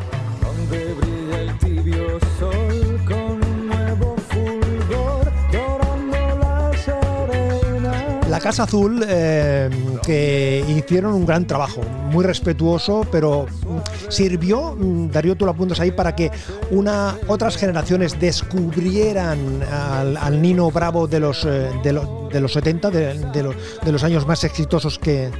La 8.38 8.44
Casa 8.44 8.62
Azul, 8.62 9.04
eh, 9.08 9.68
que 10.04 10.64
hicieron 10.68 11.12
un 11.12 11.26
gran 11.26 11.44
trabajo, 11.44 11.80
muy 11.82 12.24
respetuoso, 12.24 13.04
pero 13.10 13.46
mm, 13.66 14.10
sirvió, 14.12 14.76
mm, 14.78 15.10
Darío, 15.10 15.34
tú 15.34 15.44
lo 15.44 15.50
apuntas 15.50 15.80
ahí, 15.80 15.90
para 15.90 16.14
que 16.14 16.30
una, 16.70 17.18
otras 17.26 17.56
generaciones 17.56 18.20
descubrieran 18.20 19.60
al, 19.64 20.40
Nino 20.40 20.70
Bravo 20.70 21.08
de 21.08 21.18
los, 21.18 21.44
eh, 21.44 21.68
de, 21.82 21.92
lo- 21.92 22.28
de 22.32 22.40
los 22.40 22.52
70, 22.52 22.90
de, 22.90 23.14
de 23.18 23.42
los, 23.42 23.56
de 23.84 23.90
los 23.90 24.04
años 24.04 24.24
más 24.24 24.44
exitosos 24.44 25.00
que, 25.00 25.32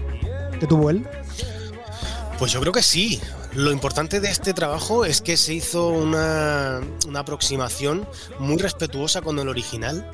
que 0.59 0.67
tuvo 0.67 0.91
él. 0.91 1.07
Pues 2.37 2.51
yo 2.51 2.59
creo 2.61 2.73
que 2.73 2.83
sí. 2.83 3.21
Lo 3.55 3.71
importante 3.71 4.19
de 4.19 4.29
este 4.29 4.55
trabajo 4.55 5.05
es 5.05 5.23
que 5.23 5.37
se 5.37 5.55
hizo 5.55 5.87
una, 5.91 6.81
una 7.07 7.21
aproximación 7.21 8.09
muy 8.41 8.57
respetuosa 8.57 9.21
con 9.23 9.39
el 9.39 9.49
original, 9.49 10.05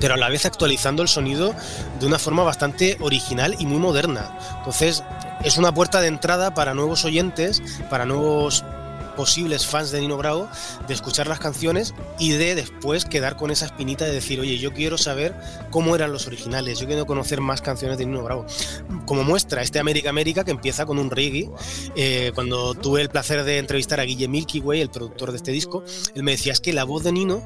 pero 0.00 0.14
a 0.14 0.16
la 0.16 0.28
vez 0.28 0.46
actualizando 0.46 1.02
el 1.02 1.08
sonido 1.08 1.54
de 2.00 2.06
una 2.06 2.18
forma 2.18 2.42
bastante 2.42 2.96
original 3.00 3.56
y 3.58 3.66
muy 3.66 3.78
moderna. 3.78 4.36
Entonces, 4.58 5.02
es 5.44 5.56
una 5.58 5.72
puerta 5.72 6.00
de 6.00 6.08
entrada 6.08 6.54
para 6.54 6.74
nuevos 6.74 7.04
oyentes, 7.04 7.62
para 7.90 8.06
nuevos 8.06 8.64
posibles 9.16 9.66
fans 9.66 9.90
de 9.90 10.00
Nino 10.00 10.16
Bravo, 10.16 10.48
de 10.86 10.94
escuchar 10.94 11.26
las 11.26 11.40
canciones 11.40 11.94
y 12.18 12.32
de 12.32 12.54
después 12.54 13.04
quedar 13.04 13.36
con 13.36 13.50
esa 13.50 13.66
espinita 13.66 14.04
de 14.04 14.12
decir, 14.12 14.38
oye, 14.38 14.58
yo 14.58 14.72
quiero 14.72 14.98
saber 14.98 15.34
cómo 15.70 15.96
eran 15.96 16.12
los 16.12 16.26
originales, 16.26 16.78
yo 16.78 16.86
quiero 16.86 17.06
conocer 17.06 17.40
más 17.40 17.62
canciones 17.62 17.98
de 17.98 18.06
Nino 18.06 18.22
Bravo. 18.22 18.46
Como 19.06 19.24
muestra 19.24 19.62
este 19.62 19.78
América 19.78 20.10
América 20.10 20.44
que 20.44 20.50
empieza 20.50 20.86
con 20.86 20.98
un 20.98 21.10
reggae, 21.10 21.50
eh, 21.96 22.30
cuando 22.34 22.74
tuve 22.74 23.00
el 23.00 23.08
placer 23.08 23.42
de 23.42 23.58
entrevistar 23.58 23.98
a 23.98 24.04
Guille 24.04 24.28
Milky 24.28 24.60
Way, 24.60 24.82
el 24.82 24.90
productor 24.90 25.32
de 25.32 25.38
este 25.38 25.50
disco, 25.50 25.82
él 26.14 26.22
me 26.22 26.32
decía, 26.32 26.52
es 26.52 26.60
que 26.60 26.72
la 26.72 26.84
voz 26.84 27.02
de 27.02 27.12
Nino 27.12 27.42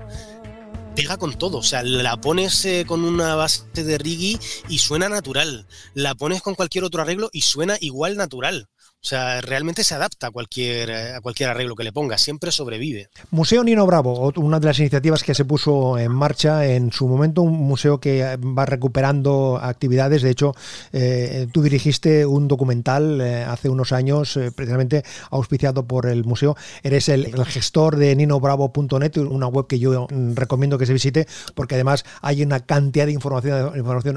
pega 0.95 1.19
con 1.19 1.37
todo, 1.39 1.59
o 1.59 1.63
sea, 1.63 1.83
la 1.83 2.21
pones 2.21 2.65
eh, 2.65 2.85
con 2.87 3.05
una 3.05 3.35
base 3.35 3.65
de 3.75 3.99
reggae 3.99 4.39
y 4.69 4.79
suena 4.79 5.09
natural, 5.09 5.67
la 5.95 6.15
pones 6.15 6.43
con 6.43 6.55
cualquier 6.55 6.85
otro 6.85 7.03
arreglo 7.03 7.31
y 7.33 7.43
suena 7.43 7.77
igual 7.81 8.17
natural. 8.17 8.69
O 9.03 9.09
sea, 9.09 9.41
realmente 9.41 9.83
se 9.83 9.95
adapta 9.95 10.27
a 10.27 10.31
cualquier, 10.31 10.91
eh, 10.91 11.15
a 11.15 11.23
cualquier 11.23 11.49
arreglo 11.49 11.75
que 11.75 11.85
le 11.85 11.93
pongas, 11.93 12.21
siempre 12.21 12.53
sobrevive. 12.53 13.09
Museo 13.31 13.65
Nino 13.65 13.87
Bravo, 13.87 14.31
una 14.37 14.61
de 14.61 14.67
las 14.67 14.79
iniciativas 14.79 15.25
que 15.25 15.35
se 15.35 15.47
puso 15.47 15.97
en 15.97 16.13
marcha 16.13 16.67
en 16.67 16.93
su 16.93 17.09
momento, 17.09 17.41
un 17.41 17.57
museo 17.61 17.99
que 17.99 18.21
eh, 18.21 18.37
va 18.37 18.67
recuperando 18.67 19.59
actividades. 19.63 20.21
De 20.21 20.29
hecho, 20.29 20.55
eh, 20.93 21.47
tú 21.51 21.63
dirigiste 21.63 22.27
un 22.27 22.47
documental 22.47 23.23
hace 23.23 23.71
unos 23.71 23.93
años, 23.93 24.39
precisamente 24.55 25.03
auspiciado 25.31 25.87
por 25.87 26.05
el 26.05 26.25
museo. 26.25 26.55
Eres 26.83 27.09
el, 27.09 27.33
gestor 27.47 27.97
de 27.97 28.15
ninobravo.net, 28.15 29.17
una 29.17 29.47
web 29.47 29.67
que 29.67 29.79
yo 29.79 30.09
mm, 30.11 30.35
recomiendo 30.35 30.77
que 30.77 30.85
se 30.85 30.93
visite, 30.93 31.27
porque 31.55 31.77
además 31.77 32.05
hay 32.21 32.43
una 32.43 32.61
cantidad 32.61 33.07
de 33.07 33.13
información, 33.13 33.73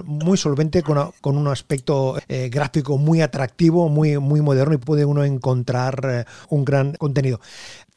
muy 0.05 0.37
solvente, 0.37 0.83
con, 0.83 1.13
un 1.23 1.47
aspecto 1.47 2.17
gráfico 2.27 2.97
muy 2.97 3.21
atractivo, 3.21 3.87
muy 3.87 4.17
moderno 4.19 4.72
y 4.73 4.77
puede 4.77 5.05
uno 5.05 5.23
encontrar 5.23 6.01
eh, 6.05 6.25
un 6.49 6.65
gran 6.65 6.93
contenido. 6.93 7.39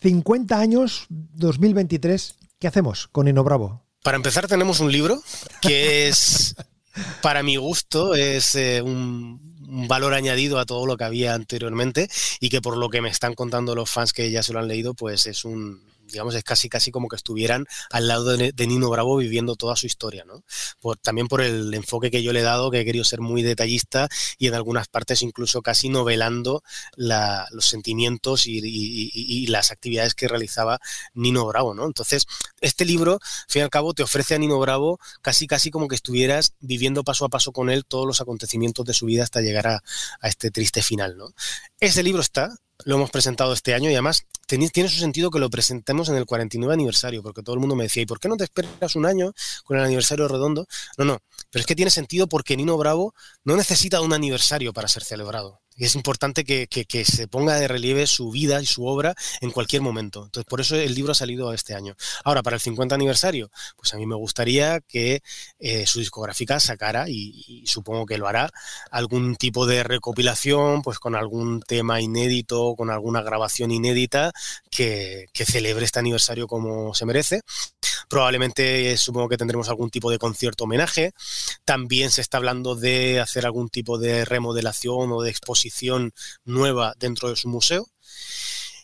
50 0.00 0.58
años, 0.58 1.06
2023, 1.08 2.36
¿qué 2.58 2.68
hacemos 2.68 3.08
con 3.08 3.26
Nino 3.26 3.44
Bravo? 3.44 3.82
Para 4.02 4.16
empezar, 4.16 4.46
tenemos 4.46 4.80
un 4.80 4.92
libro 4.92 5.20
que 5.60 6.08
es, 6.08 6.54
para 7.22 7.42
mi 7.42 7.56
gusto, 7.56 8.14
es 8.14 8.54
eh, 8.54 8.82
un, 8.82 9.40
un 9.68 9.88
valor 9.88 10.14
añadido 10.14 10.58
a 10.58 10.66
todo 10.66 10.86
lo 10.86 10.96
que 10.96 11.04
había 11.04 11.34
anteriormente 11.34 12.08
y 12.40 12.48
que 12.48 12.60
por 12.60 12.76
lo 12.76 12.88
que 12.88 13.00
me 13.00 13.08
están 13.08 13.34
contando 13.34 13.74
los 13.74 13.90
fans 13.90 14.12
que 14.12 14.30
ya 14.30 14.42
se 14.42 14.52
lo 14.52 14.60
han 14.60 14.68
leído, 14.68 14.94
pues 14.94 15.26
es 15.26 15.44
un, 15.44 15.80
digamos, 16.06 16.34
es 16.34 16.44
casi 16.44 16.68
casi 16.68 16.90
como 16.90 17.08
que 17.08 17.16
estuvieran 17.16 17.66
al 17.90 18.08
lado 18.08 18.36
de, 18.36 18.66
Nino 18.66 18.90
Bravo 18.90 19.16
viviendo 19.16 19.56
toda 19.56 19.76
su 19.76 19.86
historia, 19.86 20.24
¿no? 20.24 20.44
Por, 20.80 20.96
también 20.98 21.28
por 21.28 21.40
el 21.42 21.72
enfoque 21.74 22.10
que 22.10 22.22
yo 22.22 22.32
le 22.32 22.40
he 22.40 22.42
dado, 22.42 22.70
que 22.70 22.80
he 22.80 22.84
querido 22.84 23.04
ser 23.04 23.20
muy 23.20 23.42
detallista 23.42 24.08
y 24.38 24.48
en 24.48 24.54
algunas 24.54 24.88
partes 24.88 25.22
incluso 25.22 25.62
casi 25.62 25.88
novelando 25.88 26.62
la- 26.96 27.46
los 27.52 27.66
sentimientos 27.66 28.46
y 28.46 29.46
las 29.48 29.70
actividades 29.70 30.14
que 30.14 30.28
realizaba 30.28 30.80
Nino 31.14 31.46
Bravo, 31.46 31.74
¿no? 31.74 31.86
Entonces, 31.86 32.26
este 32.60 32.84
libro, 32.84 33.14
al 33.22 33.46
fin 33.48 33.60
y 33.60 33.62
al 33.62 33.70
cabo, 33.70 33.94
te 33.94 34.02
ofrece 34.02 34.34
a 34.34 34.38
Nino 34.38 34.58
Bravo 34.58 34.98
casi 35.22 35.46
casi 35.46 35.70
como 35.70 35.88
que 35.88 35.94
estuvieras 35.94 36.54
viviendo 36.60 37.04
paso 37.04 37.24
a 37.24 37.28
paso 37.28 37.52
con 37.52 37.70
él 37.70 37.84
todos 37.86 38.06
los 38.06 38.20
acontecimientos 38.20 38.84
de 38.84 38.94
su 38.94 39.06
vida 39.06 39.22
hasta 39.22 39.40
llegar 39.40 39.66
a, 39.68 39.82
a 40.20 40.28
este 40.28 40.50
triste 40.50 40.82
final, 40.82 41.16
¿no? 41.16 41.32
Ese 41.80 42.02
libro 42.02 42.20
está, 42.22 42.56
lo 42.84 42.96
hemos 42.96 43.10
presentado 43.10 43.52
este 43.52 43.74
año 43.74 43.90
y 43.90 43.94
además 43.94 44.26
tiene 44.46 44.88
su 44.88 44.98
sentido 44.98 45.30
que 45.30 45.38
lo 45.38 45.50
presentemos 45.50 46.08
en 46.08 46.16
el 46.16 46.24
49 46.24 46.72
aniversario, 46.72 47.22
porque 47.22 47.42
todo 47.42 47.54
el 47.54 47.60
mundo 47.60 47.76
me 47.76 47.84
decía, 47.84 48.02
¿y 48.02 48.06
por 48.06 48.20
qué 48.20 48.28
no 48.28 48.36
te 48.36 48.44
esperas 48.44 48.94
un 48.94 49.06
año 49.06 49.32
con 49.64 49.78
el 49.78 49.84
aniversario 49.84 50.28
redondo? 50.28 50.66
No, 50.96 51.04
no, 51.04 51.18
pero 51.50 51.60
es 51.60 51.66
que 51.66 51.74
tiene 51.74 51.90
sentido 51.90 52.28
porque 52.28 52.56
Nino 52.56 52.76
Bravo 52.76 53.14
no 53.44 53.56
necesita 53.56 54.00
un 54.00 54.12
aniversario 54.12 54.72
para 54.72 54.88
ser 54.88 55.02
celebrado. 55.02 55.60
Es 55.76 55.94
importante 55.94 56.44
que, 56.44 57.04
se 57.04 57.28
ponga 57.28 57.54
de 57.56 57.68
relieve 57.68 58.06
su 58.06 58.30
vida 58.30 58.62
y 58.62 58.66
su 58.66 58.86
obra 58.86 59.14
en 59.40 59.50
cualquier 59.50 59.82
momento. 59.82 60.24
Entonces, 60.24 60.48
por 60.48 60.60
eso 60.60 60.76
el 60.76 60.94
libro 60.94 61.12
ha 61.12 61.14
salido 61.14 61.52
este 61.52 61.74
año. 61.74 61.94
Ahora, 62.24 62.42
para 62.42 62.56
el 62.56 62.60
50 62.60 62.94
aniversario, 62.94 63.50
pues 63.76 63.92
a 63.92 63.98
mí 63.98 64.06
me 64.06 64.14
gustaría 64.14 64.80
que 64.80 65.22
eh, 65.58 65.86
su 65.86 65.98
discográfica 65.98 66.60
sacara, 66.60 67.08
y, 67.08 67.64
supongo 67.66 68.06
que 68.06 68.16
lo 68.18 68.26
hará, 68.26 68.50
algún 68.90 69.36
tipo 69.36 69.66
de 69.66 69.82
recopilación, 69.82 70.82
pues 70.82 70.98
con 70.98 71.14
algún 71.14 71.60
tema 71.60 72.00
inédito, 72.00 72.74
con 72.76 72.90
alguna 72.90 73.22
grabación 73.22 73.70
inédita 73.70 74.32
que 74.70 75.28
celebre 75.34 75.84
este 75.84 75.98
aniversario 75.98 76.46
como 76.46 76.94
se 76.94 77.06
merece. 77.06 77.42
Probablemente 78.08 78.92
eh, 78.92 78.96
supongo 78.96 79.28
que 79.28 79.36
tendremos 79.36 79.68
algún 79.68 79.90
tipo 79.90 80.10
de 80.10 80.18
concierto 80.18 80.64
homenaje. 80.64 81.12
También 81.64 82.10
se 82.10 82.20
está 82.20 82.36
hablando 82.38 82.74
de 82.76 83.20
hacer 83.20 83.44
algún 83.46 83.68
tipo 83.68 83.98
de 83.98 84.24
remodelación 84.24 85.10
o 85.12 85.22
de 85.22 85.30
exposición 85.30 86.12
nueva 86.44 86.94
dentro 86.98 87.28
de 87.30 87.36
su 87.36 87.48
museo. 87.48 87.86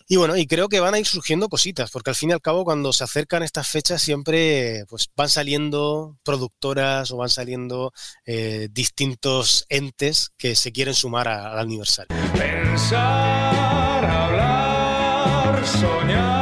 Y 0.09 0.17
bueno, 0.17 0.37
y 0.37 0.47
creo 0.47 0.69
que 0.69 0.81
van 0.81 0.93
a 0.93 0.99
ir 0.99 1.07
surgiendo 1.07 1.49
cositas, 1.49 1.91
porque 1.91 2.11
al 2.11 2.17
fin 2.17 2.31
y 2.31 2.33
al 2.35 2.43
cabo 2.43 2.65
cuando 2.65 2.93
se 2.93 3.05
acercan 3.05 3.43
estas 3.43 3.69
fechas 3.69 4.03
siempre 4.03 4.85
pues 4.89 5.09
van 5.17 5.31
saliendo 5.31 6.19
productoras 6.23 7.11
o 7.13 7.17
van 7.17 7.31
saliendo 7.31 7.93
eh, 8.27 8.69
distintos 8.73 9.65
entes 9.71 10.33
que 10.37 10.55
se 10.57 10.71
quieren 10.73 10.95
sumar 10.95 11.29
a- 11.29 11.53
al 11.53 11.61
aniversario. 11.61 12.15
Pensar, 12.37 14.05
hablar, 14.05 15.65
soñar, 15.67 16.42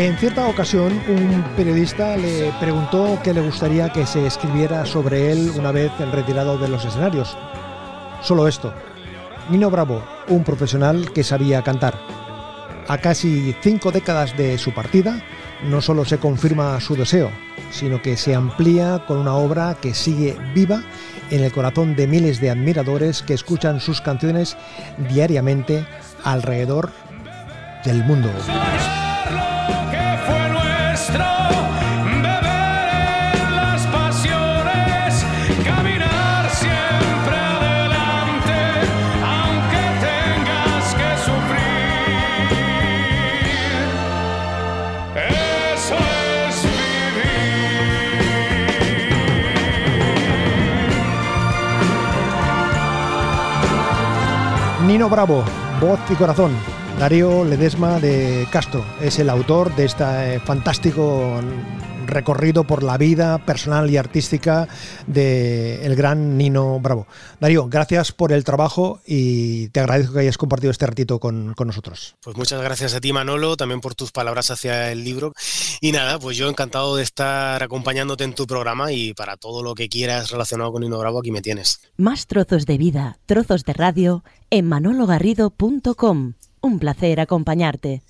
En 0.00 0.16
cierta 0.16 0.48
ocasión, 0.48 0.98
un 1.08 1.44
periodista 1.54 2.16
le 2.16 2.50
preguntó 2.58 3.18
qué 3.22 3.34
le 3.34 3.42
gustaría 3.42 3.90
que 3.90 4.06
se 4.06 4.26
escribiera 4.26 4.86
sobre 4.86 5.30
él 5.30 5.52
una 5.58 5.72
vez 5.72 5.92
retirado 6.10 6.56
de 6.56 6.68
los 6.68 6.86
escenarios. 6.86 7.36
Solo 8.22 8.48
esto. 8.48 8.72
Nino 9.50 9.68
Bravo, 9.68 10.02
un 10.28 10.42
profesional 10.42 11.12
que 11.12 11.22
sabía 11.22 11.60
cantar. 11.60 11.98
A 12.88 12.96
casi 12.96 13.54
cinco 13.60 13.92
décadas 13.92 14.34
de 14.38 14.56
su 14.56 14.72
partida, 14.72 15.22
no 15.64 15.82
solo 15.82 16.06
se 16.06 16.16
confirma 16.16 16.80
su 16.80 16.96
deseo, 16.96 17.30
sino 17.70 18.00
que 18.00 18.16
se 18.16 18.34
amplía 18.34 19.04
con 19.06 19.18
una 19.18 19.34
obra 19.34 19.76
que 19.82 19.92
sigue 19.92 20.34
viva 20.54 20.82
en 21.30 21.44
el 21.44 21.52
corazón 21.52 21.94
de 21.94 22.06
miles 22.06 22.40
de 22.40 22.48
admiradores 22.48 23.20
que 23.20 23.34
escuchan 23.34 23.80
sus 23.80 24.00
canciones 24.00 24.56
diariamente 25.10 25.84
alrededor 26.24 26.90
del 27.84 28.02
mundo. 28.02 28.30
Nino 54.90 55.08
Bravo, 55.08 55.44
voz 55.80 56.00
y 56.10 56.14
corazón. 56.14 56.50
Darío 56.98 57.44
Ledesma 57.44 58.00
de 58.00 58.44
Castro 58.50 58.84
es 59.00 59.20
el 59.20 59.30
autor 59.30 59.72
de 59.76 59.84
este 59.84 60.04
eh, 60.04 60.40
fantástico 60.40 61.40
recorrido 62.10 62.64
por 62.64 62.82
la 62.82 62.98
vida 62.98 63.44
personal 63.44 63.90
y 63.90 63.96
artística 63.96 64.68
del 65.06 65.80
el 65.82 65.96
gran 65.96 66.36
Nino 66.36 66.80
Bravo. 66.80 67.06
Darío, 67.40 67.68
gracias 67.68 68.12
por 68.12 68.32
el 68.32 68.44
trabajo 68.44 69.00
y 69.06 69.68
te 69.68 69.80
agradezco 69.80 70.14
que 70.14 70.20
hayas 70.20 70.38
compartido 70.38 70.70
este 70.70 70.86
ratito 70.86 71.18
con, 71.18 71.54
con, 71.54 71.66
nosotros. 71.66 72.16
Pues 72.22 72.36
muchas 72.36 72.60
gracias 72.62 72.94
a 72.94 73.00
ti, 73.00 73.12
Manolo, 73.12 73.56
también 73.56 73.80
por 73.80 73.94
tus 73.94 74.12
palabras 74.12 74.50
hacia 74.50 74.92
el 74.92 75.04
libro. 75.04 75.32
Y 75.80 75.92
nada, 75.92 76.18
pues 76.18 76.36
yo 76.36 76.48
encantado 76.48 76.96
de 76.96 77.02
estar 77.02 77.62
acompañándote 77.62 78.24
en 78.24 78.34
tu 78.34 78.46
programa 78.46 78.92
y 78.92 79.14
para 79.14 79.36
todo 79.36 79.62
lo 79.62 79.74
que 79.74 79.88
quieras 79.88 80.30
relacionado 80.30 80.72
con 80.72 80.82
Nino 80.82 80.98
Bravo, 80.98 81.20
aquí 81.20 81.30
me 81.30 81.42
tienes. 81.42 81.80
Más 81.96 82.26
trozos 82.26 82.66
de 82.66 82.78
vida, 82.78 83.18
trozos 83.26 83.64
de 83.64 83.72
radio 83.72 84.24
en 84.50 84.66
manologarrido.com. 84.66 86.34
Un 86.62 86.78
placer 86.78 87.20
acompañarte. 87.20 88.02